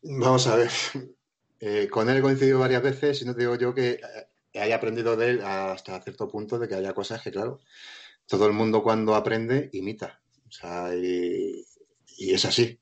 Vamos 0.03 0.45
a 0.45 0.55
ver. 0.55 0.69
Eh, 1.65 1.87
con 1.87 2.09
él 2.09 2.17
he 2.17 2.21
coincidido 2.21 2.59
varias 2.59 2.83
veces 2.83 3.21
y 3.21 3.25
no 3.25 3.33
te 3.33 3.39
digo 3.39 3.55
yo 3.55 3.73
que 3.73 3.91
eh, 3.91 4.59
haya 4.59 4.75
aprendido 4.75 5.15
de 5.15 5.29
él 5.29 5.41
hasta 5.41 6.01
cierto 6.01 6.27
punto 6.27 6.59
de 6.59 6.67
que 6.67 6.75
haya 6.75 6.93
cosas 6.93 7.21
que, 7.21 7.31
claro, 7.31 7.61
todo 8.27 8.47
el 8.47 8.51
mundo 8.51 8.83
cuando 8.83 9.15
aprende 9.15 9.69
imita. 9.71 10.21
O 10.45 10.51
sea, 10.51 10.93
y, 10.93 11.65
es 12.17 12.43
así. 12.43 12.81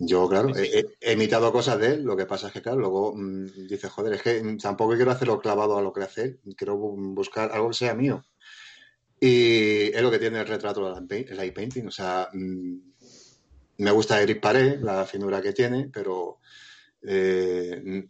Yo, 0.00 0.28
claro, 0.28 0.50
he, 0.56 1.12
imitado 1.12 1.52
cosas 1.52 1.78
de 1.78 1.92
él, 1.92 2.02
lo 2.02 2.16
que 2.16 2.26
pasa 2.26 2.48
es 2.48 2.52
que, 2.52 2.60
claro, 2.60 2.80
luego 2.80 3.14
mm, 3.14 3.68
dice, 3.68 3.88
joder, 3.88 4.14
es 4.14 4.22
que 4.22 4.42
tampoco 4.60 4.96
quiero 4.96 5.12
hacerlo 5.12 5.40
clavado 5.40 5.78
a 5.78 5.82
lo 5.82 5.92
que 5.92 6.02
hace 6.02 6.22
él, 6.22 6.40
quiero 6.56 6.76
buscar 6.76 7.52
algo 7.52 7.68
que 7.68 7.74
sea 7.74 7.94
mío. 7.94 8.24
Y 9.20 9.88
es 9.94 10.02
lo 10.02 10.10
que 10.10 10.18
tiene 10.18 10.40
el 10.40 10.46
retrato 10.46 10.96
el 10.96 11.36
light 11.36 11.54
painting, 11.54 11.86
o 11.86 11.90
sea, 11.90 12.28
mm, 12.32 12.76
me 13.78 13.90
gusta 13.90 14.20
Eric 14.20 14.40
Paré, 14.40 14.78
la 14.78 15.04
finura 15.06 15.40
que 15.40 15.52
tiene, 15.52 15.88
pero 15.92 16.38
eh, 17.02 18.08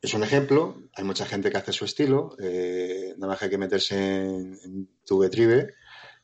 es 0.00 0.14
un 0.14 0.22
ejemplo. 0.22 0.82
Hay 0.94 1.04
mucha 1.04 1.26
gente 1.26 1.50
que 1.50 1.56
hace 1.56 1.72
su 1.72 1.84
estilo. 1.84 2.36
Eh, 2.40 3.14
nada 3.16 3.32
más 3.32 3.38
que 3.38 3.46
hay 3.46 3.50
que 3.50 3.58
meterse 3.58 3.96
en, 3.96 4.58
en 4.64 4.88
Tubetribe 5.04 5.74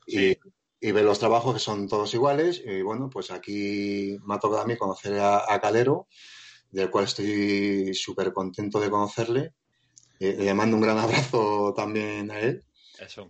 y, 0.07 0.37
y, 0.81 0.93
ver 0.93 1.05
los 1.05 1.19
trabajos 1.19 1.55
que 1.55 1.61
son 1.61 1.89
todos 1.89 2.13
iguales. 2.15 2.63
Y 2.65 2.83
bueno, 2.83 3.09
pues 3.11 3.31
aquí 3.31 4.19
me 4.25 4.35
ha 4.35 4.39
tocado 4.39 4.63
a 4.63 4.67
mí 4.67 4.77
conocer 4.77 5.19
a, 5.21 5.61
Calero, 5.61 6.09
del 6.71 6.91
cual 6.91 7.05
estoy 7.05 7.95
súper 7.95 8.33
contento 8.33 8.81
de 8.81 8.91
conocerle. 8.91 9.55
Eh, 10.21 10.37
le 10.39 10.55
mando 10.55 10.77
un 10.77 10.83
gran 10.83 10.99
abrazo 10.99 11.73
también 11.77 12.31
a 12.31 12.41
él. 12.41 12.65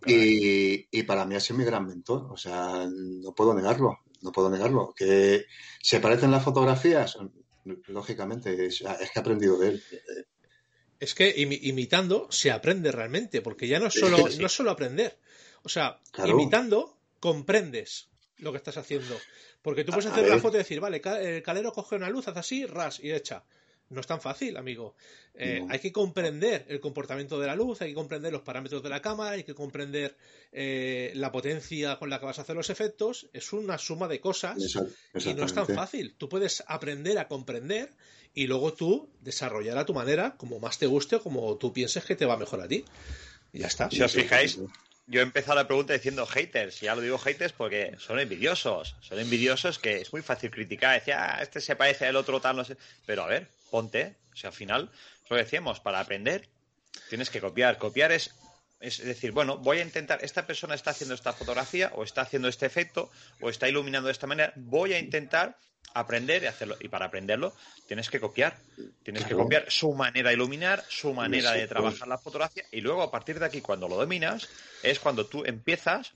Y, 0.07 0.87
y, 0.91 1.03
para 1.05 1.25
mí 1.25 1.35
ha 1.35 1.41
sido 1.41 1.59
mi 1.59 1.65
gran 1.65 1.87
mentor, 1.87 2.29
o 2.31 2.37
sea, 2.37 2.87
no 2.87 3.35
puedo 3.35 3.55
negarlo 3.55 3.99
no 4.25 4.33
puedo 4.33 4.51
negarlo. 4.51 4.93
Que 4.97 5.47
se 5.81 6.01
parecen 6.01 6.33
las 6.33 6.43
fotografías, 6.43 7.17
lógicamente, 7.87 8.67
es, 8.67 8.79
que 8.81 8.87
he 9.15 9.21
aprendido 9.21 9.59
de 9.59 9.69
él. 9.69 9.85
Es 10.99 11.15
que 11.15 11.33
imitando 11.37 12.27
se 12.31 12.51
aprende 12.51 12.91
realmente, 12.91 13.43
porque 13.43 13.69
ya 13.69 13.79
no 13.79 13.87
es 13.87 13.95
solo, 13.95 14.29
no 14.41 14.49
solo 14.49 14.71
aprender. 14.71 15.19
O 15.63 15.69
sea, 15.69 16.01
imitando 16.27 16.97
comprendes 17.21 18.09
lo 18.39 18.51
que 18.51 18.59
estás 18.59 18.79
haciendo. 18.79 19.17
Porque 19.63 19.85
tú 19.85 19.93
puedes 19.93 20.11
hacer 20.11 20.27
una 20.27 20.41
foto 20.41 20.57
y 20.57 20.59
decir, 20.59 20.81
vale, 20.81 21.01
el 21.23 21.43
calero 21.43 21.73
coge 21.73 21.97
una 21.97 22.11
luz, 22.11 22.29
hace 22.29 22.39
así, 22.39 22.67
ras, 22.67 23.01
y 23.01 23.13
echa. 23.13 23.45
No 23.95 24.01
es 24.01 24.07
tan 24.09 24.21
fácil, 24.21 24.57
amigo. 24.57 24.97
Eh, 25.35 25.65
hay 25.69 25.79
que 25.79 25.93
comprender 25.93 26.67
el 26.69 26.81
comportamiento 26.81 27.39
de 27.39 27.47
la 27.47 27.55
luz, 27.55 27.81
hay 27.81 27.91
que 27.91 27.95
comprender 27.95 28.33
los 28.33 28.43
parámetros 28.43 28.83
de 28.83 28.89
la 28.89 29.01
cámara, 29.01 29.37
hay 29.37 29.45
que 29.45 29.55
comprender 29.55 30.17
eh, 30.53 31.13
la 31.15 31.31
potencia 31.31 31.97
con 31.97 32.11
la 32.11 32.19
que 32.19 32.27
vas 32.27 32.41
a 32.41 32.43
hacer 32.43 32.57
los 32.57 32.71
efectos. 32.71 33.29
Es 33.33 33.53
una 33.53 33.79
suma 33.79 34.09
de 34.09 34.21
cosas 34.21 34.59
y 35.15 35.35
no 35.35 35.45
es 35.45 35.55
tan 35.55 35.69
fácil. 35.69 36.17
Tú 36.19 36.29
puedes 36.29 36.65
aprender 36.67 37.19
a 37.19 37.29
comprender 37.29 37.91
y 38.35 38.49
luego 38.49 38.73
tú 38.73 39.09
desarrollar 39.21 39.79
a 39.79 39.87
tu 39.87 39.95
manera, 39.95 40.37
como 40.37 40.59
más 40.59 40.79
te 40.79 40.87
guste 40.87 41.17
o 41.17 41.23
como 41.23 41.57
tú 41.57 41.73
pienses 41.73 42.05
que 42.05 42.17
te 42.17 42.27
va 42.27 42.37
mejor 42.37 42.61
a 42.61 42.67
ti. 42.67 42.85
Y 43.53 43.61
ya 43.61 43.69
está. 43.69 43.89
Si 43.91 44.03
os 44.03 44.13
fijáis, 44.13 44.59
yo 45.07 45.21
he 45.21 45.23
empezado 45.23 45.57
la 45.57 45.67
pregunta 45.67 45.93
diciendo 45.93 46.25
haters. 46.27 46.81
Ya 46.81 46.95
lo 46.95 47.03
digo 47.03 47.19
haters 47.19 47.53
porque 47.53 47.95
son 47.99 48.19
envidiosos. 48.19 48.97
Son 49.01 49.19
envidiosos 49.19 49.79
que 49.79 50.01
es 50.01 50.13
muy 50.13 50.23
fácil 50.23 50.51
criticar. 50.51 50.99
Decía, 50.99 51.37
ah, 51.37 51.43
este 51.43 51.61
se 51.61 51.77
parece 51.77 52.07
al 52.07 52.17
otro, 52.17 52.41
tal, 52.41 52.57
no 52.57 52.65
sé. 52.65 52.77
Pero 53.05 53.23
a 53.23 53.27
ver, 53.27 53.49
ponte. 53.75 54.15
O 54.33 54.37
sea, 54.37 54.51
al 54.51 54.57
final, 54.57 54.93
lo 55.29 55.37
decíamos, 55.37 55.81
para 55.81 55.99
aprender 55.99 56.49
tienes 57.09 57.29
que 57.29 57.41
copiar. 57.41 57.77
Copiar 57.77 58.13
es, 58.13 58.33
es 58.79 59.05
decir, 59.05 59.33
bueno, 59.33 59.59
voy 59.59 59.79
a 59.79 59.83
intentar, 59.83 60.21
esta 60.23 60.47
persona 60.47 60.77
está 60.77 60.91
haciendo 60.93 61.13
esta 61.13 61.33
fotografía 61.33 61.91
o 61.97 62.05
está 62.05 62.21
haciendo 62.21 62.47
este 62.47 62.67
efecto 62.67 63.11
o 63.41 63.51
está 63.51 63.69
iluminando 63.69 64.07
de 64.07 64.13
esta 64.13 64.29
manera. 64.29 64.53
Voy 64.55 64.93
a 64.93 64.99
intentar 65.01 65.59
aprender 65.93 66.45
y 66.45 66.47
hacerlo. 66.47 66.77
Y 66.79 66.87
para 66.87 67.07
aprenderlo 67.07 67.53
tienes 67.89 68.09
que 68.11 68.21
copiar. 68.21 68.57
Tienes 69.03 69.25
que 69.25 69.35
copiar 69.35 69.65
su 69.69 69.93
manera 69.93 70.29
de 70.29 70.37
iluminar, 70.37 70.85
su 70.89 71.13
manera 71.13 71.51
de 71.51 71.67
trabajar 71.67 72.07
la 72.07 72.19
fotografía 72.19 72.65
y 72.71 72.81
luego 72.81 73.03
a 73.03 73.11
partir 73.11 73.41
de 73.41 73.47
aquí 73.47 73.61
cuando 73.61 73.89
lo 73.89 73.97
dominas 73.97 74.49
es 74.85 75.01
cuando 75.01 75.27
tú 75.27 75.43
empiezas 75.45 76.13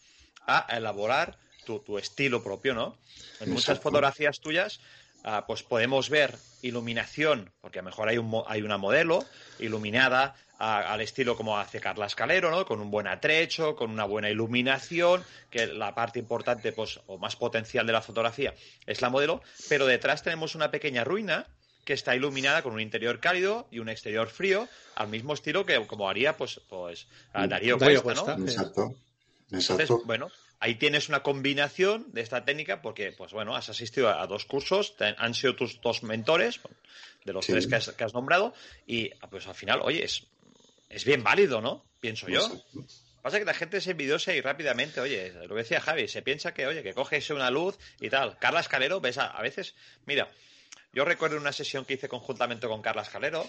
a 0.47 0.65
elaborar 0.77 1.37
tu, 1.65 1.99
estilo 1.99 2.43
propio, 2.43 2.73
¿no? 2.73 2.97
En 3.41 3.51
muchas 3.51 3.79
fotografías 3.81 4.41
tuyas 4.41 4.81
ah, 5.25 5.45
pues 5.47 5.63
podemos 5.63 6.11
ver 6.11 6.37
iluminación, 6.63 7.51
porque 7.61 7.79
a 7.79 7.83
lo 7.83 7.87
mejor 7.87 8.09
hay, 8.09 8.19
un, 8.19 8.43
hay 8.47 8.63
una 8.63 8.79
modelo 8.79 9.25
iluminada 9.59 10.35
al 10.59 11.01
estilo 11.01 11.37
como 11.37 11.57
hace 11.57 11.81
Carla 11.81 12.07
Escalero, 12.07 12.51
¿no? 12.51 12.67
Con 12.67 12.81
un 12.81 12.91
buen 12.91 13.07
atrecho, 13.07 13.77
con 13.77 13.93
una 13.93 14.05
buena 14.05 14.29
iluminación, 14.29 15.23
que 15.51 15.69
la 15.69 15.95
parte 15.95 16.19
importante, 16.19 16.73
pues, 16.73 17.01
o 17.07 17.17
más 17.17 17.37
potencial 17.37 17.87
de 17.87 17.93
la 17.93 18.03
fotografía 18.03 18.55
es 18.85 19.01
la 19.01 19.09
modelo, 19.09 19.41
pero 19.69 19.87
detrás 19.87 20.25
tenemos 20.25 20.57
una 20.57 20.73
pequeña 20.73 21.05
ruina 21.05 21.47
que 21.85 21.93
está 21.93 22.17
iluminada 22.17 22.63
con 22.63 22.73
un 22.75 22.81
interior 22.81 23.21
cálido 23.21 23.69
y 23.71 23.79
un 23.79 23.89
exterior 23.89 24.29
frío, 24.29 24.69
al 24.97 25.09
mismo 25.09 25.33
estilo 25.33 25.65
que 25.65 25.87
como 25.87 26.09
haría, 26.09 26.37
pues, 26.37 26.61
pues 26.69 27.07
Darío, 27.33 27.79
Cuesta, 27.79 28.37
¿no? 28.37 28.45
Exacto. 28.45 28.95
Exacto. 29.53 30.03
bueno, 30.05 30.29
ahí 30.61 30.75
tienes 30.75 31.09
una 31.09 31.23
combinación 31.23 32.07
de 32.13 32.21
esta 32.21 32.45
técnica 32.45 32.83
porque, 32.83 33.13
pues 33.13 33.33
bueno, 33.33 33.55
has 33.55 33.69
asistido 33.69 34.09
a, 34.09 34.27
dos 34.27 34.45
cursos, 34.45 34.95
han 34.99 35.35
sido 35.35 35.55
tus 35.55 35.81
dos 35.81 36.03
mentores 36.03 36.61
de 37.25 37.33
los 37.33 37.47
tres 37.47 37.67
que 37.67 37.77
has, 37.77 37.91
que 37.91 38.05
has, 38.05 38.15
nombrado 38.15 38.55
y 38.87 39.11
pues 39.31 39.47
al 39.47 39.55
final, 39.55 39.81
oye, 39.83 40.05
es, 40.05 40.27
es 40.89 41.05
bien 41.05 41.23
válido, 41.23 41.61
¿no? 41.61 41.85
Pienso 42.01 42.29
yo. 42.29 42.41
Pasa 43.23 43.39
que 43.39 43.45
la 43.45 43.55
gente 43.55 43.81
se 43.81 43.91
envidiosa 43.91 44.33
y 44.33 44.41
rápidamente, 44.41 45.01
oye, 45.01 45.33
lo 45.33 45.49
que 45.49 45.63
decía 45.63 45.81
Javi, 45.81 46.09
se 46.09 46.23
piensa 46.23 46.55
que, 46.55 46.67
oye, 46.67 46.83
que 46.83 46.95
coges 46.95 47.29
una 47.31 47.51
luz 47.51 47.77
y 48.01 48.09
tal. 48.09 48.39
Carla 48.39 48.61
Escalero, 48.61 49.01
ves, 49.01 49.19
a, 49.19 49.41
veces, 49.43 49.75
mira, 50.07 50.31
yo 50.93 51.05
recuerdo 51.05 51.37
una 51.37 51.53
sesión 51.53 51.85
que 51.85 51.95
hice 51.95 52.09
conjuntamente 52.09 52.67
con 52.67 52.83
Carla 52.83 53.03
Escalero 53.03 53.47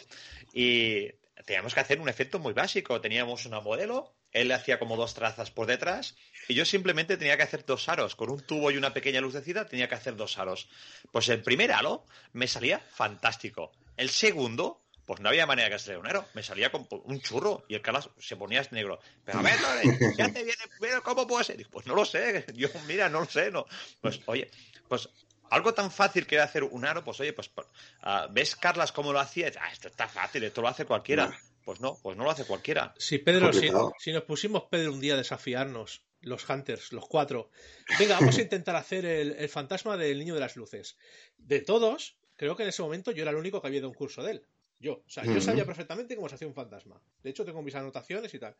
y 0.53 1.07
teníamos 1.45 1.73
que 1.73 1.79
hacer 1.79 1.99
un 1.99 2.09
efecto 2.09 2.39
muy 2.39 2.53
básico. 2.53 2.99
Teníamos 3.01 3.45
una 3.45 3.61
modelo, 3.61 4.13
él 4.31 4.49
le 4.49 4.53
hacía 4.53 4.79
como 4.79 4.97
dos 4.97 5.13
trazas 5.13 5.51
por 5.51 5.67
detrás 5.67 6.15
y 6.47 6.53
yo 6.53 6.65
simplemente 6.65 7.17
tenía 7.17 7.37
que 7.37 7.43
hacer 7.43 7.65
dos 7.65 7.89
aros. 7.89 8.15
Con 8.15 8.29
un 8.29 8.41
tubo 8.41 8.71
y 8.71 8.77
una 8.77 8.93
pequeña 8.93 9.21
lucecita 9.21 9.65
tenía 9.65 9.87
que 9.87 9.95
hacer 9.95 10.15
dos 10.15 10.37
aros. 10.37 10.69
Pues 11.11 11.29
el 11.29 11.41
primer 11.41 11.71
aro 11.71 12.05
me 12.33 12.47
salía 12.47 12.79
fantástico. 12.79 13.71
El 13.97 14.09
segundo 14.09 14.83
pues 15.09 15.21
no 15.21 15.29
había 15.29 15.47
manera 15.47 15.71
que 15.71 15.79
saliera 15.79 16.01
un 16.01 16.07
aro. 16.07 16.25
Me 16.35 16.43
salía 16.43 16.71
con 16.71 16.87
un 17.05 17.19
churro 17.19 17.65
y 17.67 17.73
el 17.73 17.81
cara 17.81 17.99
se 18.19 18.35
ponía 18.35 18.63
negro. 18.69 18.99
Pero 19.25 19.39
a 19.39 19.41
ver, 19.41 19.55
ya 20.17 20.31
te 20.31 20.43
viene, 20.43 21.01
¿cómo 21.03 21.25
puede 21.25 21.45
ser? 21.45 21.65
Pues 21.71 21.87
no 21.87 21.95
lo 21.95 22.05
sé. 22.05 22.45
Yo, 22.53 22.67
mira, 22.85 23.09
no 23.09 23.21
lo 23.21 23.25
sé. 23.25 23.49
No. 23.49 23.65
Pues 24.01 24.19
oye, 24.27 24.51
pues 24.87 25.09
algo 25.49 25.73
tan 25.73 25.91
fácil 25.91 26.25
que 26.27 26.35
era 26.35 26.43
hacer 26.43 26.63
un 26.63 26.85
aro, 26.85 27.03
pues 27.03 27.19
oye, 27.19 27.33
pues 27.33 27.51
uh, 27.57 28.31
ves 28.31 28.55
Carlas 28.55 28.91
cómo 28.91 29.13
lo 29.13 29.19
hacía, 29.19 29.51
ah, 29.59 29.71
esto 29.71 29.87
está 29.87 30.07
fácil, 30.07 30.43
esto 30.43 30.61
lo 30.61 30.67
hace 30.67 30.85
cualquiera. 30.85 31.37
Pues 31.63 31.81
no, 31.81 31.99
pues 32.01 32.17
no 32.17 32.23
lo 32.23 32.31
hace 32.31 32.45
cualquiera. 32.45 32.93
Sí, 32.97 33.19
Pedro, 33.19 33.53
si, 33.53 33.69
si, 33.99 34.11
nos 34.11 34.23
pusimos 34.23 34.63
Pedro 34.71 34.91
un 34.91 34.99
día 34.99 35.13
a 35.13 35.17
desafiarnos, 35.17 36.03
los 36.21 36.49
Hunters, 36.49 36.91
los 36.93 37.07
cuatro, 37.07 37.51
venga, 37.99 38.15
vamos 38.19 38.37
a 38.37 38.41
intentar 38.41 38.75
hacer 38.75 39.05
el, 39.05 39.33
el 39.33 39.49
fantasma 39.49 39.95
del 39.95 40.17
niño 40.17 40.33
de 40.33 40.39
las 40.39 40.55
luces. 40.55 40.97
De 41.37 41.59
todos, 41.59 42.17
creo 42.35 42.55
que 42.55 42.63
en 42.63 42.69
ese 42.69 42.81
momento 42.81 43.11
yo 43.11 43.21
era 43.21 43.31
el 43.31 43.37
único 43.37 43.61
que 43.61 43.67
había 43.67 43.81
dado 43.81 43.89
un 43.89 43.95
curso 43.95 44.23
de 44.23 44.31
él. 44.31 44.45
Yo, 44.79 44.93
o 45.05 45.09
sea, 45.09 45.25
yo 45.25 45.41
sabía 45.41 45.65
perfectamente 45.65 46.15
cómo 46.15 46.29
se 46.29 46.35
hacía 46.35 46.47
un 46.47 46.53
fantasma. 46.53 47.01
De 47.21 47.29
hecho, 47.29 47.43
tengo 47.43 47.61
mis 47.61 47.75
anotaciones 47.75 48.33
y 48.33 48.39
tal. 48.39 48.55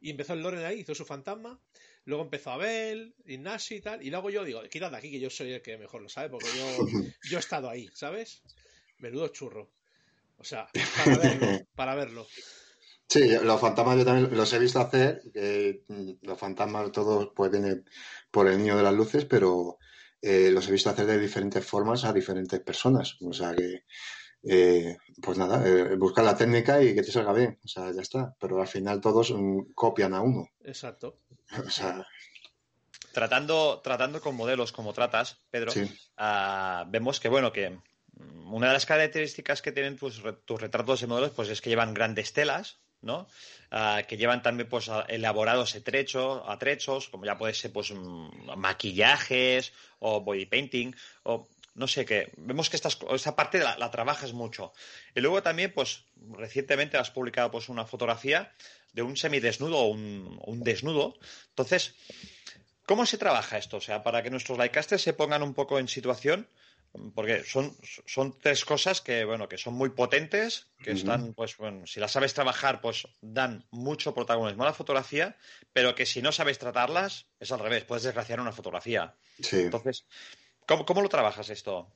Y 0.00 0.10
empezó 0.10 0.32
el 0.32 0.42
Loren 0.42 0.64
ahí, 0.64 0.80
hizo 0.80 0.94
su 0.94 1.04
fantasma. 1.04 1.60
Luego 2.04 2.24
empezó 2.24 2.50
Abel, 2.50 3.14
Ignasi 3.26 3.76
y 3.76 3.80
tal. 3.80 4.02
Y 4.02 4.10
luego 4.10 4.30
yo 4.30 4.44
digo, 4.44 4.62
quítate 4.70 4.96
aquí 4.96 5.10
que 5.10 5.20
yo 5.20 5.30
soy 5.30 5.52
el 5.52 5.62
que 5.62 5.76
mejor 5.76 6.02
lo 6.02 6.08
sabe, 6.08 6.30
porque 6.30 6.48
yo, 6.56 6.66
yo 7.30 7.36
he 7.36 7.40
estado 7.40 7.68
ahí, 7.68 7.88
¿sabes? 7.94 8.42
Menudo 8.98 9.28
churro. 9.28 9.70
O 10.38 10.44
sea, 10.44 10.68
para 11.04 11.18
verlo, 11.18 11.66
para 11.74 11.94
verlo. 11.94 12.26
Sí, 13.06 13.28
los 13.42 13.60
fantasmas 13.60 13.98
yo 13.98 14.04
también 14.04 14.34
los 14.36 14.52
he 14.52 14.58
visto 14.58 14.80
hacer. 14.80 15.20
Mm, 15.88 16.12
los 16.22 16.38
fantasmas 16.38 16.92
todos 16.92 17.30
pues 17.34 17.50
vienen 17.50 17.84
por 18.30 18.48
el 18.48 18.56
niño 18.58 18.76
de 18.76 18.84
las 18.84 18.94
luces, 18.94 19.24
pero 19.24 19.78
eh, 20.22 20.50
los 20.50 20.68
he 20.68 20.72
visto 20.72 20.90
hacer 20.90 21.06
de 21.06 21.18
diferentes 21.18 21.64
formas 21.66 22.04
a 22.04 22.12
diferentes 22.12 22.60
personas. 22.60 23.16
O 23.20 23.32
sea 23.32 23.54
que 23.54 23.84
eh, 24.42 24.96
pues 25.20 25.38
nada, 25.38 25.66
eh, 25.66 25.96
buscar 25.96 26.24
la 26.24 26.36
técnica 26.36 26.82
y 26.82 26.94
que 26.94 27.02
te 27.02 27.12
salga 27.12 27.32
bien, 27.32 27.58
o 27.64 27.68
sea, 27.68 27.92
ya 27.92 28.00
está. 28.00 28.34
Pero 28.40 28.60
al 28.60 28.68
final 28.68 29.00
todos 29.00 29.32
mm, 29.32 29.72
copian 29.74 30.14
a 30.14 30.20
uno. 30.20 30.48
Exacto. 30.64 31.18
O 31.66 31.68
sea, 31.68 32.06
tratando, 33.12 33.80
tratando 33.82 34.20
con 34.20 34.36
modelos 34.36 34.70
como 34.70 34.92
tratas, 34.92 35.40
Pedro, 35.50 35.72
ah, 36.16 36.84
vemos 36.88 37.18
que 37.18 37.28
bueno 37.28 37.52
que 37.52 37.70
mm, 37.70 38.54
una 38.54 38.68
de 38.68 38.74
las 38.74 38.86
características 38.86 39.62
que 39.62 39.72
tienen 39.72 39.96
tus, 39.96 40.22
tus 40.44 40.60
retratos 40.60 41.00
de 41.00 41.06
modelos 41.08 41.32
pues 41.32 41.48
es 41.48 41.60
que 41.60 41.70
llevan 41.70 41.92
grandes 41.92 42.32
telas, 42.32 42.78
¿no? 43.02 43.26
Ah, 43.70 44.02
que 44.06 44.16
llevan 44.16 44.42
también 44.42 44.68
pues 44.68 44.90
elaborados 45.08 45.74
atrechos, 45.74 46.42
atrechos, 46.46 47.08
como 47.08 47.24
ya 47.24 47.38
puede 47.38 47.54
ser 47.54 47.72
pues 47.72 47.92
mm, 47.92 48.56
maquillajes 48.56 49.72
o 49.98 50.20
body 50.20 50.46
painting 50.46 50.94
o 51.24 51.48
no 51.80 51.88
sé 51.88 52.04
qué. 52.04 52.30
Vemos 52.36 52.68
que 52.68 52.76
esta 52.76 53.34
parte 53.34 53.58
la, 53.58 53.90
trabajas 53.90 54.34
mucho. 54.34 54.74
Y 55.14 55.20
luego 55.20 55.42
también, 55.42 55.72
pues, 55.72 56.04
recientemente 56.32 56.98
has 56.98 57.10
publicado 57.10 57.50
pues 57.50 57.70
una 57.70 57.86
fotografía 57.86 58.52
de 58.92 59.00
un 59.00 59.16
semidesnudo 59.16 59.78
o 59.78 59.86
un, 59.86 60.38
un 60.44 60.62
desnudo. 60.62 61.18
Entonces, 61.48 61.94
¿cómo 62.84 63.06
se 63.06 63.16
trabaja 63.16 63.56
esto? 63.56 63.78
O 63.78 63.80
sea, 63.80 64.02
para 64.02 64.22
que 64.22 64.28
nuestros 64.28 64.58
likeasters 64.58 65.00
se 65.00 65.14
pongan 65.14 65.42
un 65.42 65.54
poco 65.54 65.78
en 65.78 65.88
situación, 65.88 66.46
porque 67.14 67.44
son, 67.44 67.74
son 68.04 68.38
tres 68.38 68.66
cosas 68.66 69.00
que, 69.00 69.24
bueno, 69.24 69.48
que 69.48 69.56
son 69.56 69.72
muy 69.72 69.88
potentes, 69.88 70.66
que 70.84 70.90
están, 70.90 71.32
pues, 71.32 71.56
bueno, 71.56 71.86
si 71.86 71.98
las 71.98 72.12
sabes 72.12 72.34
trabajar, 72.34 72.82
pues 72.82 73.08
dan 73.22 73.64
mucho 73.70 74.12
protagonismo 74.12 74.64
a 74.64 74.66
la 74.66 74.74
fotografía, 74.74 75.34
pero 75.72 75.94
que 75.94 76.04
si 76.04 76.20
no 76.20 76.30
sabes 76.30 76.58
tratarlas, 76.58 77.26
es 77.38 77.50
al 77.52 77.60
revés, 77.60 77.84
puedes 77.84 78.04
desgraciar 78.04 78.38
una 78.38 78.52
fotografía. 78.52 79.14
Sí. 79.40 79.60
Entonces, 79.60 80.04
¿Cómo, 80.66 81.02
lo 81.02 81.08
trabajas 81.08 81.50
esto? 81.50 81.88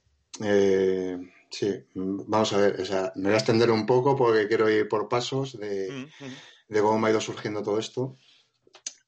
Eh, 0.43 1.17
sí, 1.51 1.87
vamos 1.95 2.53
a 2.53 2.59
ver, 2.59 2.81
o 2.81 2.85
sea, 2.85 3.13
me 3.17 3.25
voy 3.25 3.35
a 3.35 3.39
extender 3.39 3.71
un 3.71 3.87
poco 3.87 4.17
porque 4.17 4.49
quiero 4.49 4.69
ir 4.69 4.89
por 4.89 5.09
pasos 5.09 5.59
de, 5.59 6.09
mm, 6.69 6.79
cómo 6.81 6.99
me 6.99 7.09
ha 7.09 7.11
ido 7.11 7.21
surgiendo 7.21 7.63
todo 7.63 7.79
esto. 7.79 8.17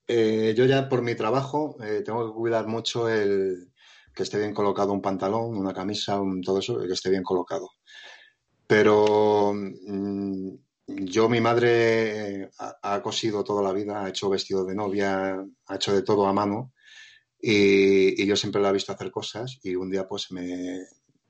Eh, 0.07 0.55
yo 0.57 0.67
ya 0.67 0.89
por 0.89 1.03
mi 1.03 1.17
trabajo 1.17 1.77
eh, 1.83 2.03
tengo 2.05 2.27
que 2.29 2.35
cuidar 2.35 2.69
mucho 2.69 3.09
el 3.09 3.73
que 4.15 4.23
esté 4.23 4.39
bien 4.39 4.55
colocado 4.55 4.93
un 4.93 5.03
pantalón, 5.03 5.57
una 5.57 5.75
camisa, 5.75 6.21
todo 6.45 6.61
eso, 6.61 6.79
que 6.79 6.93
esté 6.93 7.11
bien 7.11 7.25
colocado. 7.25 7.71
Pero 8.67 9.53
mm, 9.53 10.51
yo, 10.87 11.29
mi 11.29 11.41
madre 11.41 12.51
ha, 12.59 12.95
ha, 12.95 13.03
cosido 13.03 13.43
toda 13.43 13.63
la 13.63 13.73
vida, 13.73 14.05
ha 14.05 14.09
hecho 14.09 14.31
vestido 14.31 14.65
de 14.65 14.75
novia, 14.77 15.45
ha 15.67 15.75
hecho 15.75 15.93
de 15.93 16.03
todo 16.03 16.27
a 16.27 16.33
mano 16.33 16.73
y, 17.49 18.27
yo 18.27 18.35
siempre 18.35 18.61
la 18.61 18.71
he 18.71 18.73
visto 18.73 18.93
hacer 18.93 19.11
cosas 19.13 19.61
y 19.63 19.77
un 19.77 19.89
día 19.89 20.09
pues 20.09 20.33
me 20.33 20.85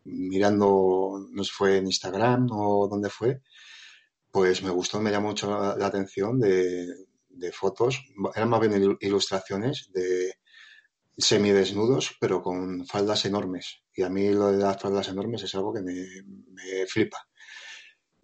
mirando, 0.05 1.29
no 1.31 1.45
sé 1.45 1.51
fue 1.53 1.77
en 1.77 1.87
Instagram 1.87 2.49
o 2.53 2.89
dónde 2.89 3.11
fue, 3.11 3.43
pues 4.31 4.63
me 4.63 4.71
gustó, 4.71 5.01
me 5.01 5.11
llamó 5.11 5.29
mucho 5.29 5.51
la, 5.51 5.87
atención 5.87 6.41
de, 6.41 6.87
fotos, 7.53 8.03
eran 8.35 8.49
más 8.49 8.61
bien 8.61 8.97
ilustraciones 9.01 9.91
de 9.93 10.35
semidesnudos, 11.19 12.17
pero 12.19 12.41
con 12.43 12.87
faldas 12.87 13.27
enormes. 13.27 13.83
Y 13.95 14.03
a 14.03 14.09
mí 14.09 14.31
lo 14.31 14.53
de 14.53 14.59
las 14.59 14.81
faldas 14.81 15.09
enormes 15.09 15.43
es 15.43 15.55
algo 15.55 15.75
que 15.75 15.83
me, 15.83 16.87
flipa. 16.87 17.19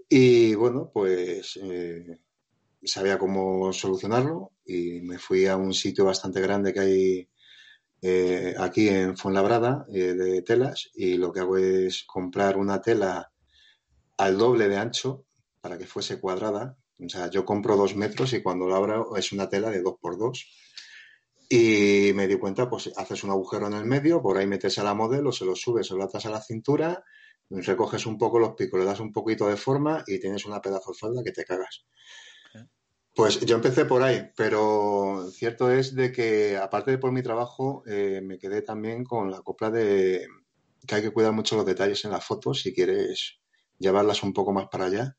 Y 0.09 0.55
bueno, 0.55 0.91
pues 0.93 1.59
eh, 1.63 2.21
sabía 2.83 3.19
cómo 3.19 3.73
solucionarlo 3.73 4.53
y 4.65 5.01
me 5.03 5.19
fui 5.19 5.47
a 5.47 5.57
un 5.57 5.75
sitio 5.75 6.05
bastante 6.07 6.41
grande 6.41 6.73
que 6.73 6.81
hay 6.81 7.29
eh, 8.05 8.55
aquí 8.59 8.89
en 8.89 9.17
Fuenlabrada 9.17 9.87
eh, 9.93 10.15
de 10.15 10.43
telas 10.43 10.91
y 10.93 11.17
lo 11.17 11.33
que 11.33 11.39
hago 11.39 11.57
es 11.57 12.03
comprar 12.05 12.57
una 12.57 12.83
tela 12.83 13.33
al 14.19 14.37
doble 14.37 14.69
de 14.69 14.77
ancho 14.77 15.25
para 15.61 15.79
que 15.79 15.87
fuese 15.87 16.21
cuadrada. 16.21 16.77
O 16.99 17.09
sea, 17.09 17.31
yo 17.31 17.45
compro 17.45 17.77
dos 17.77 17.95
metros 17.95 18.33
y 18.33 18.43
cuando 18.43 18.67
lo 18.67 18.75
abro 18.75 19.17
es 19.17 19.31
una 19.31 19.49
tela 19.49 19.71
de 19.71 19.83
dos 19.83 19.95
por 20.01 20.19
dos. 20.19 20.45
Y 21.49 22.13
me 22.15 22.27
di 22.27 22.39
cuenta, 22.39 22.69
pues 22.69 22.91
haces 22.97 23.23
un 23.23 23.31
agujero 23.31 23.69
en 23.69 23.75
el 23.75 23.85
medio, 23.85 24.21
por 24.21 24.37
ahí 24.37 24.47
metes 24.47 24.79
a 24.79 24.85
la 24.85 24.95
modelo, 24.95 25.31
se 25.31 25.45
lo 25.45 25.55
subes, 25.55 25.87
se 25.87 25.95
lo 25.95 26.03
atas 26.03 26.27
a 26.27 26.31
la 26.31 26.41
cintura, 26.41 27.05
recoges 27.51 28.07
un 28.07 28.19
poco 28.19 28.39
los 28.39 28.55
picos, 28.55 28.81
le 28.81 28.87
das 28.87 29.01
un 29.01 29.13
poquito 29.13 29.47
de 29.47 29.57
forma 29.57 30.03
y 30.07 30.19
tienes 30.19 30.45
una 30.47 30.61
pedazo 30.61 30.93
de 30.93 30.99
falda 30.99 31.23
que 31.23 31.33
te 31.33 31.45
cagas. 31.45 31.85
Pues 33.15 33.41
yo 33.41 33.57
empecé 33.57 33.85
por 33.85 34.03
ahí, 34.03 34.31
pero 34.35 35.29
cierto 35.33 35.71
es 35.71 35.95
de 35.95 36.11
que, 36.11 36.57
aparte 36.57 36.93
de 36.93 36.99
por 36.99 37.13
mi 37.13 37.23
trabajo, 37.23 37.83
eh, 37.87 38.23
me 38.23 38.39
quedé 38.39 38.63
también 38.63 39.05
con 39.05 39.31
la 39.31 39.43
copla 39.43 39.71
de 39.71 40.27
que 40.87 40.95
hay 40.95 41.03
que 41.03 41.11
cuidar 41.13 41.33
mucho 41.33 41.57
los 41.57 41.67
detalles 41.67 42.05
en 42.05 42.11
las 42.11 42.25
fotos 42.25 42.63
si 42.63 42.75
quieres 42.75 43.39
llevarlas 43.79 44.23
un 44.23 44.33
poco 44.33 44.53
más 44.53 44.69
para 44.69 44.87
allá. 44.87 45.17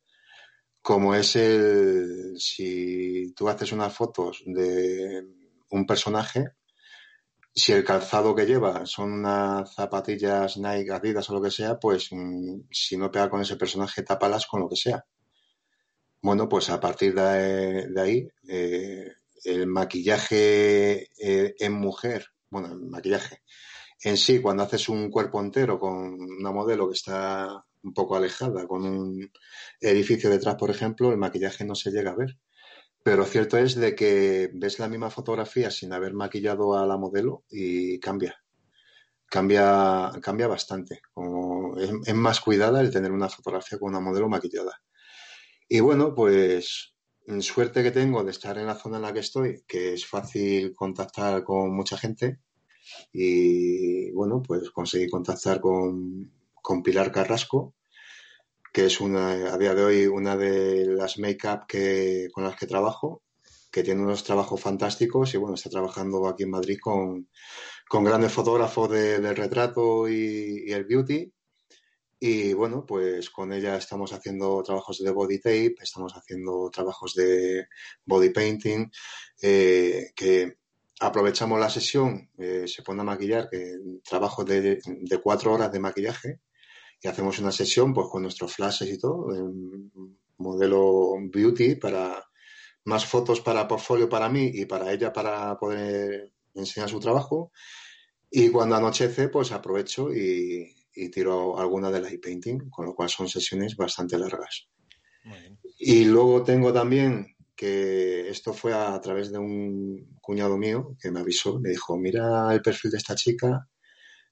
Como 0.82 1.16
es 1.16 1.36
el, 1.36 2.34
si 2.38 3.32
tú 3.36 3.48
haces 3.48 3.72
unas 3.72 3.94
fotos 3.94 4.44
de 4.46 5.24
un 5.70 5.86
personaje, 5.86 6.48
si 7.54 7.72
el 7.74 7.84
calzado 7.84 8.36
que 8.36 8.46
lleva 8.46 8.86
son 8.86 9.14
unas 9.14 9.74
zapatillas 9.76 10.58
Nike, 10.58 10.92
Adidas 10.92 11.30
o 11.30 11.36
lo 11.36 11.42
que 11.42 11.52
sea, 11.52 11.80
pues 11.80 12.10
mm, 12.12 12.62
si 12.72 12.98
no 12.98 13.12
pega 13.12 13.30
con 13.30 13.42
ese 13.42 13.56
personaje, 13.56 14.04
tápalas 14.04 14.48
con 14.48 14.62
lo 14.62 14.70
que 14.70 14.76
sea. 14.76 15.06
Bueno, 16.24 16.48
pues 16.48 16.70
a 16.70 16.80
partir 16.80 17.14
de, 17.16 18.02
ahí, 18.02 18.28
eh, 18.48 19.12
el 19.44 19.68
maquillaje 19.68 21.10
eh, 21.20 21.54
en 21.60 21.74
mujer, 21.74 22.28
bueno, 22.50 22.70
el 22.72 22.80
maquillaje 22.90 23.42
en 24.04 24.18
sí, 24.18 24.42
cuando 24.42 24.64
haces 24.64 24.90
un 24.90 25.10
cuerpo 25.12 25.42
entero 25.42 25.80
con 25.80 25.96
una 25.96 26.52
modelo 26.52 26.88
que 26.88 26.94
está 26.94 27.64
un 27.84 27.94
poco 27.94 28.16
alejada, 28.16 28.68
con 28.68 28.86
un 28.86 29.32
edificio 29.82 30.30
detrás, 30.30 30.56
por 30.56 30.70
ejemplo, 30.72 31.12
el 31.12 31.18
maquillaje 31.18 31.66
no 31.66 31.76
se 31.76 31.92
llega 31.92 32.12
a 32.12 32.16
ver. 32.16 32.38
Pero 33.04 33.26
cierto 33.26 33.58
es 33.58 33.76
de 33.76 33.96
que 33.96 34.50
ves 34.54 34.80
la 34.80 34.88
misma 34.90 35.10
fotografía 35.10 35.72
sin 35.72 35.94
haber 35.94 36.14
maquillado 36.14 36.78
a 36.78 36.86
la 36.88 36.98
modelo 36.98 37.44
y 37.50 38.00
cambia. 38.00 38.42
Cambia, 39.28 40.12
cambia 40.22 40.48
bastante. 40.48 41.02
es 42.06 42.16
más 42.16 42.40
cuidada 42.40 42.82
el 42.82 42.92
tener 42.92 43.12
una 43.12 43.30
fotografía 43.30 43.80
con 43.80 43.90
una 43.90 44.00
modelo 44.00 44.30
maquillada. 44.30 44.82
Y 45.70 45.80
bueno, 45.80 46.14
pues 46.14 46.94
suerte 47.40 47.84
que 47.84 47.92
tengo 47.92 48.24
de 48.24 48.32
estar 48.32 48.58
en 48.58 48.68
la 48.68 48.76
zona 48.76 48.98
en 48.98 49.04
la 49.04 49.14
que 49.14 49.20
estoy, 49.20 49.64
que 49.68 49.94
es 49.94 50.06
fácil 50.06 50.76
contactar 50.76 51.44
con 51.44 51.74
mucha 51.76 51.98
gente. 51.98 52.40
Y 53.12 54.12
bueno, 54.12 54.42
pues 54.42 54.70
conseguí 54.72 55.10
contactar 55.10 55.62
con, 55.62 56.32
Pilar 56.84 57.12
Carrasco, 57.12 57.76
que 58.74 58.86
es 58.86 59.00
una, 59.02 59.54
a 59.54 59.58
día 59.58 59.76
de 59.76 59.84
hoy 59.84 60.08
una 60.08 60.36
de 60.38 60.88
las 60.88 61.18
make-up 61.20 61.66
que, 61.68 62.30
con 62.34 62.44
las 62.44 62.56
que 62.56 62.68
trabajo, 62.68 63.24
que 63.72 63.84
tiene 63.84 64.02
unos 64.04 64.24
trabajos 64.24 64.62
fantásticos 64.62 65.34
y 65.34 65.38
bueno, 65.38 65.56
está 65.56 65.70
trabajando 65.70 66.28
aquí 66.28 66.44
en 66.44 66.52
Madrid 66.52 66.78
con, 66.82 67.28
grandes 67.92 68.32
fotógrafos 68.32 68.90
del 68.90 69.36
retrato 69.36 70.10
y, 70.10 70.72
el 70.72 70.86
beauty 70.86 71.32
y 72.26 72.54
bueno, 72.54 72.86
pues 72.86 73.30
con 73.30 73.52
ella 73.52 73.76
estamos 73.76 74.14
haciendo 74.14 74.64
trabajos 74.64 75.04
de 75.04 75.12
body 75.12 75.40
tape, 75.40 75.76
estamos 75.82 76.14
haciendo 76.14 76.70
trabajos 76.72 77.16
de 77.16 77.68
body 78.06 78.30
painting, 78.30 78.90
eh, 79.42 80.14
que 80.16 80.60
aprovechamos 81.02 81.60
la 81.60 81.70
sesión, 81.70 82.30
eh, 82.38 82.64
se 82.66 82.82
pone 82.82 83.02
a 83.02 83.04
maquillar, 83.04 83.50
que 83.50 83.76
trabajo 84.10 84.46
de, 84.46 84.80
de, 84.86 85.18
cuatro 85.22 85.52
horas 85.52 85.70
de 85.74 85.82
maquillaje, 85.82 86.40
y 87.02 87.10
hacemos 87.10 87.40
una 87.40 87.52
sesión 87.52 87.94
pues 87.94 88.08
con 88.10 88.22
nuestros 88.22 88.54
flashes 88.54 88.90
y 88.90 88.98
todo, 88.98 89.28
modelo 90.38 91.16
beauty 91.30 91.76
para 91.76 92.24
más 92.86 93.06
fotos 93.06 93.42
para 93.42 93.68
portfolio 93.68 94.08
para 94.08 94.30
mí 94.30 94.50
y 94.54 94.66
para 94.66 94.94
ella 94.94 95.12
para 95.12 95.58
poder 95.58 96.32
enseñar 96.56 96.90
su 96.90 97.02
trabajo. 97.02 97.52
Y 98.32 98.48
cuando 98.50 98.78
anochece, 98.78 99.28
pues 99.28 99.52
aprovecho 99.52 100.12
y, 100.14 100.83
y 100.96 101.10
tiro 101.10 101.58
alguna 101.60 101.92
de 101.92 102.02
light 102.02 102.22
painting, 102.22 102.70
con 102.70 102.86
lo 102.86 102.94
cual 102.94 103.10
son 103.10 103.28
sesiones 103.28 103.76
bastante 103.76 104.18
largas. 104.18 104.68
Y 105.78 106.06
luego 106.06 106.44
tengo 106.44 106.74
también 106.74 107.36
que 107.56 108.30
esto 108.30 108.54
fue 108.54 108.74
a, 108.74 109.00
través 109.02 109.32
de 109.32 109.38
un 109.38 110.18
cuñado 110.22 110.58
mío 110.58 110.96
que 111.00 111.12
me 111.12 111.20
avisó, 111.20 111.60
me 111.60 111.70
dijo, 111.70 111.98
mira 111.98 112.54
el 112.54 112.62
perfil 112.62 112.92
de 112.92 112.98
esta 112.98 113.16
chica, 113.16 113.68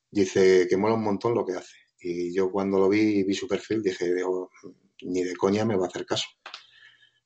dice 0.10 0.68
que 0.70 0.78
mola 0.78 0.96
un 0.96 1.04
montón 1.04 1.34
lo 1.34 1.46
que 1.46 1.54
hace. 1.54 1.78
Y 2.00 2.34
yo 2.34 2.52
cuando 2.52 2.80
lo 2.80 2.90
vi 2.90 3.20
y 3.20 3.24
vi 3.24 3.34
su 3.34 3.48
perfil 3.48 3.82
dije, 3.82 4.12
ni 5.04 5.24
de 5.24 5.36
coña 5.36 5.66
me 5.66 5.78
va 5.78 5.86
a 5.86 5.88
hacer 5.88 6.06
caso. 6.06 6.26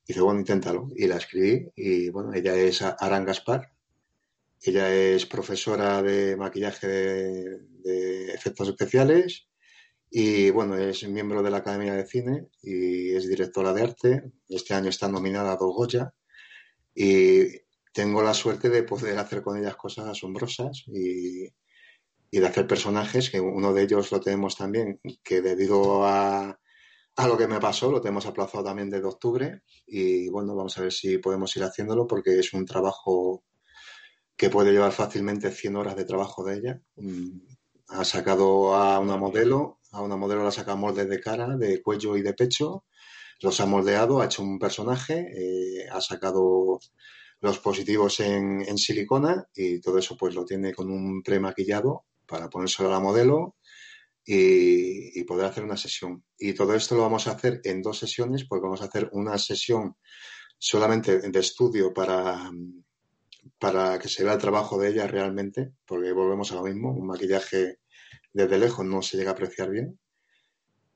Dice, 0.08 0.22
bueno, 0.22 0.40
inténtalo. 0.40 0.90
Y 0.96 1.08
la 1.08 1.18
escribí 1.18 1.68
y 1.76 2.10
bueno, 2.10 2.34
ella 2.34 2.56
es 2.56 2.82
Aran 2.82 3.26
Gaspar, 3.26 3.72
ella 4.62 4.94
es 4.94 5.26
profesora 5.26 6.04
de 6.04 6.36
maquillaje 6.36 6.88
de, 6.88 7.75
efectos 7.86 8.70
especiales 8.70 9.48
y 10.18 10.50
bueno, 10.50 10.78
es 10.78 11.08
miembro 11.10 11.44
de 11.44 11.52
la 11.52 11.58
Academia 11.58 11.94
de 11.94 12.08
Cine 12.08 12.48
y 12.62 13.14
es 13.16 13.28
directora 13.28 13.74
de 13.74 13.82
arte. 13.82 14.24
Este 14.48 14.74
año 14.74 14.90
está 14.90 15.10
nominada 15.10 15.52
a 15.52 15.58
dos 15.58 15.76
Goya 15.76 16.14
y 16.94 17.48
tengo 17.92 18.22
la 18.24 18.34
suerte 18.34 18.70
de 18.70 18.84
poder 18.84 19.18
hacer 19.18 19.42
con 19.42 19.58
ellas 19.58 19.76
cosas 19.76 20.08
asombrosas 20.08 20.84
y, 20.88 21.50
de 22.32 22.48
hacer 22.48 22.68
personajes, 22.68 23.30
que 23.30 23.40
uno 23.40 23.74
de 23.74 23.84
ellos 23.84 24.12
lo 24.12 24.20
tenemos 24.20 24.58
también, 24.58 25.00
que 25.24 25.42
debido 25.42 26.06
a, 26.06 26.60
a 27.16 27.28
lo 27.28 27.38
que 27.38 27.48
me 27.48 27.60
pasó, 27.60 27.92
lo 27.92 28.02
tenemos 28.02 28.26
aplazado 28.26 28.64
también 28.66 28.90
desde 28.90 29.08
octubre 29.08 29.62
y 29.88 30.28
bueno, 30.30 30.56
vamos 30.56 30.78
a 30.78 30.82
ver 30.82 30.92
si 30.92 31.18
podemos 31.18 31.56
ir 31.56 31.64
haciéndolo 31.64 32.08
porque 32.08 32.40
es 32.40 32.54
un 32.54 32.66
trabajo 32.66 33.46
que 34.36 34.50
puede 34.50 34.74
llevar 34.74 34.92
fácilmente 34.92 35.52
100 35.52 35.76
horas 35.78 35.96
de 35.96 36.06
trabajo 36.06 36.44
de 36.44 36.56
ella. 36.56 36.82
Ha 37.88 38.04
sacado 38.04 38.76
a 38.76 39.00
una 39.00 39.18
modelo, 39.18 39.80
a 39.92 40.02
una 40.02 40.18
modelo 40.18 40.44
la 40.44 40.52
saca 40.52 40.76
moldes 40.76 41.08
de 41.08 41.20
cara, 41.20 41.56
de 41.58 41.82
cuello 41.82 42.18
y 42.18 42.22
de 42.22 42.34
pecho, 42.34 42.86
los 43.42 43.60
ha 43.60 43.66
moldeado, 43.66 44.22
ha 44.22 44.26
hecho 44.26 44.44
un 44.44 44.60
personaje, 44.60 45.28
eh, 45.36 45.88
ha 45.90 46.02
sacado 46.02 46.80
los 47.42 47.60
positivos 47.60 48.20
en, 48.22 48.78
silicona 48.78 49.46
y 49.54 49.80
todo 49.82 49.98
eso 50.00 50.18
pues 50.18 50.34
lo 50.36 50.46
tiene 50.46 50.74
con 50.74 50.90
un 50.90 51.22
premaquillado 51.22 52.06
para 52.26 52.50
ponérselo 52.50 52.90
a 52.90 52.94
la 52.94 53.00
modelo 53.00 53.56
y, 54.26 55.20
y, 55.20 55.24
poder 55.26 55.46
hacer 55.46 55.64
una 55.64 55.78
sesión. 55.78 56.24
Y 56.40 56.54
todo 56.54 56.74
esto 56.74 56.96
lo 56.96 57.04
vamos 57.04 57.28
a 57.28 57.32
hacer 57.32 57.62
en 57.64 57.82
dos 57.82 58.00
sesiones 58.00 58.46
porque 58.46 58.64
vamos 58.64 58.82
a 58.82 58.86
hacer 58.86 59.10
una 59.12 59.38
sesión 59.38 59.96
solamente 60.58 61.20
de 61.20 61.40
estudio 61.40 61.94
para, 61.94 62.50
para 63.60 64.00
que 64.00 64.10
se 64.10 64.24
vea 64.24 64.34
el 64.34 64.40
trabajo 64.40 64.78
de 64.78 64.90
ella 64.90 65.08
realmente, 65.08 65.74
porque 65.86 66.12
volvemos 66.12 66.52
a 66.52 66.56
lo 66.56 66.64
mismo, 66.64 66.92
un 66.92 67.08
maquillaje 67.08 67.80
desde 68.34 68.60
lejos 68.60 68.86
no 68.86 69.02
se 69.02 69.18
llega 69.18 69.32
a 69.32 69.34
apreciar 69.34 69.70
bien. 69.70 70.00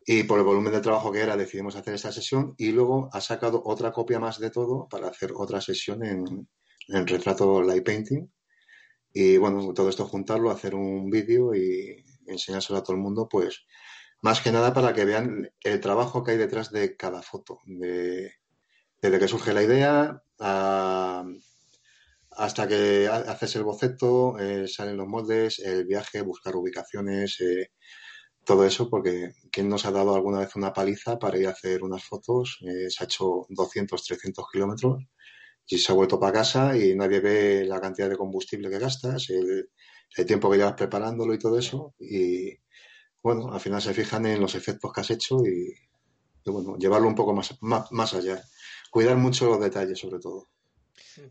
Y 0.05 0.23
por 0.23 0.39
el 0.39 0.45
volumen 0.45 0.73
de 0.73 0.81
trabajo 0.81 1.11
que 1.11 1.21
era, 1.21 1.37
decidimos 1.37 1.75
hacer 1.75 1.93
esta 1.93 2.11
sesión 2.11 2.55
y 2.57 2.71
luego 2.71 3.09
ha 3.13 3.21
sacado 3.21 3.61
otra 3.65 3.91
copia 3.91 4.19
más 4.19 4.39
de 4.39 4.49
todo 4.49 4.87
para 4.89 5.07
hacer 5.07 5.31
otra 5.35 5.61
sesión 5.61 6.03
en, 6.03 6.49
en 6.87 7.07
retrato 7.07 7.61
light 7.61 7.85
painting. 7.85 8.27
Y 9.13 9.37
bueno, 9.37 9.73
todo 9.73 9.89
esto 9.89 10.05
juntarlo, 10.05 10.51
hacer 10.51 10.75
un 10.75 11.09
vídeo 11.09 11.53
y 11.55 12.03
enseñárselo 12.27 12.79
a 12.79 12.83
todo 12.83 12.95
el 12.95 13.01
mundo, 13.01 13.27
pues 13.29 13.65
más 14.21 14.41
que 14.41 14.51
nada 14.51 14.73
para 14.73 14.93
que 14.93 15.05
vean 15.05 15.49
el 15.61 15.79
trabajo 15.79 16.23
que 16.23 16.31
hay 16.31 16.37
detrás 16.37 16.71
de 16.71 16.95
cada 16.95 17.21
foto, 17.21 17.59
de, 17.65 18.33
desde 19.01 19.19
que 19.19 19.27
surge 19.27 19.53
la 19.53 19.63
idea 19.63 20.21
a 20.39 21.23
hasta 22.39 22.67
que 22.67 23.07
haces 23.07 23.57
el 23.57 23.63
boceto, 23.63 24.39
eh, 24.39 24.65
salen 24.67 24.95
los 24.97 25.07
moldes, 25.07 25.59
el 25.59 25.85
viaje, 25.85 26.21
buscar 26.21 26.55
ubicaciones, 26.55 27.39
eh, 27.41 27.71
todo 28.45 28.65
eso, 28.65 28.89
porque 28.89 29.33
¿quién 29.51 29.69
nos 29.69 29.85
ha 29.85 29.91
dado 29.91 30.15
alguna 30.15 30.39
vez 30.39 30.55
una 30.55 30.73
paliza 30.73 31.19
para 31.19 31.37
ir 31.37 31.47
a 31.47 31.51
hacer 31.51 31.83
unas 31.83 32.03
fotos? 32.03 32.59
Eh, 32.61 32.89
se 32.89 33.03
ha 33.03 33.05
hecho 33.05 33.45
200, 33.49 34.03
300 34.03 34.45
kilómetros 34.51 35.03
y 35.67 35.77
se 35.79 35.91
ha 35.91 35.95
vuelto 35.95 36.19
para 36.19 36.33
casa 36.33 36.77
y 36.77 36.95
nadie 36.95 37.19
ve 37.19 37.65
la 37.65 37.81
cantidad 37.81 38.09
de 38.09 38.17
combustible 38.17 38.69
que 38.69 38.79
gastas, 38.79 39.29
el, 39.29 39.69
tiempo 40.25 40.49
que 40.49 40.57
llevas 40.57 40.73
preparándolo 40.73 41.33
y 41.33 41.39
todo 41.39 41.59
eso. 41.59 41.95
Y 41.99 42.57
bueno, 43.21 43.51
al 43.53 43.59
final 43.59 43.81
se 43.81 43.93
fijan 43.93 44.25
en 44.25 44.41
los 44.41 44.55
efectos 44.55 44.91
que 44.93 45.01
has 45.01 45.11
hecho 45.11 45.37
y, 45.45 45.73
bueno, 46.45 46.77
llevarlo 46.77 47.07
un 47.09 47.15
poco 47.15 47.33
más, 47.33 47.57
más 47.61 48.13
allá. 48.13 48.41
Cuidar 48.91 49.17
mucho 49.17 49.47
los 49.49 49.59
detalles, 49.61 49.99
sobre 49.99 50.19
todo. 50.19 50.49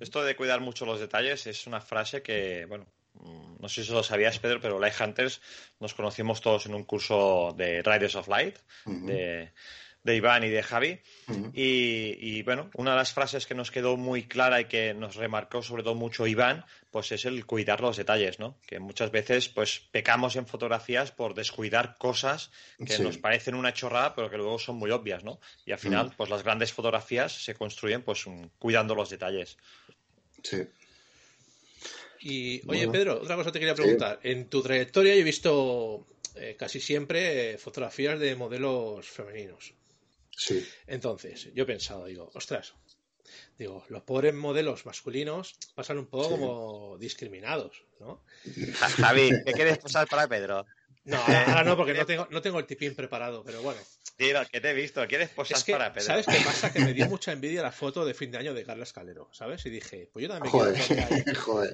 Esto 0.01 0.23
de 0.23 0.37
cuidar 0.37 0.61
mucho 0.61 0.87
los 0.87 1.01
detalles 1.01 1.47
es 1.47 1.67
una 1.67 1.81
frase 1.81 2.23
que, 2.23 2.67
bueno, 2.67 2.87
mm, 3.15 3.57
no 3.61 3.69
sé 3.69 3.85
si 3.85 3.93
lo 3.93 4.03
sabías, 4.03 4.39
Pedro, 4.39 4.61
pero 4.61 4.79
Light 4.79 5.01
Hunters 5.01 5.41
nos 5.81 5.95
conocimos 5.95 6.41
todos 6.41 6.67
en 6.67 6.75
un 6.75 6.85
curso 6.85 7.55
de 7.57 7.83
Riders 7.83 8.17
of 8.17 8.29
Light, 8.29 8.57
de 8.85 9.53
de 10.09 10.17
Iván 10.17 10.45
y 10.45 10.49
de 10.49 10.63
Javi. 10.63 11.01
y, 11.53 12.43
bueno, 12.43 12.71
una 12.75 12.93
de 12.93 12.97
las 12.97 13.13
frases 13.13 13.47
que 13.47 13.55
nos 13.55 13.71
quedó 13.71 13.97
muy 13.97 14.25
clara 14.25 14.61
y 14.61 14.65
que 14.65 14.95
nos 14.95 15.17
remarcó 15.17 15.63
sobre 15.63 15.83
todo 15.83 15.95
mucho 15.95 16.27
Iván, 16.27 16.65
pues 16.91 17.13
es 17.13 17.25
el 17.25 17.45
cuidar 17.47 17.81
los 17.81 17.97
detalles, 17.97 18.39
¿no? 18.39 18.59
Que 18.67 18.79
muchas 18.79 19.11
veces 19.11 19.49
pues 19.49 19.81
pecamos 19.91 20.37
en 20.37 20.47
fotografías 20.47 21.13
por 21.13 21.35
descuidar 21.35 21.97
cosas 21.99 22.51
que 22.85 22.99
nos 22.99 23.19
parecen 23.19 23.55
una 23.55 23.75
chorrada, 23.75 24.15
pero 24.15 24.31
que 24.31 24.37
luego 24.37 24.59
son 24.59 24.77
muy 24.77 24.91
obvias, 24.91 25.25
¿no? 25.25 25.41
Y 25.67 25.73
al 25.73 25.79
final, 25.79 26.15
pues 26.17 26.31
las 26.31 26.43
grandes 26.43 26.73
fotografías 26.73 27.45
se 27.45 27.55
construyen 27.55 28.03
pues 28.03 28.25
cuidando 28.59 28.95
los 28.95 29.11
detalles. 29.11 29.57
Sí. 30.43 30.67
Y 32.21 32.63
oye, 32.69 32.89
Pedro, 32.89 33.21
otra 33.21 33.37
cosa 33.37 33.53
te 33.53 33.59
quería 33.59 33.75
preguntar. 33.75 34.19
En 34.23 34.49
tu 34.49 34.63
trayectoria 34.63 35.15
he 35.15 35.23
visto 35.23 36.07
eh, 36.35 36.57
casi 36.59 36.81
siempre 36.81 37.53
eh, 37.53 37.59
fotografías 37.59 38.19
de 38.19 38.35
modelos 38.35 39.07
femeninos. 39.07 39.75
Sí. 40.37 40.67
Entonces, 40.87 41.49
yo 41.55 41.65
he 41.65 41.67
pensado, 41.67 42.07
digo, 42.07 42.31
ostras, 42.35 42.75
digo, 43.59 43.85
los 43.89 44.03
pobres 44.03 44.35
modelos 44.35 44.87
masculinos 44.87 45.57
pasan 45.75 45.99
un 45.99 46.07
poco 46.07 46.31
como 46.31 46.99
discriminados, 46.99 47.85
¿no? 48.01 48.23
Javi, 48.97 49.31
¿qué 49.45 49.53
quieres 49.53 49.79
pasar 49.79 50.07
para 50.09 50.29
Pedro? 50.29 50.67
No, 51.05 51.17
ahora, 51.17 51.65
no, 51.65 51.77
porque 51.77 51.95
no 51.95 52.05
tengo, 52.05 52.29
no 52.31 52.43
tengo 52.43 52.59
el 52.59 52.67
tipín 52.67 52.95
preparado, 52.95 53.43
pero 53.43 53.63
bueno. 53.63 53.81
Tira, 54.17 54.45
que 54.45 54.61
te 54.61 54.71
he 54.71 54.75
visto, 54.75 55.07
¿quieres 55.07 55.31
posar 55.31 55.59
para 55.71 55.93
Pedro? 55.93 56.07
¿Sabes 56.07 56.27
qué 56.27 56.45
pasa? 56.45 56.73
Que 56.73 56.81
me 56.81 56.93
dio 56.93 57.07
mucha 57.07 57.33
envidia 57.33 57.63
la 57.63 57.73
foto 57.73 58.05
de 58.05 58.15
fin 58.15 58.31
de 58.31 58.39
año 58.39 58.53
de 58.53 58.65
Carlos 58.65 58.93
Calero, 58.93 59.31
¿sabes? 59.33 59.65
Y 59.65 59.71
dije, 59.71 60.11
pues 60.13 60.25
yo 60.25 60.29
también 60.29 60.53
me 60.53 60.73
quiero 60.73 60.87
poner 60.87 61.13
ahí. 61.13 61.25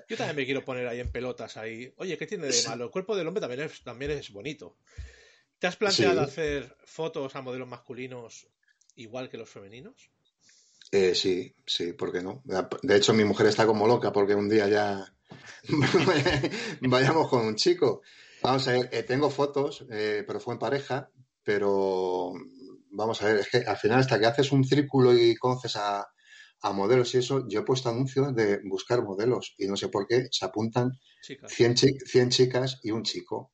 Yo 0.08 0.16
también 0.16 0.36
me 0.36 0.44
quiero 0.44 0.64
poner 0.64 0.86
ahí 0.86 1.00
en 1.00 1.10
pelotas 1.10 1.56
ahí. 1.56 1.92
Oye, 1.96 2.16
¿qué 2.18 2.26
tiene 2.26 2.46
de 2.46 2.68
malo? 2.68 2.84
El 2.84 2.90
cuerpo 2.90 3.16
del 3.16 3.26
hombre 3.26 3.40
también 3.40 3.62
es, 3.62 3.82
también 3.82 4.10
es 4.12 4.30
bonito. 4.30 4.76
¿Te 5.58 5.66
has 5.66 5.76
planteado 5.76 6.20
hacer 6.20 6.76
fotos 6.84 7.34
a 7.34 7.40
modelos 7.40 7.66
masculinos 7.66 8.46
igual 8.94 9.30
que 9.30 9.38
los 9.38 9.48
femeninos? 9.48 10.10
Eh, 10.94 11.12
sí, 11.12 11.52
sí, 11.66 11.92
¿por 11.92 12.12
qué 12.12 12.22
no? 12.22 12.44
De 12.82 12.96
hecho, 12.96 13.12
mi 13.12 13.24
mujer 13.24 13.48
está 13.48 13.66
como 13.66 13.88
loca 13.88 14.12
porque 14.12 14.36
un 14.36 14.48
día 14.48 14.68
ya 14.68 15.04
vayamos 16.82 17.28
con 17.28 17.44
un 17.44 17.56
chico. 17.56 18.02
Vamos 18.40 18.68
a 18.68 18.72
ver, 18.74 18.90
eh, 18.92 19.02
tengo 19.02 19.28
fotos, 19.28 19.84
eh, 19.90 20.22
pero 20.24 20.38
fue 20.38 20.54
en 20.54 20.60
pareja, 20.60 21.10
pero 21.42 22.32
vamos 22.92 23.20
a 23.20 23.26
ver, 23.26 23.38
es 23.38 23.48
que 23.50 23.56
al 23.56 23.76
final 23.76 23.98
hasta 23.98 24.20
que 24.20 24.26
haces 24.26 24.52
un 24.52 24.62
círculo 24.62 25.12
y 25.12 25.34
conoces 25.34 25.74
a, 25.74 26.06
modelos 26.72 27.12
y 27.14 27.18
eso, 27.18 27.48
yo 27.48 27.60
he 27.60 27.64
puesto 27.64 27.88
anuncios 27.88 28.32
de 28.32 28.60
buscar 28.64 29.02
modelos 29.02 29.54
y 29.58 29.66
no 29.66 29.76
sé 29.76 29.88
por 29.88 30.06
qué 30.06 30.28
se 30.30 30.44
apuntan 30.44 30.92
100, 31.20 31.76
100, 32.06 32.30
chicas 32.30 32.78
y 32.84 32.92
un 32.92 33.02
chico. 33.02 33.52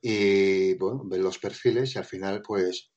Y 0.00 0.72
bueno, 0.78 1.02
ven 1.04 1.22
los 1.22 1.38
perfiles 1.38 1.94
y 1.94 1.98
al 1.98 2.06
final 2.06 2.40
pues 2.40 2.90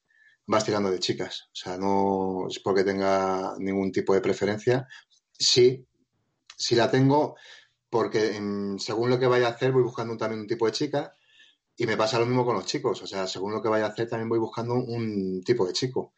vas 0.51 0.65
tirando 0.65 0.91
de 0.91 0.99
chicas. 0.99 1.47
O 1.47 1.55
sea, 1.55 1.77
no 1.77 2.47
es 2.49 2.59
porque 2.59 2.83
tenga 2.83 3.55
ningún 3.57 3.91
tipo 3.91 4.13
de 4.13 4.21
preferencia. 4.21 4.87
Sí, 5.31 5.87
sí 6.57 6.75
la 6.75 6.91
tengo 6.91 7.35
porque 7.89 8.39
según 8.77 9.09
lo 9.09 9.19
que 9.19 9.27
vaya 9.27 9.47
a 9.47 9.51
hacer 9.51 9.71
voy 9.71 9.83
buscando 9.83 10.15
también 10.17 10.41
un 10.41 10.47
tipo 10.47 10.65
de 10.65 10.71
chica 10.71 11.13
y 11.75 11.85
me 11.85 11.97
pasa 11.97 12.19
lo 12.19 12.25
mismo 12.25 12.45
con 12.45 12.55
los 12.55 12.65
chicos, 12.65 13.01
o 13.01 13.07
sea, 13.07 13.27
según 13.27 13.53
lo 13.53 13.61
que 13.61 13.69
vaya 13.69 13.85
a 13.85 13.89
hacer 13.89 14.07
también 14.07 14.29
voy 14.29 14.39
buscando 14.39 14.75
un 14.75 15.41
tipo 15.43 15.65
de 15.65 15.73
chico. 15.73 16.13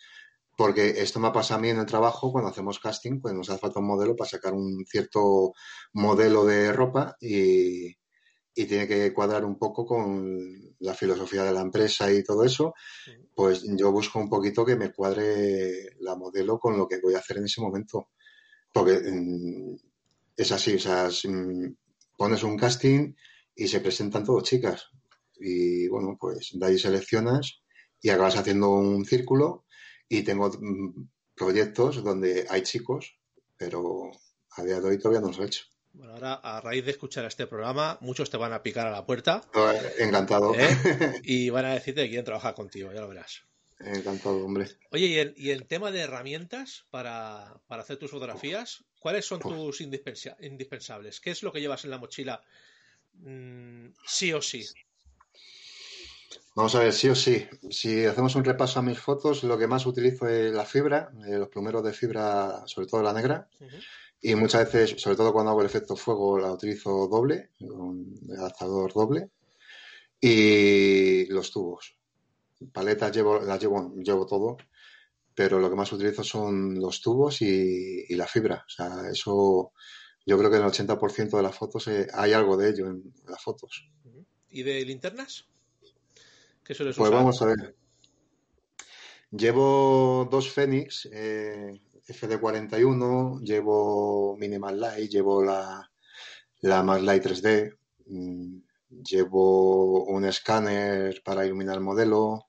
Porque 0.55 1.01
esto 1.01 1.19
me 1.19 1.31
pasa 1.31 1.55
a 1.55 1.57
mí 1.57 1.69
en 1.69 1.79
el 1.79 1.85
trabajo 1.85 2.31
cuando 2.31 2.49
hacemos 2.51 2.79
casting, 2.79 3.21
pues 3.21 3.33
nos 3.33 3.49
hace 3.49 3.59
falta 3.59 3.79
un 3.79 3.87
modelo 3.87 4.15
para 4.15 4.29
sacar 4.29 4.53
un 4.53 4.85
cierto 4.85 5.53
modelo 5.93 6.45
de 6.45 6.71
ropa 6.73 7.15
y, 7.19 7.95
tiene 8.53 8.87
que 8.87 9.13
cuadrar 9.13 9.43
un 9.45 9.57
poco 9.57 9.85
con 9.85 10.75
la 10.79 10.93
filosofía 10.93 11.43
de 11.43 11.53
la 11.53 11.61
empresa 11.61 12.11
y 12.11 12.23
todo 12.23 12.43
eso, 12.43 12.73
pues 13.35 13.63
yo 13.75 13.91
busco 13.91 14.19
un 14.19 14.29
poquito 14.29 14.65
que 14.65 14.75
me 14.75 14.91
cuadre 14.91 15.95
la 15.99 16.15
modelo 16.15 16.59
con 16.59 16.77
lo 16.77 16.87
que 16.87 16.99
voy 17.01 17.15
a 17.15 17.19
hacer 17.19 17.37
en 17.37 17.45
ese 17.45 17.61
momento. 17.61 18.09
Porque 18.71 18.99
mm, 18.99 19.75
es 20.37 20.51
así, 20.51 20.75
o 20.75 20.79
sea, 20.79 21.09
pones 22.17 22.43
un 22.43 22.57
casting 22.57 23.13
y 23.55 23.67
se 23.67 23.79
presentan 23.79 24.23
todos 24.23 24.43
chicas 24.43 24.89
y 25.43 25.87
bueno, 25.87 26.17
pues 26.19 26.51
de 26.53 26.65
ahí 26.65 26.79
seleccionas 26.79 27.61
y 28.01 28.09
acabas 28.09 28.37
haciendo 28.37 28.69
un 28.69 29.05
círculo 29.05 29.65
y 30.07 30.23
tengo 30.23 30.49
mm, 30.49 31.07
proyectos 31.35 32.03
donde 32.03 32.45
hay 32.49 32.61
chicos, 32.61 33.19
pero 33.57 34.11
a 34.51 34.63
día 34.63 34.79
de 34.79 34.87
hoy 34.87 34.97
todavía 34.97 35.21
no 35.21 35.27
los 35.27 35.39
he 35.39 35.45
hecho. 35.45 35.65
Bueno, 35.93 36.13
ahora 36.13 36.33
a 36.33 36.59
raíz 36.59 36.83
de 36.85 36.91
escuchar 36.91 37.25
este 37.25 37.45
programa, 37.45 37.99
muchos 38.01 38.29
te 38.29 38.37
van 38.37 38.51
a 38.51 38.63
picar 38.63 38.87
a 38.87 38.91
la 38.91 39.05
puerta. 39.05 39.41
Encantado. 39.99 40.53
¿eh? 40.55 40.67
Y 41.23 41.49
van 41.51 41.65
a 41.65 41.73
decirte 41.73 42.01
que 42.01 42.09
quieren 42.09 42.25
trabajar 42.25 42.55
contigo, 42.55 42.91
ya 42.91 43.01
lo 43.01 43.09
verás. 43.09 43.43
Encantado, 43.79 44.43
hombre. 44.43 44.67
Oye, 44.91 45.05
¿y 45.05 45.17
el, 45.17 45.33
y 45.37 45.49
el 45.51 45.67
tema 45.67 45.91
de 45.91 46.01
herramientas 46.01 46.85
para, 46.89 47.59
para, 47.67 47.83
hacer 47.83 47.97
tus 47.97 48.09
fotografías? 48.09 48.83
¿Cuáles 48.99 49.25
son 49.25 49.39
tus 49.39 49.81
indispensables? 49.81 51.19
¿Qué 51.19 51.31
es 51.31 51.43
lo 51.43 51.51
que 51.51 51.61
llevas 51.61 51.83
en 51.83 51.91
la 51.91 51.97
mochila 51.97 52.41
mm, 53.15 53.87
sí 54.05 54.33
o 54.33 54.41
sí? 54.41 54.65
Vamos 56.55 56.73
a 56.75 56.79
ver, 56.79 56.93
sí 56.93 57.09
o 57.09 57.15
sí. 57.15 57.47
Si 57.69 58.05
hacemos 58.05 58.35
un 58.35 58.45
repaso 58.45 58.79
a 58.79 58.83
mis 58.83 58.99
fotos, 58.99 59.43
lo 59.43 59.57
que 59.57 59.67
más 59.67 59.85
utilizo 59.85 60.27
es 60.27 60.53
la 60.53 60.65
fibra, 60.65 61.11
eh, 61.27 61.37
los 61.37 61.49
plumeros 61.49 61.83
de 61.83 61.93
fibra, 61.93 62.63
sobre 62.67 62.87
todo 62.87 63.03
la 63.03 63.13
negra. 63.13 63.47
Y 64.25 64.35
muchas 64.35 64.71
veces, 64.71 65.01
sobre 65.01 65.17
todo 65.17 65.33
cuando 65.33 65.51
hago 65.51 65.59
el 65.59 65.65
efecto 65.65 65.97
fuego, 65.97 66.39
la 66.39 66.53
utilizo 66.53 67.09
doble, 67.09 67.49
un 67.59 68.17
adaptador 68.37 68.93
doble. 68.93 69.31
Y 70.21 71.25
los 71.25 71.51
tubos. 71.51 71.97
Paletas 72.71 73.13
llevo, 73.13 73.41
las 73.41 73.59
llevo, 73.59 73.93
llevo 74.01 74.25
todo, 74.25 74.55
pero 75.35 75.59
lo 75.59 75.69
que 75.69 75.75
más 75.75 75.91
utilizo 75.91 76.23
son 76.23 76.79
los 76.79 77.01
tubos 77.01 77.41
y, 77.41 78.15
la 78.15 78.25
fibra. 78.25 78.63
O 78.65 78.69
sea, 78.69 79.09
eso 79.11 79.73
yo 80.25 80.37
creo 80.37 80.49
que 80.49 80.55
en 80.55 80.63
el 80.63 80.69
80% 80.69 81.35
de 81.35 81.43
las 81.43 81.57
fotos 81.57 81.85
eh, 81.89 82.07
hay 82.13 82.31
algo 82.31 82.55
de 82.55 82.69
ello 82.69 82.87
en 82.87 83.13
las 83.27 83.43
fotos. 83.43 83.91
¿Y 84.49 84.63
de 84.63 84.85
linternas? 84.85 85.49
pues 86.65 86.95
vamos 86.95 87.41
a 87.41 87.47
ver. 87.47 87.75
Llevo 89.31 90.29
dos 90.31 90.49
Fénix 90.49 91.09
eh, 91.11 91.81
FD41, 92.07 93.41
llevo 93.41 94.35
Minimal 94.37 94.79
Light, 94.79 95.11
llevo 95.11 95.43
la, 95.43 95.89
la 96.61 96.83
Max 96.83 97.03
Light 97.03 97.23
3D, 97.23 97.77
mm, 98.07 98.57
llevo 99.03 100.05
un 100.05 100.25
escáner 100.25 101.21
para 101.23 101.45
iluminar 101.45 101.75
el 101.75 101.81
modelo. 101.81 102.47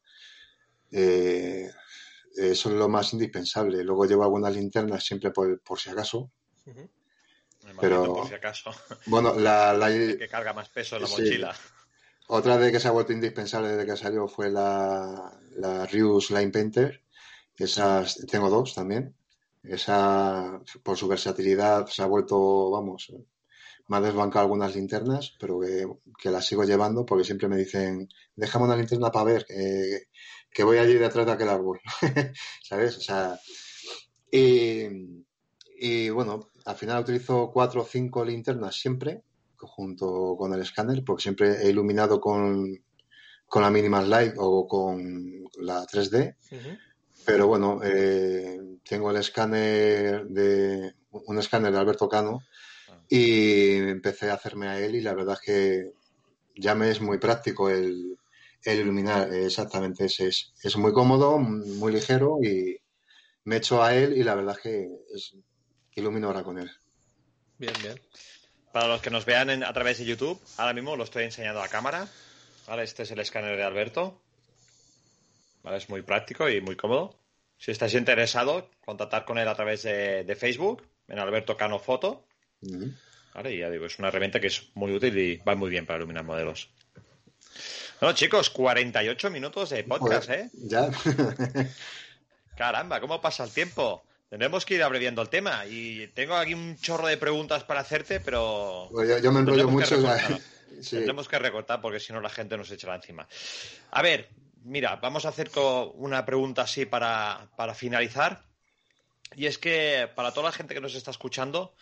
Eh, 0.91 1.71
eso 2.37 2.69
es 2.69 2.75
lo 2.75 2.89
más 2.89 3.13
indispensable. 3.13 3.83
Luego 3.85 4.07
llevo 4.07 4.25
algunas 4.25 4.55
linternas 4.55 5.05
siempre 5.05 5.31
por, 5.31 5.61
si 5.79 5.91
acaso. 5.91 6.31
Pero, 7.81 8.15
por 8.15 8.29
si 8.29 8.35
acaso. 8.35 8.71
Bueno, 9.07 9.35
la, 9.35 9.77
que 9.89 10.29
carga 10.29 10.53
más 10.53 10.69
peso 10.69 10.97
en 10.97 11.03
la 11.03 11.09
mochila. 11.09 11.55
Otra 12.27 12.57
de 12.57 12.73
que 12.73 12.81
se 12.81 12.89
ha 12.89 12.93
vuelto 12.93 13.13
indispensable 13.13 13.69
desde 13.69 13.87
que 13.87 13.97
salió 13.97 14.27
fue 14.27 14.51
la, 14.51 15.39
la 15.57 15.87
Rius 15.87 16.31
Line 16.31 16.51
Painter. 16.51 17.03
Esas 17.57 18.27
tengo 18.27 18.51
dos 18.51 18.75
también. 18.75 19.15
Esa, 19.65 20.61
por 20.83 20.97
su 20.97 21.09
versatilidad, 21.09 21.87
se 21.87 22.03
ha 22.03 22.07
vuelto, 22.07 22.71
vamos, 22.71 23.13
me 23.89 23.97
ha 23.97 24.01
desbancado 24.01 24.45
algunas 24.45 24.75
linternas, 24.75 25.35
pero 25.39 25.61
que, 25.61 26.31
las 26.31 26.47
sigo 26.47 26.65
llevando 26.65 27.05
porque 27.05 27.25
siempre 27.25 27.49
me 27.49 27.57
dicen, 27.57 28.09
déjame 28.37 28.67
una 28.67 28.77
linterna 28.77 29.11
para 29.11 29.25
ver, 29.25 29.45
que, 29.47 30.05
que 30.51 30.65
voy 30.65 30.79
allí 30.79 30.95
detrás 30.95 31.27
de 31.27 31.33
aquel 31.33 31.49
árbol. 31.49 31.81
¿Sabes? 32.63 32.99
O 32.99 33.01
sea, 33.01 33.39
y, 34.31 34.87
y 35.79 36.11
bueno, 36.11 36.51
al 36.65 36.77
final 36.77 37.03
utilizo 37.03 37.51
cuatro 37.53 37.83
o 37.83 37.87
cinco 37.87 38.25
linternas 38.25 38.77
siempre 38.77 39.23
junto 39.67 40.37
con 40.37 40.53
el 40.53 40.61
escáner, 40.61 41.05
porque 41.05 41.23
siempre 41.23 41.63
he 41.63 41.71
iluminado 41.71 42.21
con, 42.21 42.75
con 43.47 43.63
la 43.63 43.71
Minimal 43.71 44.09
Light 44.09 44.35
o 44.37 44.67
con 44.67 45.45
la 45.61 45.85
3D. 45.87 46.37
Pero 47.25 47.47
bueno, 47.47 47.81
eh, 47.83 48.61
tengo 48.89 49.11
el 49.11 49.17
escáner 49.17 50.27
de 50.27 50.95
un 51.11 51.39
escáner 51.39 51.73
de 51.73 51.79
Alberto 51.79 52.09
Cano 52.09 52.43
y 53.09 53.77
empecé 53.77 54.31
a 54.31 54.35
hacerme 54.35 54.69
a 54.69 54.79
él 54.81 54.95
y 54.97 55.01
la 55.01 55.15
verdad 55.15 55.39
es 55.41 55.47
que 55.47 55.93
ya 56.57 56.75
me 56.75 56.91
es 56.91 57.01
muy 57.01 57.19
práctico 57.19 57.71
el, 57.71 58.17
iluminar. 58.65 59.33
Exactamente, 59.33 60.07
es, 60.07 60.21
es, 60.21 60.53
es, 60.63 60.77
muy 60.77 60.93
cómodo, 60.93 61.39
muy 61.39 61.93
ligero 61.93 62.39
y 62.43 62.79
me 63.45 63.57
echo 63.57 63.83
a 63.83 63.95
él 63.95 64.17
y 64.17 64.23
la 64.23 64.35
verdad 64.35 64.57
es 64.57 64.63
que 64.63 64.89
es, 65.15 65.35
ilumino 65.95 66.29
ahora 66.29 66.43
con 66.43 66.59
él. 66.59 66.71
Bien, 67.59 67.75
bien. 67.83 68.01
Para 68.73 68.89
los 68.89 69.01
que 69.01 69.11
nos 69.11 69.25
vean 69.25 69.63
a 69.63 69.73
través 69.73 69.99
de 69.99 70.05
YouTube, 70.05 70.41
ahora 70.57 70.73
mismo 70.73 70.97
lo 70.97 71.05
estoy 71.05 71.25
enseñando 71.25 71.63
a 71.63 71.69
cámara. 71.69 72.09
Este 72.79 73.05
es 73.05 73.11
el 73.11 73.21
escáner 73.21 73.57
de 73.57 73.63
Alberto. 73.63 74.21
Es 75.73 75.89
muy 75.89 76.03
práctico 76.03 76.49
y 76.49 76.61
muy 76.61 76.77
cómodo. 76.77 77.19
Si 77.57 77.71
estáis 77.71 77.95
interesado, 77.95 78.71
contactar 78.85 79.25
con 79.25 79.39
él 79.39 79.49
a 79.49 79.55
través 79.55 79.83
de, 79.83 80.37
Facebook, 80.39 80.83
en 81.09 81.19
Alberto 81.19 81.57
Cano 81.57 81.79
Foto. 81.79 82.27
Y 82.63 83.59
ya 83.59 83.71
digo, 83.71 83.87
es 83.87 83.99
una 83.99 84.09
herramienta 84.09 84.41
que 84.41 84.49
es 84.49 84.71
muy 84.75 84.93
útil 84.93 85.17
y 85.19 85.37
va 85.39 85.55
muy 85.55 85.71
bien 85.71 85.87
para 85.87 85.99
iluminar 85.99 86.25
modelos. 86.25 86.71
Bueno, 88.01 88.15
chicos, 88.15 88.51
48 88.51 89.31
minutos 89.31 89.71
de 89.71 89.85
podcast, 89.85 90.31
¿eh? 90.31 90.51
Ya. 90.53 90.91
Caramba, 92.57 93.01
¿cómo 93.01 93.21
pasa 93.21 93.45
el 93.45 93.51
tiempo? 93.51 94.05
Tendremos 94.29 94.65
que 94.65 94.75
ir 94.75 94.83
abreviando 94.83 95.23
el 95.23 95.29
tema 95.29 95.65
y 95.67 96.09
tengo 96.09 96.35
aquí 96.35 96.55
un 96.55 96.77
chorro 96.77 97.07
de 97.07 97.17
preguntas 97.17 97.65
para 97.65 97.81
hacerte, 97.81 98.21
pero... 98.21 98.89
Pues 98.91 99.23
yo, 99.23 99.33
me 99.33 99.41
enrollo 99.41 99.69
mucho. 99.69 99.97
Tendremos 100.91 101.29
que 101.29 101.39
recortar 101.39 101.81
porque 101.81 102.01
si 102.01 102.13
no 102.13 102.21
la 102.21 102.31
gente 102.31 102.57
nos 102.57 102.71
echará 102.71 102.97
encima. 102.97 103.29
A 103.93 104.03
ver, 104.03 104.29
mira, 104.65 104.97
vamos 104.97 105.25
a 105.25 105.29
hacer 105.29 105.51
una 105.95 106.25
pregunta 106.25 106.63
así 106.63 106.87
para, 106.87 107.49
finalizar. 107.75 108.45
Y 109.37 109.47
es 109.47 109.59
que 109.59 110.09
para 110.15 110.33
toda 110.33 110.51
la 110.51 110.53
gente 110.53 110.75
que 110.75 110.81
nos 110.81 110.95
está 110.95 111.11
escuchando, 111.11 111.75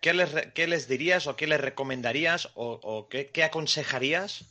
¿qué 0.00 0.14
les, 0.14 0.30
qué 0.54 0.66
les 0.66 0.88
dirías 0.88 1.26
o 1.26 1.36
qué 1.36 1.46
les 1.46 1.60
recomendarías 1.60 2.50
o, 2.54 3.08
qué, 3.08 3.30
qué, 3.30 3.44
aconsejarías 3.44 4.44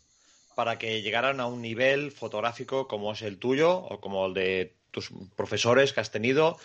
para 0.55 0.77
que 0.77 1.01
llegaran 1.01 1.39
a 1.39 1.47
un 1.47 1.61
nivel 1.61 2.11
fotográfico 2.11 2.87
como 2.87 3.13
es 3.13 3.21
el 3.21 3.37
tuyo 3.39 3.77
o 3.77 3.99
como 3.99 4.25
el 4.27 4.33
de 4.33 4.75
tus 4.91 5.11
profesores 5.35 5.93
que 5.93 6.01
has 6.01 6.11
tenido? 6.11 6.57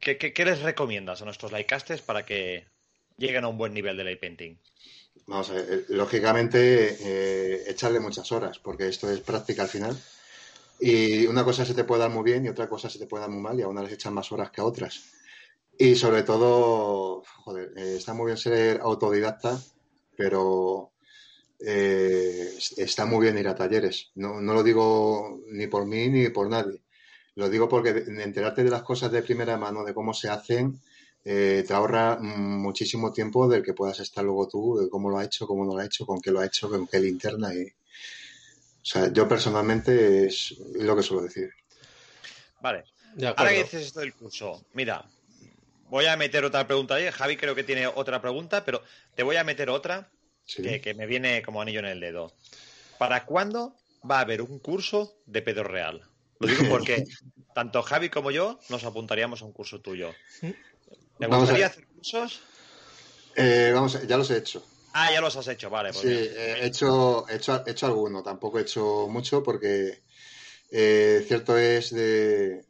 ¿Qué, 0.00 0.44
les 0.44 0.62
recomiendas 0.62 1.22
a 1.22 1.24
nuestros 1.24 1.52
laikastes 1.52 2.00
para 2.00 2.24
que 2.24 2.66
lleguen 3.16 3.44
a 3.44 3.48
un 3.48 3.58
buen 3.58 3.74
nivel 3.74 3.96
de 3.96 4.04
light 4.04 4.20
painting? 4.20 4.56
Vamos 5.26 5.50
a 5.50 5.54
ver, 5.54 5.66
eh, 5.72 5.84
lógicamente 5.88 6.96
eh, 7.00 7.64
echarle 7.66 7.98
muchas 8.00 8.30
horas, 8.30 8.58
porque 8.60 8.88
esto 8.88 9.10
es 9.10 9.20
práctica 9.20 9.62
al 9.62 9.68
final. 9.68 9.96
Y 10.80 11.26
una 11.26 11.44
cosa 11.44 11.64
se 11.64 11.74
te 11.74 11.84
puede 11.84 12.02
dar 12.02 12.10
muy 12.10 12.24
bien 12.24 12.44
y 12.44 12.48
otra 12.48 12.68
cosa 12.68 12.88
se 12.90 12.98
te 12.98 13.06
puede 13.06 13.22
dar 13.22 13.30
muy 13.30 13.42
mal 13.42 13.58
y 13.58 13.62
a 13.62 13.68
unas 13.68 13.84
les 13.84 13.94
echan 13.94 14.14
más 14.14 14.30
horas 14.32 14.50
que 14.50 14.60
a 14.60 14.64
otras. 14.64 15.02
Y 15.78 15.96
sobre 15.96 16.22
todo, 16.22 17.22
joder, 17.44 17.72
eh, 17.76 17.96
está 17.98 18.14
muy 18.14 18.26
bien 18.26 18.38
ser 18.38 18.80
autodidacta, 18.82 19.58
pero 20.16 20.92
está 21.58 23.06
muy 23.06 23.22
bien 23.24 23.38
ir 23.38 23.48
a 23.48 23.54
talleres. 23.54 24.10
No, 24.14 24.40
no, 24.40 24.54
lo 24.54 24.62
digo 24.62 25.40
ni 25.48 25.66
por 25.66 25.86
mí 25.86 26.08
ni 26.08 26.28
por 26.28 26.48
nadie. 26.48 26.82
Lo 27.34 27.48
digo 27.48 27.68
porque 27.68 27.90
enterarte 27.90 28.62
de 28.64 28.70
las 28.70 28.82
cosas 28.82 29.10
de 29.10 29.22
primera 29.22 29.56
mano, 29.56 29.84
de 29.84 29.94
cómo 29.94 30.14
se 30.14 30.28
hacen, 30.28 30.80
eh, 31.28 31.64
te 31.66 31.74
ahorra 31.74 32.18
muchísimo 32.20 33.12
tiempo 33.12 33.48
del 33.48 33.64
que 33.64 33.74
puedas 33.74 33.98
estar 33.98 34.24
luego 34.24 34.46
tú, 34.46 34.78
de 34.78 34.88
cómo 34.88 35.10
lo 35.10 35.18
ha 35.18 35.24
hecho, 35.24 35.44
cómo 35.44 35.64
no 35.64 35.74
lo 35.74 35.80
ha 35.80 35.84
hecho, 35.84 36.06
con 36.06 36.20
qué 36.20 36.30
lo 36.30 36.38
ha 36.38 36.46
hecho, 36.46 36.70
con 36.70 36.86
qué 36.86 37.00
linterna. 37.00 37.52
Y... 37.52 37.64
O 37.64 38.84
sea, 38.84 39.12
yo 39.12 39.26
personalmente 39.26 40.26
es 40.26 40.54
lo 40.74 40.94
que 40.94 41.02
suelo 41.02 41.24
decir. 41.24 41.50
Vale. 42.60 42.84
Ahora 43.36 43.50
que 43.50 43.64
dices 43.64 43.86
esto 43.86 44.00
del 44.00 44.14
curso, 44.14 44.64
mira, 44.72 45.04
voy 45.88 46.06
a 46.06 46.16
meter 46.16 46.44
otra 46.44 46.64
pregunta 46.64 46.94
ahí. 46.94 47.10
Javi 47.10 47.36
creo 47.36 47.56
que 47.56 47.64
tiene 47.64 47.88
otra 47.88 48.22
pregunta, 48.22 48.64
pero 48.64 48.80
te 49.16 49.24
voy 49.24 49.34
a 49.34 49.42
meter 49.42 49.68
otra 49.68 50.08
que, 50.46 50.80
que, 50.80 50.94
me 50.94 51.06
viene 51.06 51.42
como 51.42 51.60
anillo 51.60 51.80
en 51.80 51.86
el 51.86 51.98
dedo. 51.98 52.32
¿Para 52.98 53.26
cuándo 53.26 53.74
va 54.08 54.18
a 54.18 54.20
haber 54.20 54.42
un 54.42 54.60
curso 54.60 55.18
de 55.26 55.42
Pedro 55.42 55.64
Real? 55.64 56.02
Lo 56.38 56.46
digo 56.46 56.62
porque 56.70 57.04
tanto 57.52 57.82
Javi 57.82 58.10
como 58.10 58.30
yo 58.30 58.60
nos 58.68 58.84
apuntaríamos 58.84 59.42
a 59.42 59.44
un 59.44 59.52
curso 59.52 59.80
tuyo. 59.80 60.14
¿Te 61.18 61.26
gustaría 61.26 61.66
hacer 61.66 61.86
cursos? 61.86 62.40
Eh, 63.36 63.70
vamos, 63.74 64.06
ya 64.06 64.16
los 64.16 64.30
he 64.30 64.38
hecho. 64.38 64.62
Ah, 64.92 65.12
ya 65.12 65.20
los 65.20 65.36
has 65.36 65.48
hecho, 65.48 65.68
vale. 65.68 65.90
Pues 65.92 66.00
sí, 66.00 66.08
he 66.08 66.66
hecho, 66.66 67.28
he 67.28 67.36
hecho, 67.36 67.62
he 67.66 67.70
hecho 67.70 67.86
alguno, 67.86 68.22
tampoco 68.22 68.58
he 68.58 68.62
hecho 68.62 69.08
mucho 69.08 69.42
porque 69.42 70.02
eh, 70.70 71.24
cierto 71.26 71.58
es 71.58 71.90
de, 71.90 72.64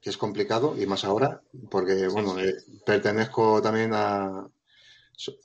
que 0.00 0.10
es 0.10 0.16
complicado 0.16 0.74
y 0.80 0.86
más 0.86 1.04
ahora, 1.04 1.42
porque 1.70 2.08
bueno, 2.08 2.38
eh, 2.40 2.54
pertenezco 2.86 3.60
también 3.60 3.92
a, 3.92 4.48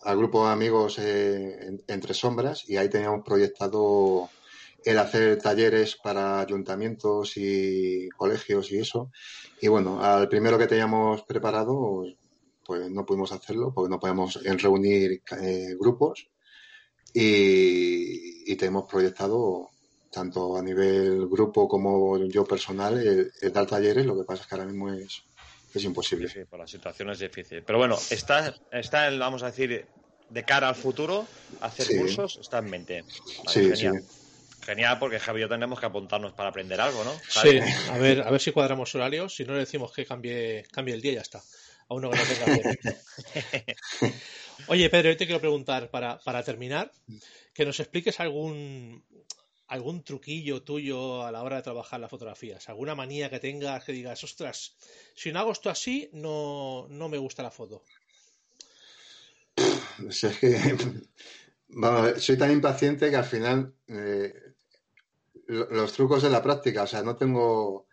al 0.04 0.18
grupo 0.18 0.46
de 0.46 0.54
amigos 0.54 0.98
Entre 0.98 2.14
Sombras 2.14 2.70
y 2.70 2.78
ahí 2.78 2.88
teníamos 2.88 3.26
proyectado 3.26 4.30
el 4.86 5.00
hacer 5.00 5.40
talleres 5.40 5.96
para 5.96 6.40
ayuntamientos 6.40 7.34
y 7.38 8.08
colegios 8.10 8.72
y 8.72 8.78
eso. 8.78 9.12
Y 9.60 9.68
bueno, 9.68 10.02
al 10.02 10.30
primero 10.30 10.60
que 10.60 10.68
teníamos 10.68 11.24
preparado, 11.24 12.06
pues 12.64 12.92
no 12.92 13.04
pudimos 13.04 13.32
hacerlo 13.32 13.74
porque 13.74 13.90
no 13.90 14.00
podemos 14.00 14.40
reunir 14.44 15.24
eh, 15.42 15.76
grupos. 15.80 16.28
Y, 17.12 18.56
tenemos 18.58 18.88
proyectado, 18.90 19.70
tanto 20.12 20.56
a 20.56 20.62
nivel 20.62 21.28
grupo 21.28 21.68
como 21.68 22.18
yo 22.26 22.46
personal, 22.46 22.98
el, 22.98 23.52
dar 23.52 23.66
talleres. 23.66 24.06
Lo 24.06 24.16
que 24.16 24.24
pasa 24.24 24.44
es 24.44 24.48
que 24.48 24.56
ahora 24.56 24.68
mismo 24.68 24.94
es, 24.94 25.24
es 25.74 25.84
imposible. 25.84 26.30
Sí, 26.30 26.46
por 26.46 26.60
la 26.60 26.68
situación 26.68 27.10
es 27.10 27.20
difícil. 27.20 27.64
Pero 27.64 27.80
bueno, 27.80 27.98
está, 28.12 28.54
está 28.72 29.10
vamos 29.18 29.44
a 29.44 29.48
decir, 29.48 29.88
de 30.30 30.44
cara 30.44 30.70
al 30.70 30.76
futuro, 30.76 31.26
hacer 31.62 31.98
cursos, 31.98 32.38
está 32.40 32.60
en 32.60 32.70
mente. 32.70 33.04
sí, 33.48 33.76
sí. 33.76 33.88
Genial, 34.66 34.98
porque 34.98 35.20
Javi 35.20 35.40
y 35.40 35.42
yo 35.42 35.50
tenemos 35.50 35.80
que 35.80 35.86
apuntarnos 35.86 36.34
para 36.34 36.50
aprender 36.50 36.82
algo, 36.82 37.04
¿no? 37.04 37.14
Sí, 37.30 37.60
a 37.92 37.98
ver, 38.00 38.22
a 38.22 38.32
ver 38.32 38.42
si 38.42 38.52
cuadramos 38.52 38.96
horarios. 38.96 39.36
Si 39.36 39.46
no 39.46 39.54
le 39.54 39.60
decimos 39.60 39.94
que 39.94 40.06
cambie, 40.06 40.66
cambie 40.72 40.96
el 40.96 41.02
día 41.02 41.12
y 41.12 41.16
ya 41.16 41.22
está. 41.22 41.44
A 41.88 41.94
uno 41.94 42.10
que 42.10 42.18
no 42.18 42.24
tenga. 42.24 42.96
Oye, 44.68 44.90
Pedro, 44.90 45.12
yo 45.12 45.18
te 45.18 45.28
quiero 45.28 45.40
preguntar 45.40 45.92
para, 45.92 46.18
para 46.18 46.42
terminar, 46.42 46.92
que 47.54 47.66
nos 47.66 47.80
expliques 47.80 48.20
algún 48.20 49.04
algún 49.68 50.04
truquillo 50.04 50.64
tuyo 50.64 51.24
a 51.24 51.32
la 51.32 51.42
hora 51.44 51.58
de 51.58 51.64
trabajar 51.64 52.00
las 52.00 52.10
fotografías, 52.10 52.70
alguna 52.70 52.94
manía 52.94 53.30
que 53.30 53.40
tengas 53.40 53.84
que 53.84 53.94
digas, 53.94 54.24
ostras, 54.24 54.76
si 55.16 55.32
no 55.32 55.40
hago 55.40 55.52
esto 55.52 55.70
así, 55.72 56.10
no, 56.14 56.88
no 56.90 57.10
me 57.10 57.18
gusta 57.18 57.42
la 57.42 57.50
foto. 57.50 57.84
es 60.08 60.38
que 60.40 60.78
soy 62.20 62.38
tan 62.38 62.52
impaciente 62.52 63.10
que 63.10 63.16
al 63.16 63.26
final 63.26 63.74
eh, 63.88 64.55
los 65.48 65.94
trucos 65.94 66.24
de 66.24 66.30
la 66.30 66.42
práctica, 66.42 66.84
o 66.84 66.88
sea, 66.88 67.04
no 67.04 67.16
tengo, 67.16 67.88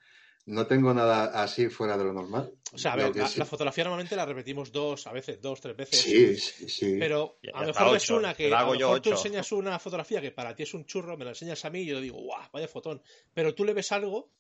no 0.47 0.67
tengo 0.67 0.93
nada 0.95 1.43
así 1.43 1.69
fuera 1.69 1.97
de 1.97 2.05
lo 2.05 2.13
normal. 2.13 2.53
O 2.73 2.79
sea, 2.79 2.95
a 2.95 2.97
ver, 2.97 3.15
la, 3.15 3.45
fotografía 3.45 3.85
normalmente 3.85 4.17
la 4.17 4.25
repetimos 4.25 4.73
dos, 4.73 5.07
a 5.07 5.13
veces 5.13 5.41
dos, 5.41 5.61
tres 5.61 5.77
veces. 5.77 6.01
Sí, 6.01 6.37
sí, 6.37 6.69
sí. 6.69 6.97
Pero 6.99 7.39
a 7.53 7.61
lo 7.61 7.67
mejor 7.69 7.97
es 7.97 8.11
una 8.11 8.35
que 8.35 8.53
a 8.53 8.65
lo 8.65 8.73
mejor 8.73 9.01
tú 9.01 9.11
enseñas 9.11 9.53
una 9.53 9.79
fotografía 9.79 10.21
que 10.21 10.31
para 10.31 10.55
ti 10.55 10.63
es 10.63 10.75
un 10.75 10.87
churro, 10.87 11.17
me 11.17 11.25
la 11.25 11.33
enseñas 11.33 11.65
a 11.65 11.71
mí 11.71 11.81
y 11.81 11.87
yo 11.87 12.01
digo, 12.01 12.19
guau, 12.19 12.49
vaya 12.53 12.69
fotón. 12.69 13.03
Pero 13.35 13.55
tú 13.55 13.65
le 13.65 13.75
ves 13.75 13.93
algo 13.93 14.31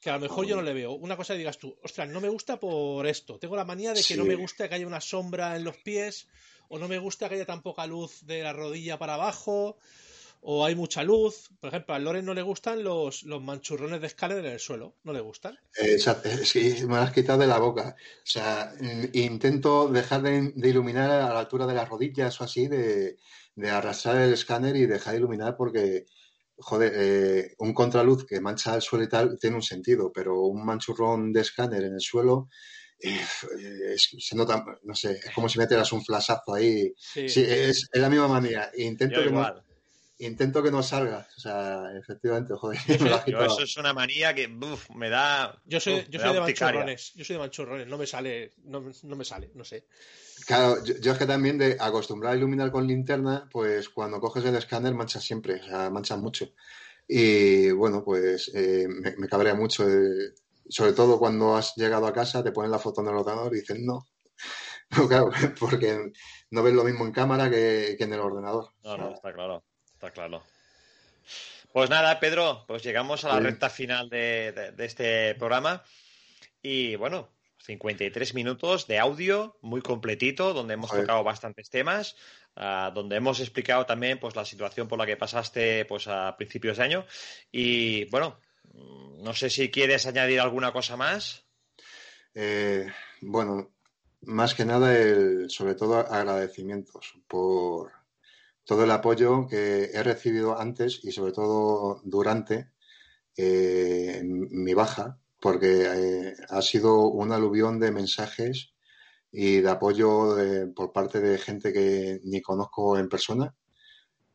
que 0.00 0.10
a 0.10 0.14
lo 0.14 0.20
mejor 0.20 0.46
yo 0.46 0.56
no 0.56 0.62
le 0.62 0.72
veo. 0.74 0.92
Una 0.92 1.16
cosa 1.16 1.34
que 1.34 1.38
digas 1.38 1.58
tú, 1.58 1.76
ostras, 1.82 2.08
no 2.08 2.20
me 2.20 2.28
gusta 2.28 2.58
por 2.60 3.06
esto. 3.06 3.38
Tengo 3.38 3.56
la 3.56 3.64
manía 3.64 3.92
de 3.92 4.02
que 4.02 4.16
no 4.16 4.24
me 4.24 4.34
gusta 4.34 4.68
que 4.68 4.74
haya 4.74 4.86
una 4.86 5.00
sombra 5.00 5.56
en 5.56 5.64
los 5.64 5.76
pies, 5.78 6.28
o 6.68 6.78
no 6.78 6.88
me 6.88 6.98
gusta 6.98 7.28
que 7.28 7.36
haya 7.36 7.46
tan 7.46 7.62
poca 7.62 7.86
luz 7.86 8.24
de 8.26 8.42
la 8.42 8.52
rodilla 8.52 8.98
para 8.98 9.14
abajo, 9.14 9.78
o 10.48 10.64
hay 10.64 10.76
mucha 10.76 11.02
luz. 11.02 11.50
Por 11.60 11.68
ejemplo, 11.68 11.92
a 11.92 11.98
Loren 11.98 12.24
no 12.24 12.32
le 12.32 12.42
gustan 12.42 12.84
los, 12.84 13.24
los 13.24 13.42
manchurrones 13.42 14.00
de 14.00 14.06
escáner 14.06 14.38
en 14.38 14.52
el 14.52 14.60
suelo. 14.60 14.94
¿No 15.02 15.12
le 15.12 15.20
gustan? 15.20 15.58
Exacto. 15.76 16.28
Sí, 16.44 16.76
me 16.82 16.94
lo 16.94 17.00
has 17.00 17.12
quitado 17.12 17.40
de 17.40 17.48
la 17.48 17.58
boca. 17.58 17.96
O 17.98 18.26
sea, 18.26 18.72
intento 19.12 19.88
dejar 19.88 20.22
de, 20.22 20.52
iluminar 20.68 21.10
a 21.10 21.34
la 21.34 21.40
altura 21.40 21.66
de 21.66 21.74
las 21.74 21.88
rodillas 21.88 22.40
o 22.40 22.44
así, 22.44 22.68
de, 22.68 23.18
arrastrar 23.68 24.18
el 24.18 24.34
escáner 24.34 24.76
y 24.76 24.86
dejar 24.86 25.14
de 25.14 25.18
iluminar 25.18 25.56
porque, 25.56 26.06
joder, 26.58 26.92
eh, 26.94 27.54
un 27.58 27.74
contraluz 27.74 28.24
que 28.24 28.40
mancha 28.40 28.76
el 28.76 28.82
suelo 28.82 29.04
y 29.04 29.08
tal 29.08 29.36
tiene 29.40 29.56
un 29.56 29.62
sentido, 29.62 30.12
pero 30.14 30.42
un 30.42 30.64
manchurrón 30.64 31.32
de 31.32 31.40
escáner 31.40 31.82
en 31.82 31.94
el 31.94 32.00
suelo 32.00 32.48
eh, 33.00 33.96
se 33.96 34.36
nota, 34.36 34.64
no 34.84 34.94
sé, 34.94 35.20
es 35.24 35.34
como 35.34 35.48
si 35.48 35.58
metieras 35.58 35.92
un 35.92 36.04
flashazo 36.04 36.54
ahí. 36.54 36.94
Sí, 36.96 37.24
es, 37.36 37.88
la 37.92 38.08
misma 38.08 38.28
manía. 38.28 38.70
Intento 38.76 39.24
que 39.24 39.30
no, 39.32 39.65
intento 40.18 40.62
que 40.62 40.70
no 40.70 40.82
salga. 40.82 41.26
O 41.36 41.40
sea, 41.40 41.84
efectivamente, 41.98 42.54
joder. 42.54 42.78
eso 43.26 43.62
es 43.62 43.76
una 43.76 43.92
manía 43.92 44.34
que 44.34 44.48
me 44.94 45.10
da. 45.10 45.60
Yo 45.64 45.80
soy, 45.80 46.06
yo 46.10 46.20
soy 46.20 46.34
de 46.34 46.40
manchurrones. 46.40 47.12
Yo 47.14 47.24
soy 47.24 47.34
de 47.34 47.40
manchurrones. 47.40 47.86
No 47.86 47.98
me 47.98 48.06
sale, 48.06 48.52
no, 48.64 48.92
no 49.02 49.16
me 49.16 49.24
sale, 49.24 49.50
no 49.54 49.64
sé. 49.64 49.86
Claro, 50.46 50.84
yo, 50.84 51.12
es 51.12 51.18
que 51.18 51.26
también 51.26 51.58
de 51.58 51.76
acostumbrar 51.78 52.34
a 52.34 52.36
iluminar 52.36 52.70
con 52.70 52.86
linterna, 52.86 53.48
pues 53.50 53.88
cuando 53.88 54.20
coges 54.20 54.44
el 54.44 54.54
escáner 54.56 54.94
manchas 54.94 55.24
siempre, 55.24 55.60
o 55.60 55.64
sea, 55.64 55.90
manchas 55.90 56.18
mucho. 56.18 56.52
Y 57.08 57.70
bueno, 57.70 58.04
pues 58.04 58.50
eh, 58.54 58.86
me, 58.88 59.28
cabrea 59.28 59.54
mucho. 59.54 59.88
Eh, 59.88 60.34
sobre 60.68 60.92
todo 60.92 61.18
cuando 61.18 61.56
has 61.56 61.74
llegado 61.76 62.06
a 62.06 62.12
casa, 62.12 62.42
te 62.42 62.52
ponen 62.52 62.70
la 62.70 62.78
foto 62.78 63.00
en 63.00 63.08
el 63.08 63.14
ordenador 63.14 63.54
y 63.54 63.60
dicen 63.60 63.84
no. 63.84 64.06
No, 64.96 65.08
claro, 65.08 65.30
porque 65.58 66.12
no 66.52 66.62
ves 66.62 66.72
lo 66.72 66.84
mismo 66.84 67.04
en 67.04 67.10
cámara 67.10 67.50
que, 67.50 67.96
que 67.98 68.04
en 68.04 68.12
el 68.12 68.20
ordenador. 68.20 68.70
No, 68.84 68.96
no, 68.96 69.14
está 69.14 69.32
claro. 69.32 69.64
Está 69.96 70.10
claro. 70.10 70.44
Pues 71.72 71.88
nada, 71.88 72.20
Pedro, 72.20 72.64
pues 72.68 72.82
llegamos 72.82 73.24
a 73.24 73.28
la 73.28 73.40
recta 73.40 73.70
final 73.70 74.10
de, 74.10 74.74
este 74.78 75.34
programa. 75.36 75.82
Y 76.62 76.96
bueno, 76.96 77.30
53 77.64 78.34
minutos 78.34 78.86
de 78.86 78.98
audio 78.98 79.56
muy 79.62 79.80
completito, 79.80 80.52
donde 80.52 80.74
hemos 80.74 80.90
tocado 80.90 81.24
bastantes 81.24 81.70
temas, 81.70 82.14
ah, 82.56 82.92
donde 82.94 83.16
hemos 83.16 83.40
explicado 83.40 83.86
también 83.86 84.20
pues 84.20 84.36
la 84.36 84.44
situación 84.44 84.86
por 84.86 84.98
la 84.98 85.06
que 85.06 85.16
pasaste 85.16 85.86
pues 85.86 86.08
a 86.08 86.36
principios 86.36 86.76
de 86.76 86.84
año. 86.84 87.06
Y 87.50 88.04
bueno, 88.10 88.38
no 88.74 89.32
sé 89.32 89.48
si 89.48 89.70
quieres 89.70 90.04
añadir 90.04 90.40
alguna 90.40 90.72
cosa 90.72 90.98
más. 90.98 91.46
Eh, 92.34 92.86
bueno, 93.22 93.70
más 94.20 94.54
que 94.54 94.66
nada, 94.66 94.94
el, 94.94 95.48
sobre 95.48 95.74
todo 95.74 95.98
agradecimientos 95.98 97.14
por, 97.26 97.92
todo 98.66 98.84
el 98.84 98.90
apoyo 98.90 99.46
que 99.46 99.84
he 99.94 100.02
recibido 100.02 100.58
antes 100.58 101.00
y 101.02 101.12
sobre 101.12 101.32
todo 101.32 102.02
durante 102.04 102.72
eh, 103.36 104.20
mi 104.24 104.74
baja, 104.74 105.18
porque 105.40 105.84
eh, 105.84 106.34
ha 106.50 106.60
sido 106.60 107.08
un 107.08 107.32
aluvión 107.32 107.80
de 107.80 107.92
mensajes 107.92 108.74
y 109.32 109.60
de 109.60 109.70
apoyo 109.70 110.36
por 110.74 110.92
parte 110.92 111.20
de 111.20 111.38
gente 111.38 111.72
que 111.72 112.20
ni 112.24 112.42
conozco 112.42 112.98
en 112.98 113.08
persona. 113.08 113.54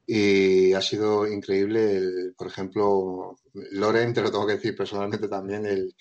Y 0.06 0.74
ha 0.74 0.82
sido 0.82 1.28
increíble, 1.28 2.34
por 2.38 2.48
ejemplo, 2.48 3.38
Loren, 3.54 4.14
te 4.14 4.22
lo 4.22 4.32
tengo 4.32 4.48
que 4.48 4.56
decir 4.56 4.76
personalmente 4.76 5.28
también, 5.28 5.66
el, 5.66 5.96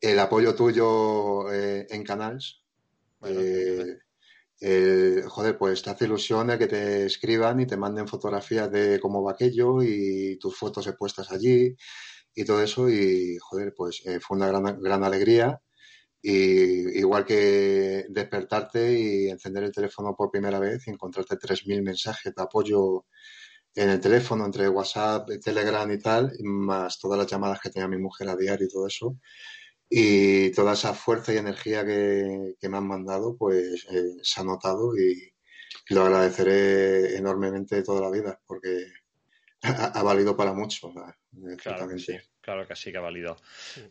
el 0.00 0.18
apoyo 0.18 0.54
tuyo 0.54 1.52
eh, 1.52 1.86
en 1.90 2.02
Canals. 2.02 2.62
Eh, 3.22 3.98
joder, 4.60 5.56
pues 5.58 5.82
te 5.82 5.90
hace 5.90 6.04
ilusión 6.04 6.56
que 6.58 6.66
te 6.66 7.06
escriban 7.06 7.60
y 7.60 7.66
te 7.66 7.76
manden 7.76 8.08
fotografías 8.08 8.70
de 8.70 9.00
cómo 9.00 9.22
va 9.22 9.32
aquello 9.32 9.82
y 9.82 10.38
tus 10.38 10.56
fotos 10.56 10.86
expuestas 10.86 11.30
allí 11.32 11.74
y 12.34 12.44
todo 12.44 12.62
eso. 12.62 12.88
Y, 12.88 13.38
joder, 13.40 13.74
pues 13.76 14.02
eh, 14.06 14.20
fue 14.20 14.36
una 14.36 14.48
gran, 14.48 14.80
gran 14.80 15.04
alegría. 15.04 15.60
Y 16.22 16.98
igual 16.98 17.24
que 17.24 18.06
despertarte 18.10 18.98
y 18.98 19.28
encender 19.30 19.64
el 19.64 19.72
teléfono 19.72 20.14
por 20.16 20.30
primera 20.30 20.58
vez 20.60 20.86
y 20.86 20.90
encontrarte 20.90 21.36
3.000 21.36 21.82
mensajes 21.82 22.34
de 22.34 22.42
apoyo 22.42 23.06
en 23.74 23.90
el 23.90 24.00
teléfono, 24.00 24.44
entre 24.44 24.68
WhatsApp, 24.68 25.28
Telegram 25.42 25.90
y 25.90 25.98
tal, 25.98 26.32
más 26.42 26.98
todas 26.98 27.18
las 27.18 27.26
llamadas 27.28 27.60
que 27.60 27.70
tenía 27.70 27.88
mi 27.88 27.98
mujer 27.98 28.28
a 28.28 28.36
diario 28.36 28.66
y 28.66 28.68
todo 28.70 28.86
eso. 28.86 29.16
Y 29.92 30.52
toda 30.52 30.74
esa 30.74 30.94
fuerza 30.94 31.34
y 31.34 31.38
energía 31.38 31.84
que, 31.84 32.54
me 32.68 32.76
han 32.76 32.86
mandado, 32.86 33.36
pues 33.36 33.86
eh, 33.90 34.12
se 34.22 34.40
ha 34.40 34.44
notado 34.44 34.96
y, 34.96 35.32
lo 35.88 36.02
agradeceré 36.02 37.16
enormemente 37.16 37.82
toda 37.82 38.00
la 38.00 38.10
vida, 38.10 38.40
porque 38.46 38.86
ha, 39.62 40.02
valido 40.04 40.36
para 40.36 40.52
mucho. 40.52 40.92
Claro 41.60 41.88
que 41.88 41.98
sí, 41.98 42.16
claro 42.40 42.66
que 42.68 42.76
sí 42.76 42.92
que 42.92 42.98
ha 42.98 43.00
valido. 43.00 43.36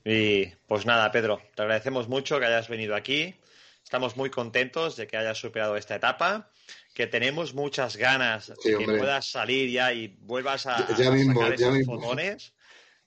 Y 0.06 0.45
pues 0.66 0.86
nada, 0.86 1.12
Pedro, 1.12 1.41
te 1.54 1.62
agradecemos 1.62 2.08
mucho 2.08 2.39
que 2.39 2.45
hayas 2.45 2.70
venido 2.70 2.95
aquí. 2.95 3.36
Estamos 3.84 4.16
muy 4.16 4.30
contentos 4.30 4.95
de 4.95 5.08
que 5.08 5.18
hayas 5.18 5.38
superado 5.38 5.76
esta 5.76 5.95
etapa, 5.95 6.52
que 6.93 7.08
tenemos 7.08 7.54
muchas 7.54 7.97
ganas 7.97 8.54
de 8.64 8.78
que 8.78 8.86
puedas 8.86 9.30
salir 9.30 9.70
ya 9.70 9.91
y 9.91 10.08
vuelvas 10.22 10.68
a, 10.68 10.88
ya, 10.95 11.18
sacar 11.18 11.54
esos 11.54 11.86
fotones. 11.86 12.54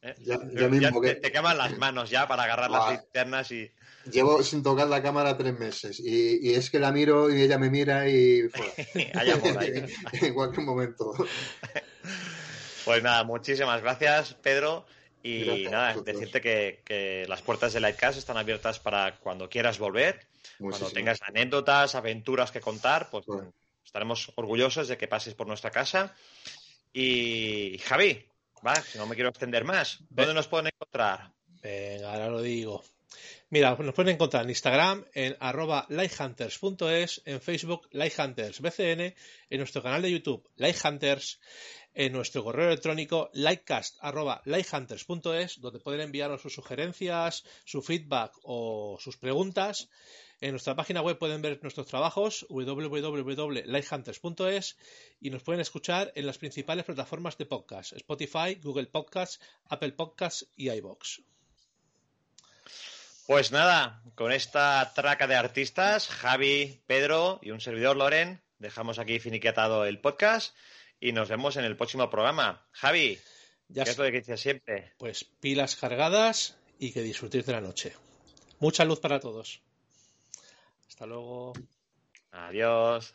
¿Eh? 0.02 0.14
Ya, 0.20 0.38
te, 0.38 1.32
queman 1.32 1.58
las 1.58 1.76
manos 1.78 2.10
ya 2.10 2.26
para 2.28 2.44
agarrar 2.44 2.70
las 2.70 2.90
linternas 2.90 3.50
y... 3.50 3.70
Llevo 4.10 4.42
sin 4.42 4.64
tocar 4.64 4.88
la 4.88 5.00
cámara 5.00 5.38
tres 5.38 5.56
meses 5.56 6.00
y, 6.00 6.52
es 6.52 6.70
que 6.70 6.80
la 6.80 6.90
miro 6.90 7.32
y 7.32 7.42
ella 7.42 7.58
me 7.58 7.70
mira 7.70 8.08
y... 8.08 8.40
en 10.12 10.34
cualquier 10.34 10.66
momento. 10.66 11.14
Pues 12.84 13.00
nada, 13.00 13.22
muchísimas 13.22 13.80
gracias, 13.80 14.34
Pedro. 14.34 14.84
Y 15.22 15.68
nada, 15.70 15.94
decirte 16.02 16.40
que, 16.40 17.24
las 17.28 17.42
puertas 17.42 17.72
de 17.72 17.80
Lightcast 17.80 18.18
están 18.18 18.36
abiertas 18.36 18.80
para 18.80 19.18
cuando 19.20 19.48
quieras 19.48 19.78
volver, 19.78 20.26
cuando 20.58 20.90
tengas 20.90 21.22
anécdotas, 21.22 21.94
aventuras 21.94 22.50
que 22.50 22.60
contar, 22.60 23.08
pues 23.08 23.24
estaremos 23.84 24.32
orgullosos 24.34 24.88
de 24.88 24.96
que 24.96 25.06
pases 25.06 25.34
por 25.34 25.46
nuestra 25.46 25.70
casa. 25.70 26.12
Y 26.92 27.78
Javi, 27.84 28.26
Va, 28.64 28.74
no 28.96 29.06
me 29.06 29.14
quiero 29.14 29.30
extender 29.30 29.64
más. 29.64 29.98
¿Dónde 30.08 30.34
nos 30.34 30.46
pueden 30.46 30.68
encontrar? 30.68 31.32
Venga, 31.62 32.12
ahora 32.12 32.28
lo 32.28 32.40
digo. 32.40 32.84
Mira, 33.50 33.76
nos 33.76 33.94
pueden 33.94 34.14
encontrar 34.14 34.44
en 34.44 34.50
Instagram 34.50 35.04
en 35.12 35.36
arroba 35.40 35.84
lighthunters.es, 35.90 37.22
en 37.26 37.40
Facebook 37.40 37.88
lighthuntersbcn, 37.90 39.14
en 39.50 39.58
nuestro 39.58 39.82
canal 39.82 40.00
de 40.00 40.12
YouTube 40.12 40.48
lighthunters, 40.56 41.40
en 41.92 42.12
nuestro 42.12 42.44
correo 42.44 42.68
electrónico 42.68 43.30
lightcast.lighthunters.es, 43.34 45.60
donde 45.60 45.80
pueden 45.80 46.00
enviarnos 46.00 46.40
sus 46.40 46.54
sugerencias, 46.54 47.44
su 47.64 47.82
feedback 47.82 48.32
o 48.42 48.96
sus 49.00 49.16
preguntas. 49.18 49.90
En 50.42 50.50
nuestra 50.50 50.74
página 50.74 51.00
web 51.02 51.18
pueden 51.18 51.40
ver 51.40 51.60
nuestros 51.62 51.86
trabajos 51.86 52.44
www.lighthunters.es 52.48 54.76
y 55.20 55.30
nos 55.30 55.44
pueden 55.44 55.60
escuchar 55.60 56.10
en 56.16 56.26
las 56.26 56.38
principales 56.38 56.84
plataformas 56.84 57.38
de 57.38 57.46
podcast, 57.46 57.92
Spotify, 57.92 58.58
Google 58.60 58.86
Podcasts, 58.86 59.38
Apple 59.68 59.92
Podcasts 59.92 60.48
y 60.56 60.68
iBox. 60.68 61.20
Pues 63.28 63.52
nada, 63.52 64.02
con 64.16 64.32
esta 64.32 64.92
traca 64.96 65.28
de 65.28 65.36
artistas, 65.36 66.08
Javi, 66.08 66.82
Pedro 66.88 67.38
y 67.40 67.52
un 67.52 67.60
servidor 67.60 67.96
Loren, 67.96 68.42
dejamos 68.58 68.98
aquí 68.98 69.20
finiquetado 69.20 69.84
el 69.84 70.00
podcast 70.00 70.56
y 70.98 71.12
nos 71.12 71.28
vemos 71.28 71.56
en 71.56 71.64
el 71.64 71.76
próximo 71.76 72.10
programa. 72.10 72.66
Javi, 72.72 73.16
ya 73.68 73.84
¿qué 73.84 73.90
es 73.90 73.98
lo 73.98 74.06
que 74.06 74.10
dices 74.10 74.40
siempre? 74.40 74.92
Pues 74.98 75.22
pilas 75.22 75.76
cargadas 75.76 76.58
y 76.80 76.90
que 76.90 77.02
disfrutéis 77.02 77.46
de 77.46 77.52
la 77.52 77.60
noche. 77.60 77.92
Mucha 78.58 78.84
luz 78.84 78.98
para 78.98 79.20
todos. 79.20 79.62
Hasta 80.92 81.06
luego. 81.06 81.54
Adiós. 82.32 83.14